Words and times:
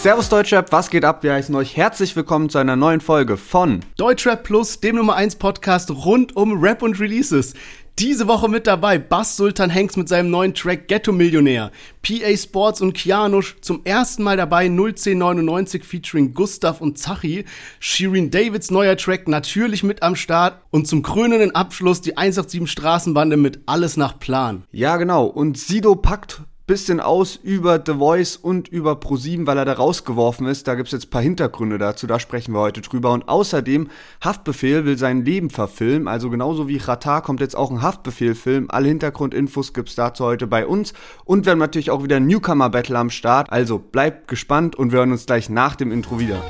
Servus 0.00 0.28
Deutschrap, 0.28 0.70
was 0.70 0.90
geht 0.90 1.04
ab? 1.04 1.24
Wir 1.24 1.32
heißen 1.32 1.52
euch 1.56 1.76
herzlich 1.76 2.14
willkommen 2.14 2.48
zu 2.50 2.58
einer 2.58 2.76
neuen 2.76 3.00
Folge 3.00 3.36
von 3.36 3.80
Deutschrap 3.96 4.44
Plus, 4.44 4.78
dem 4.78 4.94
Nummer 4.94 5.16
1 5.16 5.34
Podcast 5.36 5.90
rund 5.90 6.36
um 6.36 6.62
Rap 6.62 6.82
und 6.82 7.00
Releases. 7.00 7.54
Diese 7.98 8.28
Woche 8.28 8.48
mit 8.48 8.68
dabei 8.68 8.96
Bass 8.98 9.36
Sultan 9.36 9.74
Hanks 9.74 9.96
mit 9.96 10.08
seinem 10.08 10.30
neuen 10.30 10.54
Track 10.54 10.86
Ghetto 10.86 11.10
Millionär. 11.10 11.72
PA 12.02 12.36
Sports 12.36 12.80
und 12.80 12.92
Kianush 12.92 13.56
zum 13.60 13.80
ersten 13.84 14.22
Mal 14.22 14.36
dabei 14.36 14.66
01099 14.66 15.82
featuring 15.82 16.32
Gustav 16.32 16.80
und 16.80 16.96
Zachi. 16.96 17.44
Shirin 17.80 18.30
Davids 18.30 18.70
neuer 18.70 18.96
Track 18.96 19.26
natürlich 19.26 19.82
mit 19.82 20.04
am 20.04 20.14
Start. 20.14 20.60
Und 20.70 20.86
zum 20.86 21.02
krönenden 21.02 21.56
Abschluss 21.56 22.00
die 22.00 22.16
187 22.16 22.70
Straßenbande 22.70 23.36
mit 23.36 23.62
Alles 23.66 23.96
nach 23.96 24.20
Plan. 24.20 24.62
Ja, 24.70 24.96
genau. 24.96 25.26
Und 25.26 25.58
Sido 25.58 25.96
packt 25.96 26.42
bisschen 26.68 27.00
aus 27.00 27.34
über 27.34 27.82
The 27.84 27.94
Voice 27.94 28.36
und 28.36 28.68
über 28.68 28.94
ProSieben, 28.94 29.48
weil 29.48 29.58
er 29.58 29.64
da 29.64 29.72
rausgeworfen 29.72 30.46
ist. 30.46 30.68
Da 30.68 30.76
gibt 30.76 30.86
es 30.86 30.92
jetzt 30.92 31.06
ein 31.06 31.10
paar 31.10 31.22
Hintergründe 31.22 31.78
dazu, 31.78 32.06
da 32.06 32.20
sprechen 32.20 32.54
wir 32.54 32.60
heute 32.60 32.80
drüber. 32.80 33.10
Und 33.10 33.28
außerdem, 33.28 33.88
Haftbefehl 34.22 34.84
will 34.84 34.96
sein 34.96 35.24
Leben 35.24 35.50
verfilmen. 35.50 36.06
Also 36.06 36.30
genauso 36.30 36.68
wie 36.68 36.76
Ratar 36.76 37.22
kommt 37.22 37.40
jetzt 37.40 37.56
auch 37.56 37.72
ein 37.72 37.82
Haftbefehl-Film. 37.82 38.66
Alle 38.70 38.86
Hintergrundinfos 38.86 39.72
gibt 39.72 39.88
es 39.88 39.96
dazu 39.96 40.24
heute 40.24 40.46
bei 40.46 40.64
uns. 40.64 40.92
Und 41.24 41.46
wir 41.46 41.52
haben 41.52 41.58
natürlich 41.58 41.90
auch 41.90 42.04
wieder 42.04 42.16
ein 42.16 42.26
Newcomer-Battle 42.26 42.96
am 42.96 43.10
Start. 43.10 43.50
Also 43.50 43.78
bleibt 43.78 44.28
gespannt 44.28 44.76
und 44.76 44.92
wir 44.92 45.00
hören 45.00 45.10
uns 45.10 45.26
gleich 45.26 45.48
nach 45.48 45.74
dem 45.74 45.90
Intro 45.90 46.20
wieder. 46.20 46.40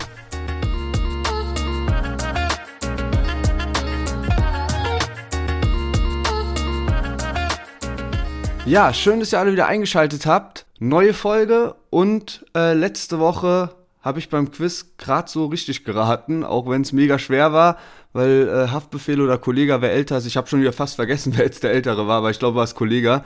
Ja, 8.68 8.92
schön, 8.92 9.18
dass 9.18 9.32
ihr 9.32 9.38
alle 9.38 9.52
wieder 9.52 9.66
eingeschaltet 9.66 10.26
habt. 10.26 10.66
Neue 10.78 11.14
Folge 11.14 11.74
und 11.88 12.44
äh, 12.54 12.74
letzte 12.74 13.18
Woche 13.18 13.70
habe 14.02 14.18
ich 14.18 14.28
beim 14.28 14.50
Quiz 14.50 14.92
gerade 14.98 15.30
so 15.30 15.46
richtig 15.46 15.84
geraten, 15.84 16.44
auch 16.44 16.68
wenn 16.68 16.82
es 16.82 16.92
mega 16.92 17.18
schwer 17.18 17.54
war, 17.54 17.78
weil 18.12 18.46
äh, 18.46 18.68
Haftbefehl 18.68 19.22
oder 19.22 19.38
Kollege, 19.38 19.80
wer 19.80 19.92
älter 19.92 20.18
ist, 20.18 20.26
ich 20.26 20.36
habe 20.36 20.48
schon 20.48 20.60
wieder 20.60 20.74
fast 20.74 20.96
vergessen, 20.96 21.32
wer 21.36 21.46
jetzt 21.46 21.62
der 21.62 21.72
Ältere 21.72 22.06
war, 22.06 22.18
aber 22.18 22.30
ich 22.30 22.38
glaube, 22.38 22.56
war 22.56 22.64
es 22.64 22.74
Kollege. 22.74 23.24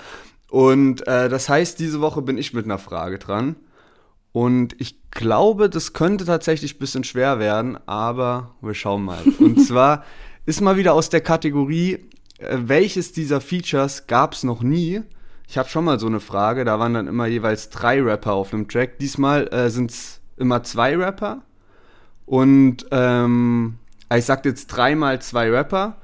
Und 0.49 1.05
äh, 1.09 1.29
das 1.29 1.49
heißt, 1.49 1.81
diese 1.81 2.01
Woche 2.01 2.23
bin 2.23 2.39
ich 2.39 2.55
mit 2.55 2.65
einer 2.65 2.79
Frage 2.79 3.19
dran. 3.19 3.57
Und 4.31 4.81
ich 4.81 5.11
glaube, 5.11 5.69
das 5.69 5.93
könnte 5.93 6.25
tatsächlich 6.25 6.77
ein 6.77 6.79
bisschen 6.79 7.03
schwer 7.03 7.41
werden, 7.41 7.81
aber 7.89 8.55
wir 8.61 8.75
schauen 8.75 9.03
mal. 9.03 9.25
Und 9.41 9.59
zwar 9.67 10.05
ist 10.47 10.61
mal 10.61 10.77
wieder 10.77 10.95
aus 10.95 11.09
der 11.09 11.21
Kategorie, 11.21 11.95
äh, 12.39 12.59
welches 12.59 13.11
dieser 13.11 13.41
Features 13.41 14.07
gab 14.07 14.35
es 14.35 14.45
noch 14.45 14.63
nie? 14.63 15.03
Ich 15.53 15.59
habe 15.59 15.69
schon 15.69 15.85
mal 15.85 16.01
so 16.01 16.07
eine 16.07 16.21
Frage, 16.21 16.65
da 16.65 16.79
waren 16.79 16.95
dann 16.95 17.07
immer 17.07 17.27
jeweils 17.27 17.69
drei 17.69 18.01
Rapper 18.01 18.33
auf 18.33 18.55
einem 18.55 18.69
Track. 18.69 18.99
Diesmal 19.01 19.49
äh, 19.49 19.69
sind 19.69 19.91
es 19.91 20.23
immer 20.39 20.63
zwei 20.63 20.97
Rapper. 20.97 21.43
Und 22.25 22.87
ähm, 22.91 23.75
ich 24.17 24.25
sag 24.25 24.47
jetzt 24.47 24.69
dreimal 24.69 25.21
zwei 25.21 25.51
Rapper. 25.51 25.99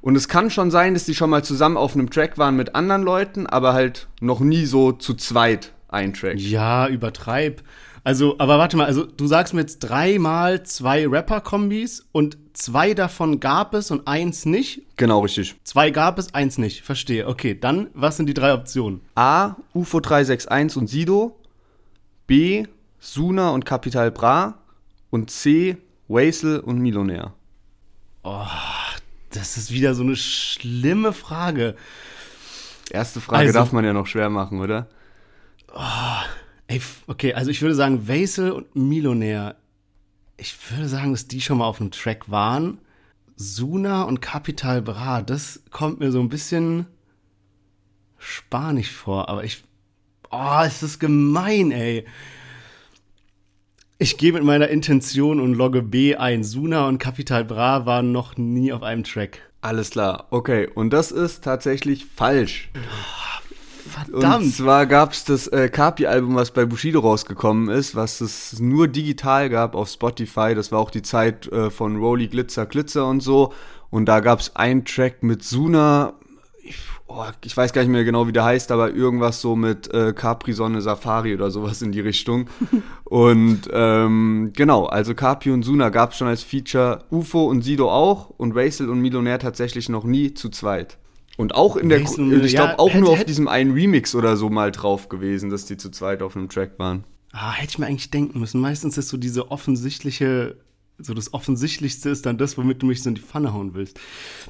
Und 0.00 0.16
es 0.16 0.26
kann 0.26 0.48
schon 0.48 0.70
sein, 0.70 0.94
dass 0.94 1.04
die 1.04 1.14
schon 1.14 1.28
mal 1.28 1.44
zusammen 1.44 1.76
auf 1.76 1.92
einem 1.92 2.08
Track 2.08 2.38
waren 2.38 2.56
mit 2.56 2.74
anderen 2.74 3.02
Leuten, 3.02 3.46
aber 3.46 3.74
halt 3.74 4.08
noch 4.22 4.40
nie 4.40 4.64
so 4.64 4.92
zu 4.92 5.12
zweit 5.12 5.74
ein 5.88 6.14
Track. 6.14 6.38
Ja, 6.38 6.88
übertreib. 6.88 7.60
Also, 8.08 8.36
aber 8.38 8.58
warte 8.58 8.78
mal, 8.78 8.86
also 8.86 9.04
du 9.04 9.26
sagst 9.26 9.52
mir 9.52 9.60
jetzt 9.60 9.80
dreimal 9.80 10.62
zwei 10.62 11.06
Rapper-Kombis 11.06 12.08
und 12.10 12.38
zwei 12.54 12.94
davon 12.94 13.38
gab 13.38 13.74
es 13.74 13.90
und 13.90 14.08
eins 14.08 14.46
nicht? 14.46 14.80
Genau, 14.96 15.20
richtig. 15.20 15.56
Zwei 15.62 15.90
gab 15.90 16.18
es, 16.18 16.32
eins 16.32 16.56
nicht. 16.56 16.80
Verstehe. 16.80 17.28
Okay, 17.28 17.54
dann, 17.54 17.90
was 17.92 18.16
sind 18.16 18.24
die 18.24 18.32
drei 18.32 18.54
Optionen? 18.54 19.02
A, 19.14 19.56
UFO 19.74 20.00
361 20.00 20.80
und 20.80 20.86
Sido. 20.86 21.38
B, 22.26 22.64
Suna 22.98 23.50
und 23.50 23.66
Capital 23.66 24.10
Bra. 24.10 24.58
Und 25.10 25.30
C, 25.30 25.76
Wasel 26.08 26.60
und 26.60 26.78
Millionär. 26.78 27.34
Oh, 28.22 28.46
das 29.32 29.58
ist 29.58 29.70
wieder 29.70 29.94
so 29.94 30.02
eine 30.02 30.16
schlimme 30.16 31.12
Frage. 31.12 31.76
Erste 32.90 33.20
Frage 33.20 33.48
also, 33.48 33.52
darf 33.52 33.72
man 33.72 33.84
ja 33.84 33.92
noch 33.92 34.06
schwer 34.06 34.30
machen, 34.30 34.60
oder? 34.60 34.86
Oh, 35.74 36.22
Ey, 36.68 36.82
okay, 37.06 37.32
also 37.32 37.50
ich 37.50 37.62
würde 37.62 37.74
sagen, 37.74 38.06
Vaisel 38.06 38.52
und 38.52 38.76
Millionär. 38.76 39.56
Ich 40.36 40.54
würde 40.70 40.86
sagen, 40.86 41.12
dass 41.12 41.26
die 41.26 41.40
schon 41.40 41.58
mal 41.58 41.66
auf 41.66 41.80
einem 41.80 41.90
Track 41.90 42.30
waren. 42.30 42.78
Suna 43.36 44.02
und 44.02 44.20
Capital 44.20 44.82
Bra, 44.82 45.22
das 45.22 45.62
kommt 45.70 45.98
mir 45.98 46.12
so 46.12 46.20
ein 46.20 46.28
bisschen 46.28 46.86
spanisch 48.18 48.90
vor, 48.90 49.28
aber 49.28 49.44
ich. 49.44 49.64
Oh, 50.30 50.60
ist 50.66 50.82
das 50.82 50.98
gemein, 50.98 51.70
ey. 51.70 52.04
Ich 53.96 54.18
gehe 54.18 54.34
mit 54.34 54.44
meiner 54.44 54.68
Intention 54.68 55.40
und 55.40 55.54
logge 55.54 55.82
B 55.82 56.16
ein. 56.16 56.44
Suna 56.44 56.86
und 56.86 56.98
Capital 56.98 57.46
Bra 57.46 57.86
waren 57.86 58.12
noch 58.12 58.36
nie 58.36 58.72
auf 58.74 58.82
einem 58.82 59.04
Track. 59.04 59.40
Alles 59.62 59.90
klar, 59.90 60.26
okay. 60.30 60.68
Und 60.72 60.90
das 60.90 61.12
ist 61.12 61.42
tatsächlich 61.42 62.04
falsch. 62.04 62.68
Oh. 62.76 63.38
Verdammt. 64.04 64.44
Und 64.44 64.54
zwar 64.54 64.86
gab 64.86 65.12
es 65.12 65.24
das 65.24 65.46
äh, 65.48 65.68
Kapi-Album, 65.68 66.34
was 66.34 66.50
bei 66.50 66.64
Bushido 66.64 67.00
rausgekommen 67.00 67.68
ist, 67.68 67.94
was 67.94 68.20
es 68.20 68.60
nur 68.60 68.88
digital 68.88 69.48
gab 69.48 69.74
auf 69.74 69.88
Spotify. 69.88 70.54
Das 70.54 70.72
war 70.72 70.78
auch 70.78 70.90
die 70.90 71.02
Zeit 71.02 71.50
äh, 71.52 71.70
von 71.70 71.96
Rolly 71.96 72.28
Glitzer 72.28 72.66
Glitzer 72.66 73.06
und 73.06 73.20
so. 73.20 73.52
Und 73.90 74.06
da 74.06 74.20
gab 74.20 74.40
es 74.40 74.54
einen 74.56 74.84
Track 74.84 75.22
mit 75.22 75.42
Suna. 75.42 76.14
Ich, 76.62 76.76
oh, 77.06 77.24
ich, 77.44 77.56
weiß 77.56 77.72
gar 77.72 77.82
nicht 77.82 77.90
mehr 77.90 78.04
genau, 78.04 78.26
wie 78.26 78.32
der 78.32 78.44
heißt, 78.44 78.70
aber 78.70 78.92
irgendwas 78.92 79.40
so 79.40 79.56
mit 79.56 79.92
äh, 79.94 80.12
Capri 80.12 80.52
Sonne 80.52 80.82
Safari 80.82 81.34
oder 81.34 81.50
sowas 81.50 81.80
in 81.80 81.92
die 81.92 82.00
Richtung. 82.00 82.48
und 83.04 83.62
ähm, 83.72 84.52
genau, 84.54 84.86
also 84.86 85.14
Capi 85.14 85.50
und 85.50 85.62
Suna 85.62 85.88
gab 85.88 86.12
es 86.12 86.18
schon 86.18 86.28
als 86.28 86.42
Feature. 86.42 87.04
UFO 87.10 87.46
und 87.46 87.62
Sido 87.62 87.90
auch 87.90 88.30
und 88.30 88.54
Racel 88.54 88.90
und 88.90 89.00
Millionär 89.00 89.38
tatsächlich 89.38 89.88
noch 89.88 90.04
nie 90.04 90.34
zu 90.34 90.50
zweit. 90.50 90.98
Und 91.38 91.54
auch 91.54 91.76
in 91.76 91.88
der, 91.88 92.00
Nächsten, 92.00 92.32
ich 92.44 92.50
glaube 92.50 92.70
ja, 92.72 92.78
auch 92.80 92.88
hätte, 92.88 92.98
nur 92.98 93.10
auf 93.10 93.24
diesem 93.24 93.46
einen 93.46 93.70
Remix 93.70 94.16
oder 94.16 94.36
so 94.36 94.50
mal 94.50 94.72
drauf 94.72 95.08
gewesen, 95.08 95.50
dass 95.50 95.66
die 95.66 95.76
zu 95.76 95.88
zweit 95.88 96.20
auf 96.20 96.34
einem 96.36 96.48
Track 96.48 96.80
waren. 96.80 97.04
Ah, 97.32 97.52
hätte 97.52 97.70
ich 97.70 97.78
mir 97.78 97.86
eigentlich 97.86 98.10
denken 98.10 98.40
müssen. 98.40 98.60
Meistens 98.60 98.98
ist 98.98 99.08
so 99.08 99.16
diese 99.16 99.52
offensichtliche, 99.52 100.56
so 100.98 101.14
das 101.14 101.32
Offensichtlichste 101.32 102.10
ist 102.10 102.26
dann 102.26 102.38
das, 102.38 102.58
womit 102.58 102.82
du 102.82 102.86
mich 102.86 103.04
so 103.04 103.10
in 103.10 103.14
die 103.14 103.20
Pfanne 103.20 103.54
hauen 103.54 103.74
willst. 103.74 104.00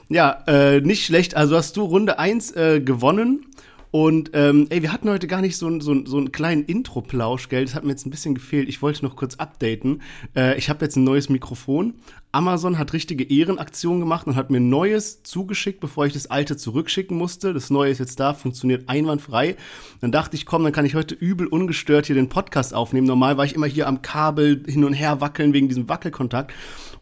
Ja, 0.08 0.42
äh, 0.46 0.80
nicht 0.80 1.04
schlecht. 1.04 1.36
Also 1.36 1.56
hast 1.56 1.76
du 1.76 1.82
Runde 1.82 2.18
1 2.18 2.52
äh, 2.52 2.80
gewonnen 2.80 3.44
und 3.90 4.30
ähm, 4.34 4.66
ey, 4.70 4.82
wir 4.82 4.92
hatten 4.92 5.08
heute 5.08 5.26
gar 5.26 5.40
nicht 5.40 5.56
so, 5.56 5.80
so, 5.80 6.04
so 6.04 6.16
einen 6.18 6.32
kleinen 6.32 6.64
Intro-Plausch, 6.64 7.48
gell? 7.48 7.64
Das 7.64 7.74
hat 7.74 7.84
mir 7.84 7.90
jetzt 7.90 8.06
ein 8.06 8.10
bisschen 8.10 8.34
gefehlt. 8.34 8.68
Ich 8.68 8.82
wollte 8.82 9.04
noch 9.04 9.16
kurz 9.16 9.36
updaten. 9.36 10.02
Äh, 10.36 10.58
ich 10.58 10.68
habe 10.68 10.84
jetzt 10.84 10.96
ein 10.96 11.04
neues 11.04 11.28
Mikrofon. 11.28 11.94
Amazon 12.30 12.78
hat 12.78 12.92
richtige 12.92 13.24
Ehrenaktionen 13.24 14.00
gemacht 14.00 14.26
und 14.26 14.36
hat 14.36 14.50
mir 14.50 14.60
neues 14.60 15.22
zugeschickt, 15.22 15.80
bevor 15.80 16.04
ich 16.04 16.12
das 16.12 16.26
alte 16.26 16.58
zurückschicken 16.58 17.16
musste. 17.16 17.54
Das 17.54 17.70
neue 17.70 17.90
ist 17.90 17.98
jetzt 17.98 18.20
da, 18.20 18.34
funktioniert 18.34 18.88
einwandfrei. 18.88 19.56
Dann 20.02 20.12
dachte 20.12 20.36
ich, 20.36 20.44
komm, 20.44 20.64
dann 20.64 20.72
kann 20.72 20.84
ich 20.84 20.94
heute 20.94 21.14
übel 21.14 21.46
ungestört 21.46 22.06
hier 22.06 22.14
den 22.14 22.28
Podcast 22.28 22.74
aufnehmen. 22.74 23.06
Normal 23.06 23.38
war 23.38 23.46
ich 23.46 23.54
immer 23.54 23.66
hier 23.66 23.86
am 23.86 24.02
Kabel 24.02 24.62
hin 24.66 24.84
und 24.84 24.92
her 24.92 25.22
wackeln 25.22 25.54
wegen 25.54 25.68
diesem 25.68 25.88
Wackelkontakt. 25.88 26.52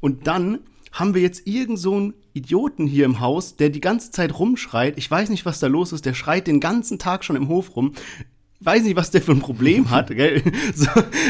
Und 0.00 0.28
dann 0.28 0.60
haben 0.96 1.14
wir 1.14 1.20
jetzt 1.20 1.46
irgend 1.46 1.78
so 1.78 1.94
einen 1.94 2.14
Idioten 2.32 2.86
hier 2.86 3.04
im 3.04 3.20
Haus, 3.20 3.56
der 3.56 3.68
die 3.68 3.80
ganze 3.80 4.10
Zeit 4.10 4.38
rumschreit. 4.38 4.96
Ich 4.96 5.10
weiß 5.10 5.28
nicht, 5.28 5.44
was 5.44 5.60
da 5.60 5.66
los 5.66 5.92
ist. 5.92 6.06
Der 6.06 6.14
schreit 6.14 6.46
den 6.46 6.58
ganzen 6.58 6.98
Tag 6.98 7.22
schon 7.22 7.36
im 7.36 7.48
Hof 7.48 7.76
rum. 7.76 7.92
Weiß 8.60 8.82
nicht, 8.84 8.96
was 8.96 9.10
der 9.10 9.20
für 9.20 9.32
ein 9.32 9.40
Problem 9.40 9.90
hat. 9.90 10.08
Gell? 10.08 10.42
So, 10.74 10.88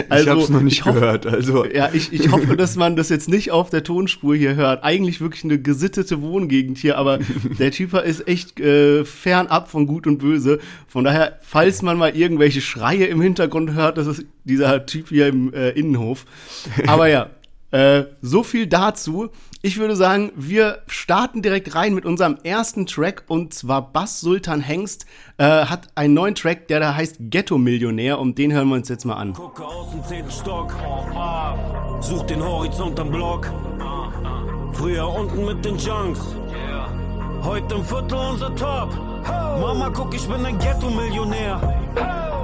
also, 0.08 0.24
ich 0.24 0.36
hab's 0.36 0.48
noch 0.50 0.62
nicht 0.62 0.84
hoffe, 0.84 1.00
gehört. 1.00 1.26
Also. 1.26 1.64
Ja, 1.64 1.90
ich, 1.92 2.12
ich 2.12 2.30
hoffe, 2.30 2.56
dass 2.56 2.76
man 2.76 2.94
das 2.94 3.08
jetzt 3.08 3.28
nicht 3.28 3.50
auf 3.50 3.68
der 3.68 3.82
Tonspur 3.82 4.36
hier 4.36 4.54
hört. 4.54 4.84
Eigentlich 4.84 5.20
wirklich 5.20 5.42
eine 5.42 5.60
gesittete 5.60 6.22
Wohngegend 6.22 6.78
hier, 6.78 6.96
aber 6.96 7.18
der 7.58 7.72
Typ 7.72 7.94
ist 7.94 8.28
echt 8.28 8.60
äh, 8.60 9.04
fernab 9.04 9.68
von 9.68 9.88
Gut 9.88 10.06
und 10.06 10.18
Böse. 10.18 10.60
Von 10.86 11.02
daher, 11.02 11.40
falls 11.42 11.82
man 11.82 11.98
mal 11.98 12.16
irgendwelche 12.16 12.60
Schreie 12.60 13.06
im 13.06 13.20
Hintergrund 13.20 13.74
hört, 13.74 13.98
das 13.98 14.06
ist 14.06 14.26
dieser 14.44 14.86
Typ 14.86 15.08
hier 15.08 15.26
im 15.26 15.52
äh, 15.52 15.70
Innenhof. 15.70 16.24
Aber 16.86 17.08
ja, 17.08 17.30
äh, 17.70 18.04
so 18.22 18.42
viel 18.42 18.66
dazu. 18.66 19.30
Ich 19.66 19.78
würde 19.78 19.96
sagen, 19.96 20.30
wir 20.36 20.78
starten 20.86 21.42
direkt 21.42 21.74
rein 21.74 21.92
mit 21.92 22.06
unserem 22.06 22.38
ersten 22.44 22.86
Track 22.86 23.24
und 23.26 23.52
zwar 23.52 23.90
Bass 23.90 24.20
Sultan 24.20 24.60
Hengst 24.60 25.06
äh, 25.38 25.42
hat 25.42 25.88
einen 25.96 26.14
neuen 26.14 26.36
Track, 26.36 26.68
der 26.68 26.78
da 26.78 26.94
heißt 26.94 27.16
Ghetto 27.18 27.58
Millionär 27.58 28.20
und 28.20 28.38
den 28.38 28.52
hören 28.52 28.68
wir 28.68 28.76
uns 28.76 28.88
jetzt 28.88 29.04
mal 29.04 29.16
an. 29.16 29.32
Gucke 29.32 29.64
aus 29.64 29.90
dem 29.90 30.04
zehnten 30.04 30.30
Stock, 30.30 30.72
such 32.00 32.22
den 32.26 32.44
Horizont 32.44 33.00
am 33.00 33.10
Block. 33.10 33.50
Früher 34.74 35.08
unten 35.08 35.44
mit 35.44 35.64
den 35.64 35.76
Junks, 35.78 36.20
heute 37.42 37.74
im 37.74 37.84
Viertel 37.84 38.18
unser 38.18 38.54
Top. 38.54 38.94
Mama, 39.60 39.90
guck, 39.92 40.14
ich 40.14 40.28
bin 40.28 40.46
ein 40.46 40.56
Ghetto 40.60 40.88
Millionär. 40.90 42.35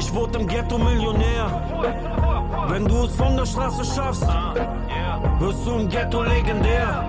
Ich 0.00 0.14
wurde 0.14 0.38
im 0.38 0.46
Ghetto 0.48 0.78
Millionär. 0.78 1.46
Wenn 2.70 2.86
du 2.86 3.04
es 3.04 3.14
von 3.16 3.36
der 3.36 3.44
Straße 3.44 3.84
schaffst, 3.84 4.22
wirst 4.22 5.66
du 5.66 5.72
im 5.78 5.90
Ghetto 5.90 6.22
legendär. 6.22 7.04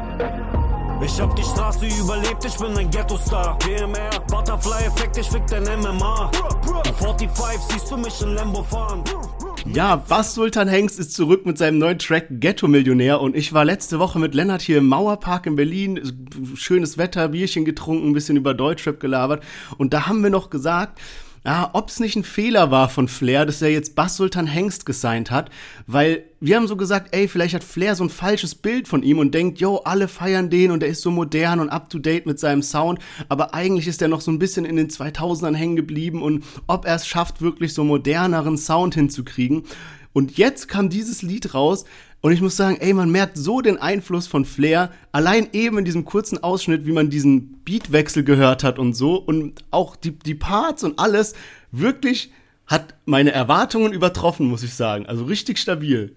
Ich 1.02 1.22
hab 1.22 1.34
die 1.38 1.42
Straße 1.42 1.86
überlebt, 1.86 2.44
ich 2.44 2.58
bin 2.58 2.78
ein 2.78 2.90
Ghetto-Star. 2.90 3.58
GMR, 3.60 4.20
Butterfly-Effekt, 4.28 5.18
ich 5.18 5.30
fick 5.30 5.48
dein 5.48 5.64
MMA. 5.80 6.32
Die 6.86 6.94
45 6.94 7.62
siehst 7.72 7.92
du 7.92 7.96
mich 7.98 8.22
in 8.22 8.36
Lambo 8.36 8.62
fahren. 8.62 9.06
Ja, 9.74 9.96
Bass 9.96 10.34
Sultan 10.34 10.68
Hengst 10.68 11.00
ist 11.00 11.14
zurück 11.14 11.46
mit 11.46 11.58
seinem 11.58 11.78
neuen 11.78 11.98
Track 11.98 12.28
Ghetto 12.30 12.68
Millionär 12.68 13.22
und 13.22 13.38
ich 13.38 13.54
war 13.54 13.64
letzte 13.64 14.00
Woche 14.00 14.20
mit 14.20 14.36
Lennart 14.36 14.62
hier 14.62 14.80
im 14.80 14.88
Mauerpark 14.88 15.46
in 15.46 15.56
Berlin, 15.56 16.28
schönes 16.56 16.98
Wetter, 16.98 17.30
Bierchen 17.30 17.64
getrunken, 17.64 18.10
ein 18.10 18.14
bisschen 18.14 18.36
über 18.36 18.54
Deutschrap 18.54 19.00
gelabert 19.00 19.44
und 19.78 19.94
da 19.94 20.08
haben 20.08 20.24
wir 20.24 20.30
noch 20.30 20.50
gesagt, 20.50 21.00
ja, 21.44 21.72
ob 21.74 21.90
es 21.90 22.00
nicht 22.00 22.16
ein 22.16 22.24
Fehler 22.24 22.70
war 22.70 22.88
von 22.88 23.08
Flair, 23.08 23.48
dass 23.48 23.62
er 23.64 23.70
jetzt 23.70 23.96
Bass 23.96 24.16
Sultan 24.16 24.46
Hengst 24.46 24.86
gesigned 24.86 25.32
hat, 25.32 25.50
weil 25.88 26.24
wir 26.40 26.56
haben 26.56 26.68
so 26.68 26.76
gesagt, 26.76 27.16
ey, 27.16 27.28
vielleicht 27.28 27.56
hat 27.56 27.64
Flair 27.64 27.96
so 27.96 28.04
ein 28.04 28.12
falsches 28.12 28.54
Bild 28.54 28.88
von 28.88 29.02
ihm 29.02 29.18
und 29.18 29.34
denkt, 29.34 29.60
yo, 29.60 29.78
alle 29.78 30.08
feiern 30.08 30.52
den 30.52 30.70
und 30.70 30.84
er 30.84 30.90
ist 30.90 31.02
so 31.02 31.10
modern 31.10 31.60
und 31.60 31.70
up 31.70 31.90
to 31.90 31.98
date 31.98 32.28
mit 32.28 32.40
seinem 32.40 32.62
Sound, 32.62 33.00
aber 33.28 33.56
eigentlich 33.56 33.88
ist 33.88 34.04
er 34.04 34.08
noch 34.08 34.22
so 34.22 34.32
ein 34.32 34.40
bisschen 34.40 34.66
in 34.66 34.76
den 34.76 34.90
2000ern 34.90 35.56
hängen 35.56 35.76
geblieben 35.76 36.22
und 36.22 36.44
ob 36.68 36.86
er 36.86 36.96
es 36.96 37.08
schafft, 37.08 37.42
wirklich 37.42 37.74
so 37.74 37.84
moderneren 37.84 38.58
Sound 38.58 38.94
hinzukriegen. 38.94 39.64
Und 40.14 40.38
jetzt 40.38 40.68
kam 40.68 40.90
dieses 40.90 41.22
Lied 41.22 41.54
raus, 41.54 41.86
und 42.22 42.32
ich 42.32 42.42
muss 42.42 42.56
sagen, 42.56 42.78
ey, 42.80 42.94
man 42.94 43.12
merkt 43.12 43.36
so 43.36 43.62
den 43.62 43.78
Einfluss 43.78 44.28
von 44.28 44.46
Flair, 44.46 44.92
allein 45.12 45.50
eben 45.54 45.80
in 45.80 45.86
diesem 45.86 46.06
kurzen 46.06 46.42
Ausschnitt, 46.44 46.86
wie 46.86 46.92
man 46.92 47.10
diesen 47.10 47.64
Beatwechsel 47.64 48.24
gehört 48.24 48.64
hat 48.64 48.78
und 48.78 48.94
so. 48.94 49.16
Und 49.16 49.64
auch 49.72 49.96
die, 49.96 50.12
die 50.12 50.36
Parts 50.36 50.84
und 50.84 51.00
alles 51.00 51.34
wirklich 51.72 52.32
hat 52.68 52.94
meine 53.06 53.32
Erwartungen 53.32 53.92
übertroffen, 53.92 54.48
muss 54.48 54.62
ich 54.62 54.76
sagen. 54.76 55.08
Also 55.08 55.26
richtig 55.26 55.58
stabil. 55.58 56.16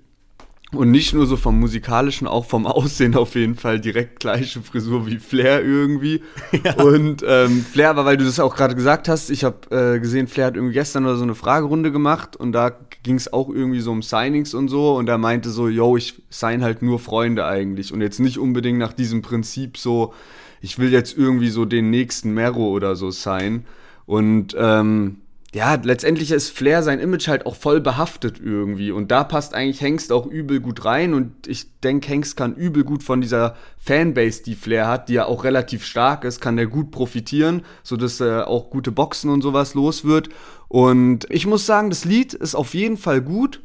Und 0.77 0.91
nicht 0.91 1.15
nur 1.15 1.27
so 1.27 1.37
vom 1.37 1.59
musikalischen, 1.61 2.27
auch 2.27 2.45
vom 2.45 2.67
Aussehen 2.67 3.15
auf 3.17 3.35
jeden 3.35 3.55
Fall 3.55 3.81
direkt 3.81 4.21
gleiche 4.21 4.61
Frisur 4.63 5.07
wie 5.07 5.19
Flair 5.19 5.65
irgendwie. 5.65 6.23
Ja. 6.65 6.83
Und 6.83 7.23
ähm, 7.27 7.65
Flair 7.65 7.97
war, 7.97 8.05
weil 8.05 8.17
du 8.17 8.25
das 8.25 8.41
auch 8.41 8.55
gerade 8.55 8.75
gesagt 8.75 9.09
hast, 9.09 9.29
ich 9.29 9.45
habe 9.45 9.95
äh, 9.97 10.01
gesehen, 10.01 10.29
Flair 10.29 10.47
hat 10.47 10.57
irgendwie 10.57 10.73
gestern 10.73 11.05
oder 11.05 11.17
so 11.17 11.23
eine 11.25 11.35
Fragerunde 11.35 11.93
gemacht 11.93 12.37
und 12.37 12.53
da 12.53 12.73
ging 13.03 13.17
es 13.17 13.31
auch 13.33 13.51
irgendwie 13.51 13.81
so 13.81 13.91
um 13.91 14.01
Signings 14.01 14.55
und 14.55 14.69
so 14.69 14.97
und 14.97 15.09
er 15.09 15.19
meinte 15.19 15.51
so, 15.51 15.69
yo, 15.69 15.97
ich 15.97 16.23
sign 16.31 16.63
halt 16.63 16.81
nur 16.81 16.99
Freunde 17.01 17.45
eigentlich 17.45 17.93
und 17.93 18.01
jetzt 18.01 18.19
nicht 18.19 18.39
unbedingt 18.39 18.79
nach 18.79 18.95
diesem 18.95 19.21
Prinzip 19.21 19.77
so, 19.77 20.15
ich 20.61 20.79
will 20.79 20.91
jetzt 20.91 21.19
irgendwie 21.19 21.51
so 21.51 21.67
den 21.67 21.91
nächsten 21.91 22.33
Mero 22.33 22.69
oder 22.69 22.97
so 22.97 23.11
sein. 23.11 23.67
Und 24.07 24.57
ähm, 24.59 25.19
ja, 25.55 25.79
letztendlich 25.81 26.33
ist 26.33 26.51
Flair 26.51 26.83
sein 26.83 26.99
Image 26.99 27.29
halt 27.29 27.47
auch 27.47 27.55
voll 27.55 27.81
behaftet 27.81 28.41
irgendwie. 28.43 28.91
Und 28.91 29.13
da 29.13 29.23
passt 29.23 29.55
eigentlich 29.55 29.81
Hengst 29.81 30.11
auch 30.11 30.27
übel 30.27 30.59
gut 30.59 30.85
rein. 30.85 31.15
Und 31.15 31.47
ich 31.47 31.79
denke, 31.81 32.09
Hengst 32.09 32.37
kann 32.37 32.57
übel 32.57 32.83
gut 32.83 33.05
von 33.05 33.21
dieser 33.21 33.55
Fanbase, 33.79 34.43
die 34.43 34.57
Flair 34.57 34.89
hat, 34.89 35.09
die 35.09 35.15
ja 35.15 35.27
auch 35.27 35.45
relativ 35.45 35.85
stark 35.85 36.25
ist, 36.25 36.41
kann 36.41 36.57
der 36.57 36.67
gut 36.67 36.91
profitieren, 36.91 37.63
sodass 37.85 38.19
er 38.19 38.49
auch 38.49 38.69
gute 38.69 38.91
Boxen 38.91 39.31
und 39.31 39.43
sowas 39.43 39.75
los 39.75 40.05
wird. 40.05 40.29
Und 40.67 41.25
ich 41.31 41.47
muss 41.47 41.67
sagen, 41.67 41.89
das 41.89 42.05
Lied 42.05 42.35
ist 42.35 42.57
auf 42.57 42.75
jeden 42.75 42.97
Fall 42.97 43.23
gut. 43.23 43.63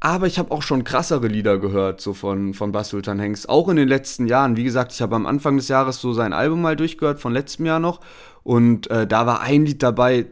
Aber 0.00 0.26
ich 0.26 0.38
habe 0.38 0.50
auch 0.50 0.60
schon 0.60 0.84
krassere 0.84 1.26
Lieder 1.28 1.58
gehört, 1.58 2.02
so 2.02 2.12
von, 2.12 2.52
von 2.52 2.72
Bass 2.72 2.90
Sultan 2.90 3.18
Hengst. 3.18 3.48
Auch 3.48 3.70
in 3.70 3.76
den 3.76 3.88
letzten 3.88 4.26
Jahren. 4.26 4.58
Wie 4.58 4.64
gesagt, 4.64 4.92
ich 4.92 5.00
habe 5.00 5.16
am 5.16 5.24
Anfang 5.24 5.56
des 5.56 5.68
Jahres 5.68 5.98
so 5.98 6.12
sein 6.12 6.34
Album 6.34 6.60
mal 6.60 6.76
durchgehört, 6.76 7.20
von 7.20 7.32
letztem 7.32 7.64
Jahr 7.64 7.80
noch. 7.80 8.00
Und 8.42 8.90
äh, 8.90 9.06
da 9.06 9.26
war 9.26 9.40
ein 9.40 9.64
Lied 9.64 9.82
dabei, 9.82 10.26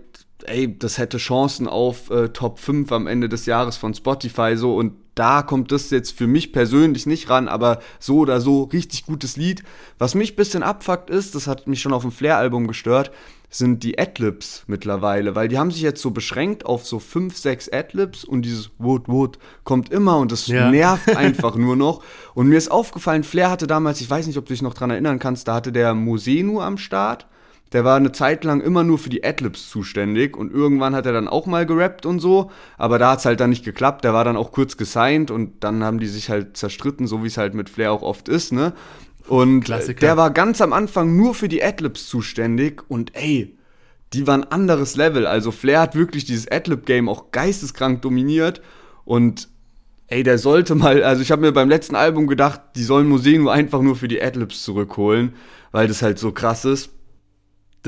ey, 0.45 0.79
das 0.79 0.99
hätte 0.99 1.19
Chancen 1.19 1.69
auf 1.69 2.11
äh, 2.11 2.29
Top 2.29 2.59
5 2.59 2.91
am 2.93 3.07
Ende 3.07 3.29
des 3.29 3.47
Jahres 3.47 3.77
von 3.77 3.95
Spotify 3.95 4.57
so 4.57 4.77
und 4.77 4.95
da 5.15 5.43
kommt 5.43 5.71
das 5.71 5.91
jetzt 5.91 6.17
für 6.17 6.27
mich 6.27 6.53
persönlich 6.53 7.07
nicht 7.07 7.31
ran, 7.31 7.49
aber 7.49 7.81
so 8.01 8.19
oder 8.19 8.41
so 8.41 8.65
richtig 8.65 9.07
gutes 9.07 9.37
Lied. 9.37 9.63
Was 9.99 10.15
mich 10.15 10.35
bisschen 10.35 10.63
abfuckt 10.63 11.09
ist, 11.09 11.35
das 11.35 11.47
hat 11.47 11.69
mich 11.69 11.81
schon 11.81 11.93
auf 11.93 12.03
dem 12.03 12.11
Flair-Album 12.11 12.67
gestört, 12.67 13.13
sind 13.49 13.85
die 13.85 13.97
Adlibs 13.97 14.65
mittlerweile, 14.67 15.37
weil 15.37 15.47
die 15.47 15.59
haben 15.59 15.71
sich 15.71 15.83
jetzt 15.83 16.03
so 16.03 16.11
beschränkt 16.11 16.67
auf 16.67 16.85
so 16.85 16.99
5, 16.99 17.37
6 17.37 17.73
Adlibs 17.73 18.25
und 18.25 18.43
dieses 18.43 18.71
Wood 18.79 19.09
Wood 19.09 19.39
kommt 19.63 19.91
immer 19.91 20.19
und 20.19 20.33
das 20.33 20.49
ja. 20.49 20.69
nervt 20.71 21.09
einfach 21.17 21.55
nur 21.55 21.77
noch. 21.77 22.03
Und 22.35 22.49
mir 22.49 22.59
ist 22.59 22.71
aufgefallen, 22.71 23.23
Flair 23.23 23.51
hatte 23.51 23.69
damals, 23.69 24.01
ich 24.01 24.11
weiß 24.11 24.27
nicht, 24.27 24.39
ob 24.39 24.47
du 24.47 24.53
dich 24.53 24.63
noch 24.63 24.75
dran 24.75 24.91
erinnern 24.91 25.21
kannst, 25.21 25.47
da 25.47 25.55
hatte 25.55 25.71
der 25.71 25.95
Mosenu 25.95 26.61
am 26.61 26.77
Start 26.77 27.27
der 27.73 27.85
war 27.85 27.97
eine 27.97 28.13
Zeit 28.13 28.45
lang 28.45 28.61
immer 28.61 28.85
nur 28.85 28.99
für 28.99 29.11
die 29.11 29.25
Adlibs 29.25 29.69
zuständig 29.69 30.37
und 30.37 30.53
irgendwann 30.53 30.95
hat 30.95 31.07
er 31.07 31.13
dann 31.13 31.29
auch 31.29 31.47
mal 31.47 31.67
gerappt 31.67 32.07
und 32.07 32.21
so, 32.21 32.51
aber 32.79 32.99
da 32.99 33.13
hat 33.13 33.19
es 33.19 33.25
halt 33.25 33.41
dann 33.41 33.51
nicht 33.51 33.65
geklappt, 33.65 34.05
der 34.05 34.15
war 34.15 34.25
dann 34.25 34.37
auch 34.37 34.53
kurz 34.53 34.77
gesigned 34.77 35.31
und 35.31 35.65
dann 35.65 35.83
haben 35.83 35.99
die 35.99 36.07
sich 36.07 36.31
halt 36.31 36.57
zerstritten, 36.57 37.07
so 37.07 37.23
wie 37.23 37.27
es 37.27 37.37
halt 37.37 37.55
mit 37.55 37.69
Flair 37.69 37.93
auch 37.93 38.03
oft 38.03 38.29
ist, 38.29 38.53
ne? 38.53 38.75
Und 39.27 39.65
Klassiker. 39.65 40.01
der 40.01 40.17
war 40.17 40.31
ganz 40.31 40.61
am 40.61 40.73
Anfang 40.73 41.17
nur 41.17 41.35
für 41.35 41.49
die 41.49 41.65
Adlibs 41.65 42.09
zuständig 42.09 42.83
und 42.89 43.17
ey, 43.17 43.57
die 44.13 44.27
waren 44.27 44.45
anderes 44.45 44.97
Level. 44.97 45.27
Also 45.27 45.51
Flair 45.51 45.81
hat 45.81 45.97
wirklich 45.97 46.27
dieses 46.27 46.47
Adlib-Game 46.47 47.09
auch 47.09 47.33
geisteskrank 47.33 48.03
dominiert 48.03 48.61
und 49.05 49.49
ey, 50.09 50.23
der 50.23 50.39
sollte 50.39 50.75
mal, 50.75 51.03
also 51.03 51.23
ich 51.23 51.33
habe 51.33 51.41
mir 51.41 51.53
beim 51.53 51.71
letzten 51.71 51.97
Album 51.97 52.27
gedacht, 52.27 52.61
die 52.77 52.85
sollen 52.85 53.09
Museen 53.09 53.49
einfach 53.49 53.81
nur 53.81 53.97
für 53.97 54.09
die 54.09 54.23
Adlibs 54.23 54.63
zurückholen, 54.63 55.33
weil 55.73 55.89
das 55.89 56.03
halt 56.03 56.19
so 56.19 56.31
krass 56.31 56.67
ist 56.67 56.91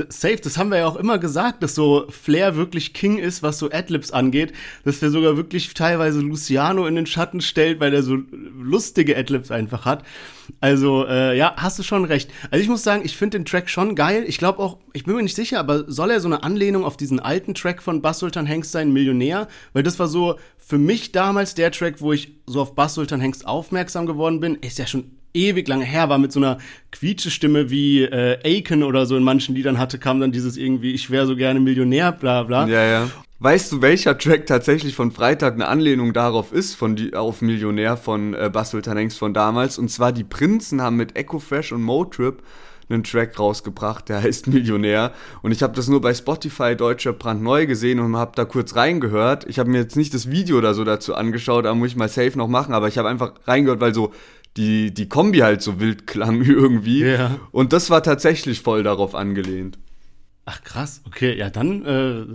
safe, 0.09 0.37
das 0.37 0.57
haben 0.57 0.69
wir 0.69 0.79
ja 0.79 0.87
auch 0.87 0.95
immer 0.95 1.17
gesagt, 1.17 1.63
dass 1.63 1.75
so 1.75 2.05
Flair 2.09 2.55
wirklich 2.55 2.93
King 2.93 3.17
ist, 3.17 3.43
was 3.43 3.59
so 3.59 3.69
Adlibs 3.71 4.11
angeht, 4.11 4.53
dass 4.83 4.99
der 4.99 5.09
sogar 5.09 5.37
wirklich 5.37 5.73
teilweise 5.73 6.19
Luciano 6.21 6.85
in 6.85 6.95
den 6.95 7.05
Schatten 7.05 7.41
stellt, 7.41 7.79
weil 7.79 7.91
der 7.91 8.03
so 8.03 8.17
lustige 8.59 9.17
Adlibs 9.17 9.51
einfach 9.51 9.85
hat. 9.85 10.03
Also, 10.61 11.05
äh, 11.07 11.37
ja, 11.37 11.53
hast 11.57 11.77
du 11.77 11.83
schon 11.83 12.05
recht. 12.05 12.31
Also 12.51 12.61
ich 12.61 12.69
muss 12.69 12.83
sagen, 12.83 13.03
ich 13.05 13.17
finde 13.17 13.39
den 13.39 13.45
Track 13.45 13.69
schon 13.69 13.95
geil. 13.95 14.23
Ich 14.27 14.37
glaube 14.37 14.59
auch, 14.59 14.77
ich 14.93 15.03
bin 15.03 15.15
mir 15.15 15.23
nicht 15.23 15.35
sicher, 15.35 15.59
aber 15.59 15.89
soll 15.91 16.11
er 16.11 16.21
so 16.21 16.27
eine 16.27 16.43
Anlehnung 16.43 16.85
auf 16.85 16.97
diesen 16.97 17.19
alten 17.19 17.53
Track 17.53 17.81
von 17.81 18.01
Bass 18.01 18.19
Sultan 18.19 18.45
Hengst 18.45 18.71
sein, 18.71 18.93
Millionär? 18.93 19.47
Weil 19.73 19.83
das 19.83 19.99
war 19.99 20.07
so 20.07 20.35
für 20.57 20.77
mich 20.77 21.11
damals 21.11 21.55
der 21.55 21.71
Track, 21.71 22.01
wo 22.01 22.13
ich 22.13 22.35
so 22.45 22.61
auf 22.61 22.75
Bass 22.75 22.93
Sultan 22.93 23.21
Hengst 23.21 23.45
aufmerksam 23.45 24.05
geworden 24.05 24.39
bin. 24.39 24.55
Ist 24.55 24.79
ja 24.79 24.87
schon 24.87 25.16
ewig 25.37 25.67
lange 25.67 25.85
her 25.85 26.09
war, 26.09 26.17
mit 26.17 26.31
so 26.31 26.39
einer 26.39 26.57
Quietschestimme 26.91 27.69
wie 27.69 28.03
äh, 28.03 28.39
Aiken 28.43 28.83
oder 28.83 29.05
so 29.05 29.15
in 29.15 29.23
manchen 29.23 29.55
Liedern 29.55 29.77
hatte, 29.77 29.99
kam 29.99 30.19
dann 30.19 30.31
dieses 30.31 30.57
irgendwie, 30.57 30.91
ich 30.91 31.09
wäre 31.09 31.27
so 31.27 31.35
gerne 31.35 31.59
Millionär, 31.59 32.11
bla 32.11 32.43
bla. 32.43 32.67
Ja, 32.67 32.83
ja. 32.83 33.09
Weißt 33.39 33.71
du, 33.71 33.81
welcher 33.83 34.17
Track 34.17 34.47
tatsächlich 34.47 34.95
von 34.95 35.11
Freitag 35.11 35.53
eine 35.53 35.67
Anlehnung 35.67 36.11
darauf 36.11 36.51
ist, 36.51 36.73
von 36.73 36.95
die, 36.95 37.13
auf 37.13 37.43
Millionär 37.43 37.95
von 37.95 38.33
äh, 38.33 38.49
Bastel 38.51 38.81
Tanenks 38.81 39.15
von 39.15 39.35
damals? 39.35 39.77
Und 39.77 39.89
zwar 39.89 40.11
die 40.11 40.23
Prinzen 40.23 40.81
haben 40.81 40.95
mit 40.95 41.15
Echo 41.15 41.37
Fresh 41.37 41.71
und 41.71 41.83
Motrip 41.83 42.41
einen 42.89 43.03
Track 43.03 43.37
rausgebracht, 43.37 44.09
der 44.09 44.23
heißt 44.23 44.47
Millionär. 44.47 45.11
Und 45.41 45.51
ich 45.51 45.61
habe 45.61 45.75
das 45.75 45.87
nur 45.87 46.01
bei 46.01 46.13
Spotify 46.13 46.75
Deutscher 46.75 47.13
brandneu 47.13 47.65
gesehen 47.65 47.99
und 47.99 48.15
habe 48.15 48.31
da 48.35 48.45
kurz 48.45 48.75
reingehört. 48.75 49.45
Ich 49.47 49.59
habe 49.59 49.69
mir 49.69 49.79
jetzt 49.79 49.97
nicht 49.97 50.13
das 50.13 50.31
Video 50.31 50.57
oder 50.57 50.73
so 50.73 50.83
dazu 50.83 51.15
angeschaut, 51.15 51.65
da 51.65 51.75
muss 51.75 51.89
ich 51.89 51.95
mal 51.95 52.09
safe 52.09 52.37
noch 52.37 52.47
machen, 52.47 52.73
aber 52.73 52.87
ich 52.87 52.97
habe 52.97 53.09
einfach 53.09 53.33
reingehört, 53.45 53.81
weil 53.81 53.93
so 53.93 54.13
die, 54.57 54.93
die 54.93 55.07
Kombi 55.07 55.39
halt 55.39 55.61
so 55.61 55.79
wild 55.79 56.07
klang 56.07 56.41
irgendwie. 56.45 57.03
Ja. 57.03 57.39
Und 57.51 57.73
das 57.73 57.89
war 57.89 58.03
tatsächlich 58.03 58.61
voll 58.61 58.83
darauf 58.83 59.15
angelehnt. 59.15 59.77
Ach 60.45 60.63
krass, 60.63 61.01
okay, 61.05 61.37
ja 61.37 61.49
dann, 61.49 61.85
äh, 61.85 62.25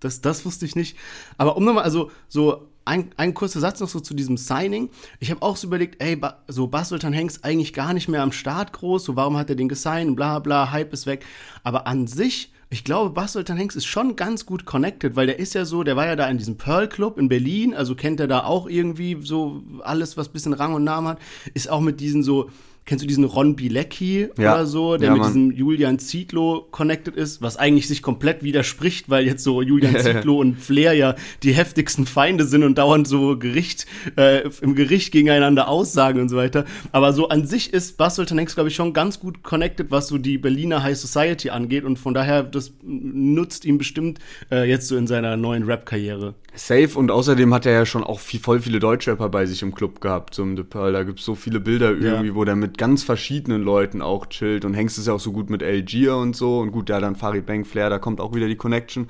das, 0.00 0.20
das 0.20 0.44
wusste 0.44 0.66
ich 0.66 0.74
nicht. 0.74 0.96
Aber 1.38 1.56
um 1.56 1.64
nochmal, 1.64 1.84
also 1.84 2.10
so 2.28 2.68
ein, 2.84 3.12
ein 3.16 3.34
kurzer 3.34 3.60
Satz 3.60 3.78
noch 3.78 3.88
so 3.88 4.00
zu 4.00 4.14
diesem 4.14 4.36
Signing. 4.36 4.90
Ich 5.20 5.30
habe 5.30 5.42
auch 5.42 5.56
so 5.56 5.68
überlegt, 5.68 6.02
ey, 6.02 6.16
ba, 6.16 6.42
so 6.48 6.66
Bas 6.66 6.88
Sultan 6.88 7.12
Hengst 7.12 7.44
eigentlich 7.44 7.72
gar 7.72 7.94
nicht 7.94 8.08
mehr 8.08 8.22
am 8.22 8.32
Start 8.32 8.72
groß, 8.72 9.04
so 9.04 9.14
warum 9.14 9.36
hat 9.36 9.50
er 9.50 9.54
den 9.56 9.68
gesigned, 9.68 10.16
bla 10.16 10.40
bla, 10.40 10.72
Hype 10.72 10.92
ist 10.92 11.06
weg. 11.06 11.24
Aber 11.62 11.86
an 11.86 12.08
sich 12.08 12.52
ich 12.72 12.84
glaube, 12.84 13.10
Bas 13.10 13.32
Sultan 13.32 13.56
Hengst 13.56 13.76
ist 13.76 13.86
schon 13.86 14.14
ganz 14.14 14.46
gut 14.46 14.64
connected, 14.64 15.16
weil 15.16 15.26
der 15.26 15.40
ist 15.40 15.54
ja 15.54 15.64
so, 15.64 15.82
der 15.82 15.96
war 15.96 16.06
ja 16.06 16.14
da 16.14 16.28
in 16.28 16.38
diesem 16.38 16.56
Pearl 16.56 16.88
Club 16.88 17.18
in 17.18 17.28
Berlin, 17.28 17.74
also 17.74 17.96
kennt 17.96 18.20
er 18.20 18.28
da 18.28 18.44
auch 18.44 18.68
irgendwie 18.68 19.18
so 19.20 19.64
alles, 19.82 20.16
was 20.16 20.28
bisschen 20.28 20.52
Rang 20.52 20.74
und 20.74 20.84
Namen 20.84 21.08
hat, 21.08 21.18
ist 21.52 21.68
auch 21.68 21.80
mit 21.80 21.98
diesen 21.98 22.22
so 22.22 22.48
Kennst 22.90 23.04
du 23.04 23.06
diesen 23.06 23.22
Ron 23.22 23.54
Bilecki 23.54 24.30
ja. 24.36 24.54
oder 24.54 24.66
so, 24.66 24.96
der 24.96 25.10
ja, 25.10 25.14
mit 25.14 25.24
diesem 25.24 25.52
Julian 25.52 26.00
Zietlow 26.00 26.66
connected 26.72 27.14
ist, 27.14 27.40
was 27.40 27.56
eigentlich 27.56 27.86
sich 27.86 28.02
komplett 28.02 28.42
widerspricht, 28.42 29.08
weil 29.08 29.26
jetzt 29.26 29.44
so 29.44 29.62
Julian 29.62 29.96
Zietlow 30.02 30.40
und 30.40 30.58
Flair 30.58 30.92
ja 30.94 31.14
die 31.44 31.52
heftigsten 31.52 32.04
Feinde 32.04 32.44
sind 32.44 32.64
und 32.64 32.78
dauernd 32.78 33.06
so 33.06 33.38
Gericht, 33.38 33.86
äh, 34.16 34.42
im 34.60 34.74
Gericht 34.74 35.12
gegeneinander 35.12 35.68
aussagen 35.68 36.20
und 36.20 36.30
so 36.30 36.36
weiter. 36.36 36.64
Aber 36.90 37.12
so 37.12 37.28
an 37.28 37.46
sich 37.46 37.72
ist 37.72 37.96
Bas 37.96 38.16
Sultanex, 38.16 38.56
glaube 38.56 38.70
ich, 38.70 38.74
schon 38.74 38.92
ganz 38.92 39.20
gut 39.20 39.44
connected, 39.44 39.92
was 39.92 40.08
so 40.08 40.18
die 40.18 40.36
Berliner 40.36 40.82
High 40.82 40.98
Society 40.98 41.50
angeht 41.50 41.84
und 41.84 41.96
von 41.96 42.12
daher, 42.12 42.42
das 42.42 42.72
nutzt 42.82 43.64
ihm 43.66 43.78
bestimmt 43.78 44.18
äh, 44.50 44.68
jetzt 44.68 44.88
so 44.88 44.96
in 44.96 45.06
seiner 45.06 45.36
neuen 45.36 45.62
Rap-Karriere. 45.62 46.34
Safe 46.54 46.90
und 46.96 47.10
außerdem 47.10 47.54
hat 47.54 47.64
er 47.64 47.72
ja 47.72 47.86
schon 47.86 48.02
auch 48.02 48.18
viel, 48.18 48.40
voll 48.40 48.60
viele 48.60 48.80
Deutschrapper 48.80 49.28
bei 49.28 49.46
sich 49.46 49.62
im 49.62 49.74
Club 49.74 50.00
gehabt, 50.00 50.34
zum 50.34 50.56
The 50.56 50.64
Pearl. 50.64 50.92
Da 50.92 51.04
gibt 51.04 51.20
es 51.20 51.24
so 51.24 51.34
viele 51.34 51.60
Bilder 51.60 51.90
irgendwie, 51.90 52.28
ja. 52.28 52.34
wo 52.34 52.44
der 52.44 52.56
mit 52.56 52.76
ganz 52.76 53.02
verschiedenen 53.02 53.62
Leuten 53.62 54.02
auch 54.02 54.26
chillt 54.26 54.64
und 54.64 54.74
Hengst 54.74 54.98
ist 54.98 55.06
ja 55.06 55.12
auch 55.12 55.20
so 55.20 55.32
gut 55.32 55.48
mit 55.48 55.62
Algier 55.62 56.16
und 56.16 56.34
so 56.34 56.58
und 56.58 56.72
gut, 56.72 56.88
ja, 56.88 56.98
dann 57.00 57.16
Farid 57.16 57.46
Bang 57.46 57.64
Flair, 57.64 57.88
da 57.88 57.98
kommt 57.98 58.20
auch 58.20 58.34
wieder 58.34 58.48
die 58.48 58.56
Connection. 58.56 59.08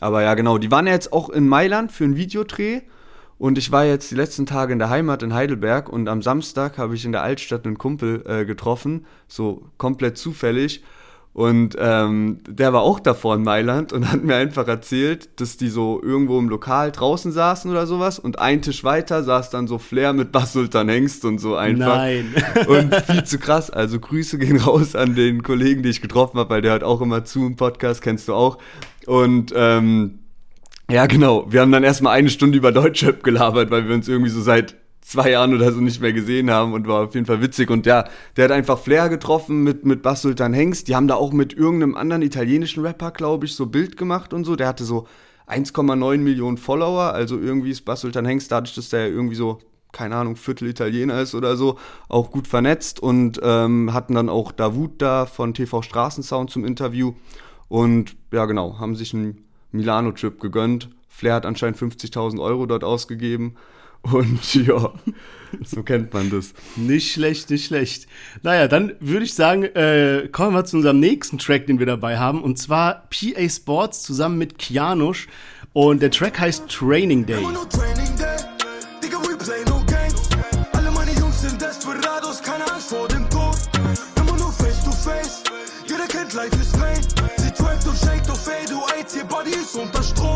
Aber 0.00 0.22
ja, 0.22 0.34
genau, 0.34 0.58
die 0.58 0.70
waren 0.70 0.86
ja 0.86 0.92
jetzt 0.92 1.12
auch 1.12 1.28
in 1.30 1.48
Mailand 1.48 1.90
für 1.90 2.04
einen 2.04 2.16
Videodreh 2.16 2.82
und 3.38 3.58
ich 3.58 3.72
war 3.72 3.84
jetzt 3.84 4.10
die 4.10 4.14
letzten 4.14 4.46
Tage 4.46 4.72
in 4.72 4.78
der 4.78 4.88
Heimat 4.88 5.22
in 5.22 5.34
Heidelberg 5.34 5.88
und 5.88 6.08
am 6.08 6.22
Samstag 6.22 6.78
habe 6.78 6.94
ich 6.94 7.04
in 7.04 7.12
der 7.12 7.22
Altstadt 7.22 7.66
einen 7.66 7.78
Kumpel 7.78 8.22
äh, 8.26 8.44
getroffen, 8.44 9.06
so 9.26 9.64
komplett 9.76 10.18
zufällig 10.18 10.82
Und 11.36 11.76
ähm, 11.78 12.38
der 12.48 12.72
war 12.72 12.80
auch 12.80 12.98
davor 12.98 13.34
in 13.34 13.42
Mailand 13.42 13.92
und 13.92 14.10
hat 14.10 14.24
mir 14.24 14.36
einfach 14.36 14.66
erzählt, 14.68 15.38
dass 15.38 15.58
die 15.58 15.68
so 15.68 16.00
irgendwo 16.02 16.38
im 16.38 16.48
Lokal 16.48 16.92
draußen 16.92 17.30
saßen 17.30 17.70
oder 17.70 17.86
sowas 17.86 18.18
und 18.18 18.38
ein 18.38 18.62
Tisch 18.62 18.84
weiter 18.84 19.22
saß 19.22 19.50
dann 19.50 19.66
so 19.66 19.76
Flair 19.76 20.14
mit 20.14 20.32
Bass 20.32 20.54
Sultan 20.54 20.88
Hengst 20.88 21.26
und 21.26 21.38
so 21.38 21.54
einfach. 21.54 21.98
Nein. 21.98 22.34
Und 22.68 22.94
viel 23.02 23.24
zu 23.24 23.38
krass. 23.38 23.68
Also 23.68 24.00
Grüße 24.00 24.38
gehen 24.38 24.56
raus 24.56 24.96
an 24.96 25.14
den 25.14 25.42
Kollegen, 25.42 25.82
die 25.82 25.90
ich 25.90 26.00
getroffen 26.00 26.38
habe, 26.38 26.48
weil 26.48 26.62
der 26.62 26.72
hört 26.72 26.84
auch 26.84 27.02
immer 27.02 27.26
zu 27.26 27.44
im 27.44 27.56
Podcast, 27.56 28.00
kennst 28.00 28.28
du 28.28 28.32
auch. 28.32 28.56
Und 29.04 29.52
ähm, 29.54 30.20
ja, 30.90 31.04
genau. 31.04 31.52
Wir 31.52 31.60
haben 31.60 31.70
dann 31.70 31.84
erstmal 31.84 32.16
eine 32.16 32.30
Stunde 32.30 32.56
über 32.56 32.72
Deutschrap 32.72 33.22
gelabert, 33.22 33.70
weil 33.70 33.86
wir 33.86 33.94
uns 33.94 34.08
irgendwie 34.08 34.30
so 34.30 34.40
seit 34.40 34.74
zwei 35.06 35.30
Jahren 35.30 35.54
oder 35.54 35.72
so 35.72 35.80
nicht 35.80 36.00
mehr 36.00 36.12
gesehen 36.12 36.50
haben 36.50 36.72
und 36.72 36.88
war 36.88 37.04
auf 37.04 37.14
jeden 37.14 37.26
Fall 37.26 37.40
witzig. 37.40 37.70
Und 37.70 37.86
ja, 37.86 38.08
der 38.36 38.46
hat 38.46 38.50
einfach 38.50 38.78
Flair 38.78 39.08
getroffen 39.08 39.62
mit, 39.62 39.86
mit 39.86 40.02
Bass 40.02 40.22
Sultan 40.22 40.52
Hengst. 40.52 40.88
Die 40.88 40.96
haben 40.96 41.06
da 41.06 41.14
auch 41.14 41.32
mit 41.32 41.52
irgendeinem 41.52 41.94
anderen 41.94 42.22
italienischen 42.22 42.84
Rapper, 42.84 43.12
glaube 43.12 43.46
ich, 43.46 43.54
so 43.54 43.66
Bild 43.66 43.96
gemacht 43.96 44.34
und 44.34 44.44
so. 44.44 44.56
Der 44.56 44.66
hatte 44.66 44.84
so 44.84 45.06
1,9 45.46 46.18
Millionen 46.18 46.58
Follower. 46.58 47.12
Also 47.12 47.38
irgendwie 47.38 47.70
ist 47.70 47.84
Bass 47.84 48.00
Sultan 48.00 48.26
Hengst, 48.26 48.50
dadurch, 48.50 48.74
dass 48.74 48.88
der 48.88 49.08
irgendwie 49.08 49.36
so, 49.36 49.60
keine 49.92 50.16
Ahnung, 50.16 50.34
Viertel 50.34 50.68
Italiener 50.68 51.20
ist 51.20 51.36
oder 51.36 51.56
so, 51.56 51.78
auch 52.08 52.32
gut 52.32 52.48
vernetzt 52.48 52.98
und 52.98 53.38
ähm, 53.44 53.92
hatten 53.92 54.14
dann 54.16 54.28
auch 54.28 54.50
Davut 54.50 55.00
da 55.00 55.26
von 55.26 55.54
TV 55.54 55.82
Straßensound 55.82 56.50
zum 56.50 56.64
Interview. 56.64 57.14
Und 57.68 58.16
ja, 58.32 58.44
genau, 58.46 58.80
haben 58.80 58.96
sich 58.96 59.14
einen 59.14 59.44
Milano-Trip 59.70 60.40
gegönnt. 60.40 60.90
Flair 61.08 61.34
hat 61.34 61.46
anscheinend 61.46 61.78
50.000 61.78 62.42
Euro 62.42 62.66
dort 62.66 62.82
ausgegeben. 62.82 63.54
Und 64.12 64.54
ja, 64.66 64.92
so 65.64 65.82
kennt 65.82 66.12
man 66.12 66.30
das. 66.30 66.52
Nicht 66.76 67.12
schlecht, 67.12 67.50
nicht 67.50 67.66
schlecht. 67.66 68.06
Naja, 68.42 68.68
dann 68.68 68.92
würde 69.00 69.24
ich 69.24 69.34
sagen, 69.34 69.64
äh, 69.64 70.28
kommen 70.30 70.54
wir 70.54 70.64
zu 70.64 70.76
unserem 70.76 71.00
nächsten 71.00 71.38
Track, 71.38 71.66
den 71.66 71.78
wir 71.78 71.86
dabei 71.86 72.18
haben. 72.18 72.42
Und 72.42 72.58
zwar 72.58 73.08
PA 73.10 73.48
Sports 73.48 74.02
zusammen 74.02 74.38
mit 74.38 74.58
Kianush. 74.58 75.26
Und 75.72 76.02
der 76.02 76.10
Track 76.10 76.40
heißt 76.40 76.68
Training 76.68 77.26
Day. 77.26 77.44
Life 86.34 86.54
is 86.60 86.72
pain. 86.72 87.02
Sie 87.38 87.50
trackt 87.50 87.86
und 87.86 87.96
shake, 87.96 88.26
doch 88.26 88.36
fade, 88.36 88.68
du 88.68 88.82
IT, 89.00 89.26
Body 89.26 89.52
ist 89.52 89.74
unter 89.74 90.02
Strom. 90.02 90.35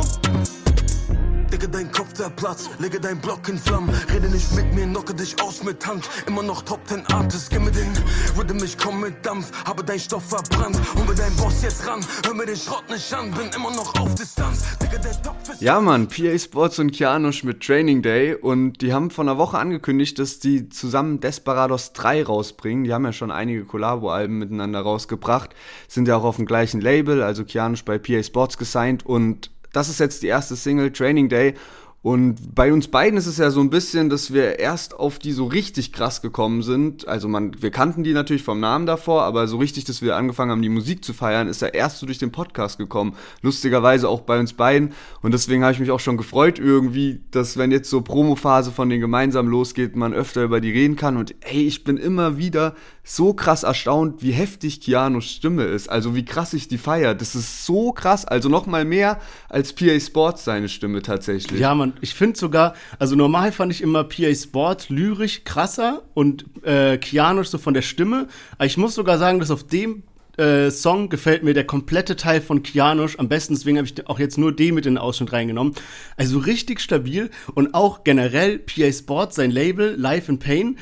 Digga, 1.61 1.73
dein 1.73 1.93
Kopf 1.93 2.15
zerplatzt, 2.15 2.71
lege 2.79 2.99
dein 2.99 3.19
Block 3.19 3.47
in 3.49 3.59
Flammen. 3.59 3.91
Rede 4.13 4.29
nicht 4.29 4.51
mit 4.55 4.75
mir, 4.75 4.87
knocke 4.87 5.13
dich 5.15 5.41
aus 5.43 5.63
mit 5.63 5.87
Hand. 5.87 6.09
Immer 6.27 6.43
noch 6.43 6.63
Top 6.63 6.81
10 6.87 7.05
Artist, 7.13 7.51
gib 7.51 7.61
mir 7.61 7.71
den 7.71 7.93
Rhythm, 8.39 8.65
ich 8.65 8.79
komm 8.79 9.01
mit 9.01 9.27
Dampf. 9.27 9.53
Habe 9.67 9.85
dein 9.85 9.99
Stoff 9.99 10.25
verbrannt, 10.25 10.81
hol 10.95 11.05
mir 11.05 11.15
dein 11.15 11.35
Boss 11.37 11.63
jetzt 11.63 11.87
ran. 11.87 12.01
Hör 12.25 12.35
mir 12.35 12.47
den 12.47 12.57
Schrott 12.57 12.85
nicht 12.89 13.13
an, 13.13 13.31
bin 13.33 13.51
immer 13.55 13.71
noch 13.73 13.95
auf 14.01 14.15
Distanz. 14.15 14.65
Digga, 14.79 14.99
der 15.03 15.23
Topf 15.23 15.51
ist 15.51 15.61
Ja, 15.61 15.81
Mann, 15.81 16.09
PA 16.09 16.39
Sports 16.39 16.79
und 16.79 16.93
Kianush 16.93 17.45
mit 17.45 17.61
Training 17.63 18.01
Day 18.01 18.35
und 18.35 18.81
die 18.81 18.95
haben 18.95 19.11
vor 19.11 19.25
einer 19.25 19.37
Woche 19.37 19.59
angekündigt, 19.59 20.19
dass 20.19 20.39
die 20.39 20.71
zusammen 20.71 21.21
Desperados 21.21 21.93
3 21.93 22.25
rausbringen. 22.25 22.85
Die 22.85 22.95
haben 22.95 23.05
ja 23.05 23.13
schon 23.13 23.31
einige 23.31 23.67
Collabo-Alben 23.67 24.39
miteinander 24.39 24.81
rausgebracht, 24.81 25.51
sind 25.89 26.09
ja 26.09 26.17
auch 26.17 26.25
auf 26.25 26.37
dem 26.37 26.47
gleichen 26.47 26.81
Label, 26.81 27.23
also 27.23 27.45
Kianush 27.45 27.85
bei 27.85 27.99
PA 27.99 28.23
Sports 28.23 28.57
gesigned 28.57 29.05
und 29.05 29.51
das 29.73 29.89
ist 29.89 30.01
jetzt 30.01 30.23
die 30.23 30.29
erste 30.29 30.57
Single, 30.57 30.93
Training 30.93 31.29
Day. 31.29 31.55
Und 32.03 32.55
bei 32.55 32.73
uns 32.73 32.89
beiden 32.89 33.19
ist 33.19 33.27
es 33.27 33.37
ja 33.37 33.51
so 33.51 33.61
ein 33.61 33.69
bisschen, 33.69 34.09
dass 34.09 34.33
wir 34.33 34.59
erst 34.59 34.99
auf 34.99 35.19
die 35.19 35.33
so 35.33 35.45
richtig 35.45 35.93
krass 35.93 36.23
gekommen 36.23 36.63
sind. 36.63 37.07
Also 37.07 37.29
man, 37.29 37.63
wir 37.63 37.71
kannten 37.71 38.05
die 38.05 38.15
natürlich 38.15 38.43
vom 38.43 38.59
Namen 38.59 38.87
davor, 38.87 39.25
aber 39.25 39.47
so 39.47 39.59
richtig, 39.59 39.85
dass 39.85 40.01
wir 40.01 40.17
angefangen 40.17 40.51
haben, 40.51 40.63
die 40.63 40.71
Musik 40.71 41.05
zu 41.05 41.13
feiern, 41.13 41.47
ist 41.47 41.61
ja 41.61 41.69
erst 41.69 41.99
so 41.99 42.07
durch 42.07 42.17
den 42.17 42.33
Podcast 42.33 42.79
gekommen. 42.79 43.17
Lustigerweise 43.43 44.09
auch 44.09 44.23
bei 44.23 44.41
uns 44.41 44.55
beiden. 44.55 44.95
Und 45.21 45.35
deswegen 45.35 45.63
habe 45.63 45.75
ich 45.75 45.79
mich 45.79 45.91
auch 45.91 46.01
schon 46.01 46.17
gefreut 46.17 46.59
irgendwie, 46.59 47.21
dass 47.33 47.59
wenn 47.59 47.71
jetzt 47.71 47.91
so 47.91 48.01
Promophase 48.01 48.73
von 48.73 48.89
denen 48.89 49.03
gemeinsam 49.03 49.47
losgeht, 49.47 49.95
man 49.95 50.15
öfter 50.15 50.43
über 50.43 50.63
die 50.63 50.71
reden 50.71 50.97
kann. 50.97 51.19
Und 51.19 51.35
hey, 51.43 51.67
ich 51.67 51.85
bin 51.85 51.99
immer 51.99 52.39
wieder 52.39 52.75
so 53.03 53.33
krass 53.33 53.63
erstaunt, 53.63 54.23
wie 54.23 54.33
heftig 54.33 54.81
Keanu's 54.81 55.25
Stimme 55.25 55.65
ist. 55.65 55.89
Also 55.89 56.15
wie 56.15 56.25
krass 56.25 56.53
ich 56.53 56.69
die 56.69 56.79
feiere. 56.79 57.15
Das 57.15 57.35
ist 57.35 57.65
so 57.67 57.93
krass. 57.93 58.25
Also 58.25 58.49
noch 58.49 58.67
mal 58.67 58.85
mehr 58.85 59.21
als 59.49 59.73
PA 59.73 59.99
Sports 59.99 60.45
seine 60.45 60.69
Stimme 60.69 61.03
tatsächlich. 61.03 61.61
Ja, 61.61 61.75
man, 61.75 61.95
ich 62.01 62.15
finde 62.15 62.39
sogar, 62.39 62.75
also 62.99 63.17
normal 63.17 63.53
fand 63.53 63.73
ich 63.73 63.83
immer 63.83 64.05
PA 64.05 64.35
Sport 64.35 64.91
lyrisch 64.91 65.45
krasser 65.45 66.03
und 66.15 66.45
äh, 66.63 66.99
Keanu 66.99 67.43
so 67.43 67.59
von 67.59 67.75
der 67.75 67.83
Stimme. 67.83 68.29
Aber 68.57 68.67
ich 68.67 68.77
muss 68.77 68.95
sogar 68.95 69.19
sagen, 69.19 69.41
dass 69.41 69.51
auf 69.51 69.65
dem 69.65 70.03
äh, 70.41 70.71
Song 70.71 71.09
gefällt 71.09 71.43
mir 71.43 71.55
der 71.55 71.65
komplette 71.65 72.17
Teil 72.17 72.41
von 72.41 72.63
Kianosch 72.63 73.19
am 73.19 73.29
besten, 73.29 73.55
deswegen 73.55 73.79
habe 73.79 73.87
ich 73.87 74.07
auch 74.09 74.19
jetzt 74.19 74.39
nur 74.39 74.55
den 74.55 74.75
mit 74.75 74.87
in 74.87 74.95
den 74.95 74.99
Ausschnitt 74.99 75.33
reingenommen. 75.33 75.75
Also 76.17 76.39
richtig 76.39 76.81
stabil 76.81 77.31
und 77.55 77.75
auch 77.75 78.05
generell 78.05 78.59
PA 78.59 78.91
Sport, 78.93 79.35
sein 79.35 79.51
Label, 79.51 79.95
Life 79.97 80.31
in 80.31 80.39
Pain. 80.39 80.79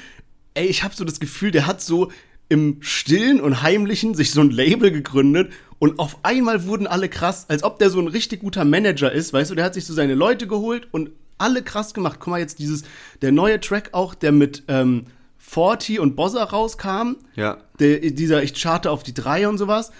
Ey, 0.58 0.66
ich 0.66 0.82
habe 0.82 0.94
so 0.94 1.04
das 1.04 1.20
Gefühl, 1.20 1.52
der 1.52 1.66
hat 1.68 1.80
so 1.80 2.10
im 2.48 2.78
Stillen 2.80 3.40
und 3.40 3.62
Heimlichen 3.62 4.14
sich 4.14 4.32
so 4.32 4.40
ein 4.40 4.50
Label 4.50 4.90
gegründet 4.90 5.52
und 5.78 6.00
auf 6.00 6.18
einmal 6.24 6.66
wurden 6.66 6.88
alle 6.88 7.08
krass, 7.08 7.46
als 7.48 7.62
ob 7.62 7.78
der 7.78 7.90
so 7.90 8.00
ein 8.00 8.08
richtig 8.08 8.40
guter 8.40 8.64
Manager 8.64 9.12
ist, 9.12 9.32
weißt 9.32 9.52
du, 9.52 9.54
der 9.54 9.66
hat 9.66 9.74
sich 9.74 9.86
so 9.86 9.94
seine 9.94 10.14
Leute 10.14 10.48
geholt 10.48 10.88
und 10.90 11.10
alle 11.36 11.62
krass 11.62 11.94
gemacht. 11.94 12.18
Guck 12.18 12.28
mal 12.32 12.40
jetzt 12.40 12.58
dieses, 12.58 12.82
der 13.22 13.30
neue 13.30 13.60
Track 13.60 13.90
auch, 13.92 14.14
der 14.16 14.32
mit 14.32 14.64
ähm, 14.66 15.04
Forty 15.36 16.00
und 16.00 16.16
Bossa 16.16 16.42
rauskam, 16.42 17.16
Ja. 17.36 17.58
der, 17.78 18.00
dieser 18.00 18.42
Ich 18.42 18.54
charte 18.54 18.90
auf 18.90 19.04
die 19.04 19.14
drei 19.14 19.46
und 19.48 19.58
sowas, 19.58 19.92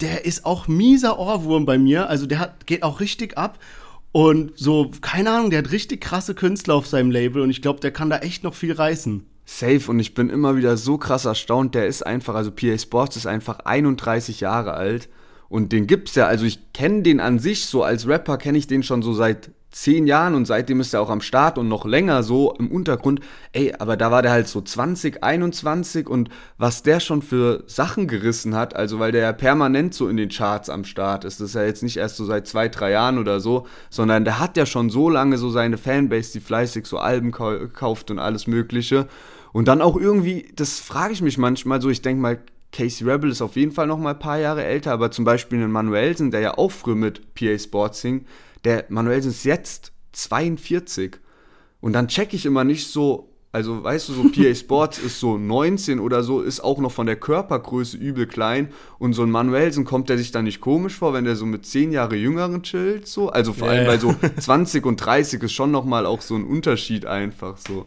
der 0.00 0.24
ist 0.24 0.46
auch 0.46 0.66
mieser 0.66 1.18
Ohrwurm 1.18 1.66
bei 1.66 1.76
mir, 1.76 2.08
also 2.08 2.24
der 2.24 2.38
hat, 2.38 2.66
geht 2.66 2.82
auch 2.82 3.00
richtig 3.00 3.36
ab 3.36 3.58
und 4.12 4.52
so, 4.56 4.90
keine 5.02 5.30
Ahnung, 5.32 5.50
der 5.50 5.58
hat 5.58 5.72
richtig 5.72 6.00
krasse 6.00 6.34
Künstler 6.34 6.74
auf 6.74 6.86
seinem 6.86 7.10
Label 7.10 7.42
und 7.42 7.50
ich 7.50 7.60
glaube, 7.60 7.80
der 7.80 7.90
kann 7.90 8.08
da 8.08 8.18
echt 8.20 8.44
noch 8.44 8.54
viel 8.54 8.72
reißen. 8.72 9.26
Safe 9.46 9.82
und 9.88 10.00
ich 10.00 10.12
bin 10.12 10.28
immer 10.28 10.56
wieder 10.56 10.76
so 10.76 10.98
krass 10.98 11.24
erstaunt. 11.24 11.74
Der 11.74 11.86
ist 11.86 12.04
einfach, 12.04 12.34
also 12.34 12.50
PA 12.50 12.76
Sports 12.76 13.16
ist 13.16 13.26
einfach 13.26 13.60
31 13.60 14.40
Jahre 14.40 14.74
alt 14.74 15.08
und 15.48 15.72
den 15.72 15.86
gibt's 15.86 16.16
ja. 16.16 16.26
Also 16.26 16.44
ich 16.44 16.72
kenne 16.72 17.02
den 17.02 17.20
an 17.20 17.38
sich 17.38 17.66
so 17.66 17.84
als 17.84 18.08
Rapper 18.08 18.38
kenne 18.38 18.58
ich 18.58 18.66
den 18.66 18.82
schon 18.82 19.02
so 19.02 19.14
seit 19.14 19.50
zehn 19.76 20.06
Jahren 20.06 20.34
und 20.34 20.46
seitdem 20.46 20.80
ist 20.80 20.94
er 20.94 21.02
auch 21.02 21.10
am 21.10 21.20
Start 21.20 21.58
und 21.58 21.68
noch 21.68 21.84
länger 21.84 22.22
so 22.22 22.54
im 22.58 22.72
Untergrund. 22.72 23.20
Ey, 23.52 23.74
aber 23.78 23.98
da 23.98 24.10
war 24.10 24.22
der 24.22 24.30
halt 24.30 24.48
so 24.48 24.62
20, 24.62 25.22
21 25.22 26.08
und 26.08 26.30
was 26.56 26.82
der 26.82 26.98
schon 26.98 27.20
für 27.20 27.62
Sachen 27.66 28.08
gerissen 28.08 28.54
hat, 28.54 28.74
also 28.74 28.98
weil 28.98 29.12
der 29.12 29.20
ja 29.22 29.32
permanent 29.34 29.92
so 29.92 30.08
in 30.08 30.16
den 30.16 30.30
Charts 30.30 30.70
am 30.70 30.84
Start 30.84 31.24
ist. 31.24 31.40
Das 31.40 31.50
ist 31.50 31.54
ja 31.54 31.64
jetzt 31.64 31.82
nicht 31.82 31.98
erst 31.98 32.16
so 32.16 32.24
seit 32.24 32.48
zwei, 32.48 32.68
drei 32.68 32.92
Jahren 32.92 33.18
oder 33.18 33.38
so, 33.38 33.66
sondern 33.90 34.24
der 34.24 34.40
hat 34.40 34.56
ja 34.56 34.64
schon 34.64 34.88
so 34.88 35.10
lange 35.10 35.36
so 35.36 35.50
seine 35.50 35.76
Fanbase, 35.76 36.32
die 36.32 36.40
fleißig 36.40 36.86
so 36.86 36.96
Alben 36.96 37.30
kau 37.30 37.54
kauft 37.70 38.10
und 38.10 38.18
alles 38.18 38.46
Mögliche. 38.46 39.06
Und 39.56 39.68
dann 39.68 39.80
auch 39.80 39.96
irgendwie, 39.96 40.50
das 40.54 40.80
frage 40.80 41.14
ich 41.14 41.22
mich 41.22 41.38
manchmal 41.38 41.80
so, 41.80 41.88
ich 41.88 42.02
denke 42.02 42.20
mal, 42.20 42.38
Casey 42.72 43.08
Rebel 43.08 43.30
ist 43.30 43.40
auf 43.40 43.56
jeden 43.56 43.72
Fall 43.72 43.86
noch 43.86 43.96
mal 43.96 44.10
ein 44.10 44.18
paar 44.18 44.38
Jahre 44.38 44.62
älter, 44.62 44.92
aber 44.92 45.10
zum 45.10 45.24
Beispiel 45.24 45.58
ein 45.62 45.72
Manuelsen, 45.72 46.30
der 46.30 46.40
ja 46.40 46.58
auch 46.58 46.70
früher 46.70 46.94
mit 46.94 47.34
PA 47.34 47.58
Sports 47.58 48.02
hing, 48.02 48.26
der 48.64 48.84
Manuelsen 48.90 49.30
ist 49.30 49.44
jetzt 49.44 49.92
42. 50.12 51.16
Und 51.80 51.94
dann 51.94 52.08
check 52.08 52.34
ich 52.34 52.44
immer 52.44 52.64
nicht 52.64 52.86
so, 52.88 53.30
also 53.50 53.82
weißt 53.82 54.10
du, 54.10 54.12
so 54.12 54.22
PA 54.24 54.54
Sports 54.54 54.98
ist 54.98 55.20
so 55.20 55.38
19 55.38 56.00
oder 56.00 56.22
so, 56.22 56.42
ist 56.42 56.60
auch 56.60 56.78
noch 56.78 56.92
von 56.92 57.06
der 57.06 57.16
Körpergröße 57.16 57.96
übel 57.96 58.26
klein. 58.26 58.68
Und 58.98 59.14
so 59.14 59.22
ein 59.22 59.30
Manuelsen 59.30 59.86
kommt 59.86 60.10
der 60.10 60.18
sich 60.18 60.32
dann 60.32 60.44
nicht 60.44 60.60
komisch 60.60 60.96
vor, 60.96 61.14
wenn 61.14 61.24
der 61.24 61.34
so 61.34 61.46
mit 61.46 61.64
10 61.64 61.92
Jahre 61.92 62.16
Jüngeren 62.16 62.62
chillt, 62.62 63.08
so. 63.08 63.30
Also 63.30 63.54
vor 63.54 63.70
allem 63.70 63.86
ja. 63.86 63.90
bei 63.90 63.96
so 63.96 64.14
20 64.38 64.84
und 64.84 64.96
30 64.98 65.42
ist 65.44 65.54
schon 65.54 65.70
noch 65.70 65.86
mal 65.86 66.04
auch 66.04 66.20
so 66.20 66.34
ein 66.34 66.44
Unterschied 66.44 67.06
einfach 67.06 67.56
so. 67.56 67.86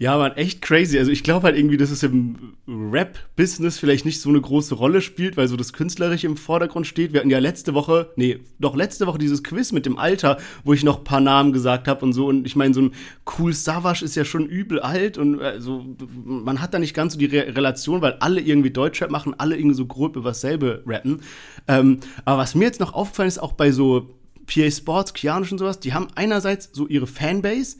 Ja, 0.00 0.16
man, 0.16 0.32
echt 0.32 0.62
crazy. 0.62 0.98
Also 0.98 1.12
ich 1.12 1.22
glaube 1.22 1.44
halt 1.44 1.58
irgendwie, 1.58 1.76
dass 1.76 1.90
es 1.90 2.02
im 2.02 2.54
Rap-Business 2.66 3.78
vielleicht 3.78 4.06
nicht 4.06 4.22
so 4.22 4.30
eine 4.30 4.40
große 4.40 4.74
Rolle 4.74 5.02
spielt, 5.02 5.36
weil 5.36 5.46
so 5.46 5.58
das 5.58 5.74
Künstlerische 5.74 6.26
im 6.26 6.38
Vordergrund 6.38 6.86
steht. 6.86 7.12
Wir 7.12 7.20
hatten 7.20 7.28
ja 7.28 7.38
letzte 7.38 7.74
Woche, 7.74 8.10
nee, 8.16 8.38
doch 8.58 8.74
letzte 8.74 9.06
Woche 9.06 9.18
dieses 9.18 9.44
Quiz 9.44 9.72
mit 9.72 9.84
dem 9.84 9.98
Alter, 9.98 10.38
wo 10.64 10.72
ich 10.72 10.84
noch 10.84 11.00
ein 11.00 11.04
paar 11.04 11.20
Namen 11.20 11.52
gesagt 11.52 11.86
habe 11.86 12.02
und 12.02 12.14
so. 12.14 12.28
Und 12.28 12.46
ich 12.46 12.56
meine, 12.56 12.72
so 12.72 12.80
ein 12.80 12.92
Cool 13.38 13.52
Savage 13.52 14.02
ist 14.02 14.16
ja 14.16 14.24
schon 14.24 14.46
übel 14.46 14.80
alt 14.80 15.18
und 15.18 15.38
also 15.42 15.84
man 16.24 16.62
hat 16.62 16.72
da 16.72 16.78
nicht 16.78 16.94
ganz 16.94 17.12
so 17.12 17.18
die 17.18 17.26
Re 17.26 17.54
Relation, 17.54 18.00
weil 18.00 18.14
alle 18.20 18.40
irgendwie 18.40 18.70
Deutschrap 18.70 19.10
machen, 19.10 19.34
alle 19.36 19.54
irgendwie 19.58 19.76
so 19.76 19.84
grob 19.84 20.16
über 20.16 20.30
dasselbe 20.30 20.82
rappen. 20.86 21.20
Ähm, 21.68 22.00
aber 22.24 22.38
was 22.38 22.54
mir 22.54 22.64
jetzt 22.64 22.80
noch 22.80 22.94
aufgefallen 22.94 23.28
ist, 23.28 23.38
auch 23.38 23.52
bei 23.52 23.70
so 23.70 24.16
PA 24.46 24.70
Sports, 24.70 25.12
Kianisch 25.12 25.52
und 25.52 25.58
sowas, 25.58 25.78
die 25.78 25.92
haben 25.92 26.08
einerseits 26.14 26.70
so 26.72 26.88
ihre 26.88 27.06
Fanbase, 27.06 27.76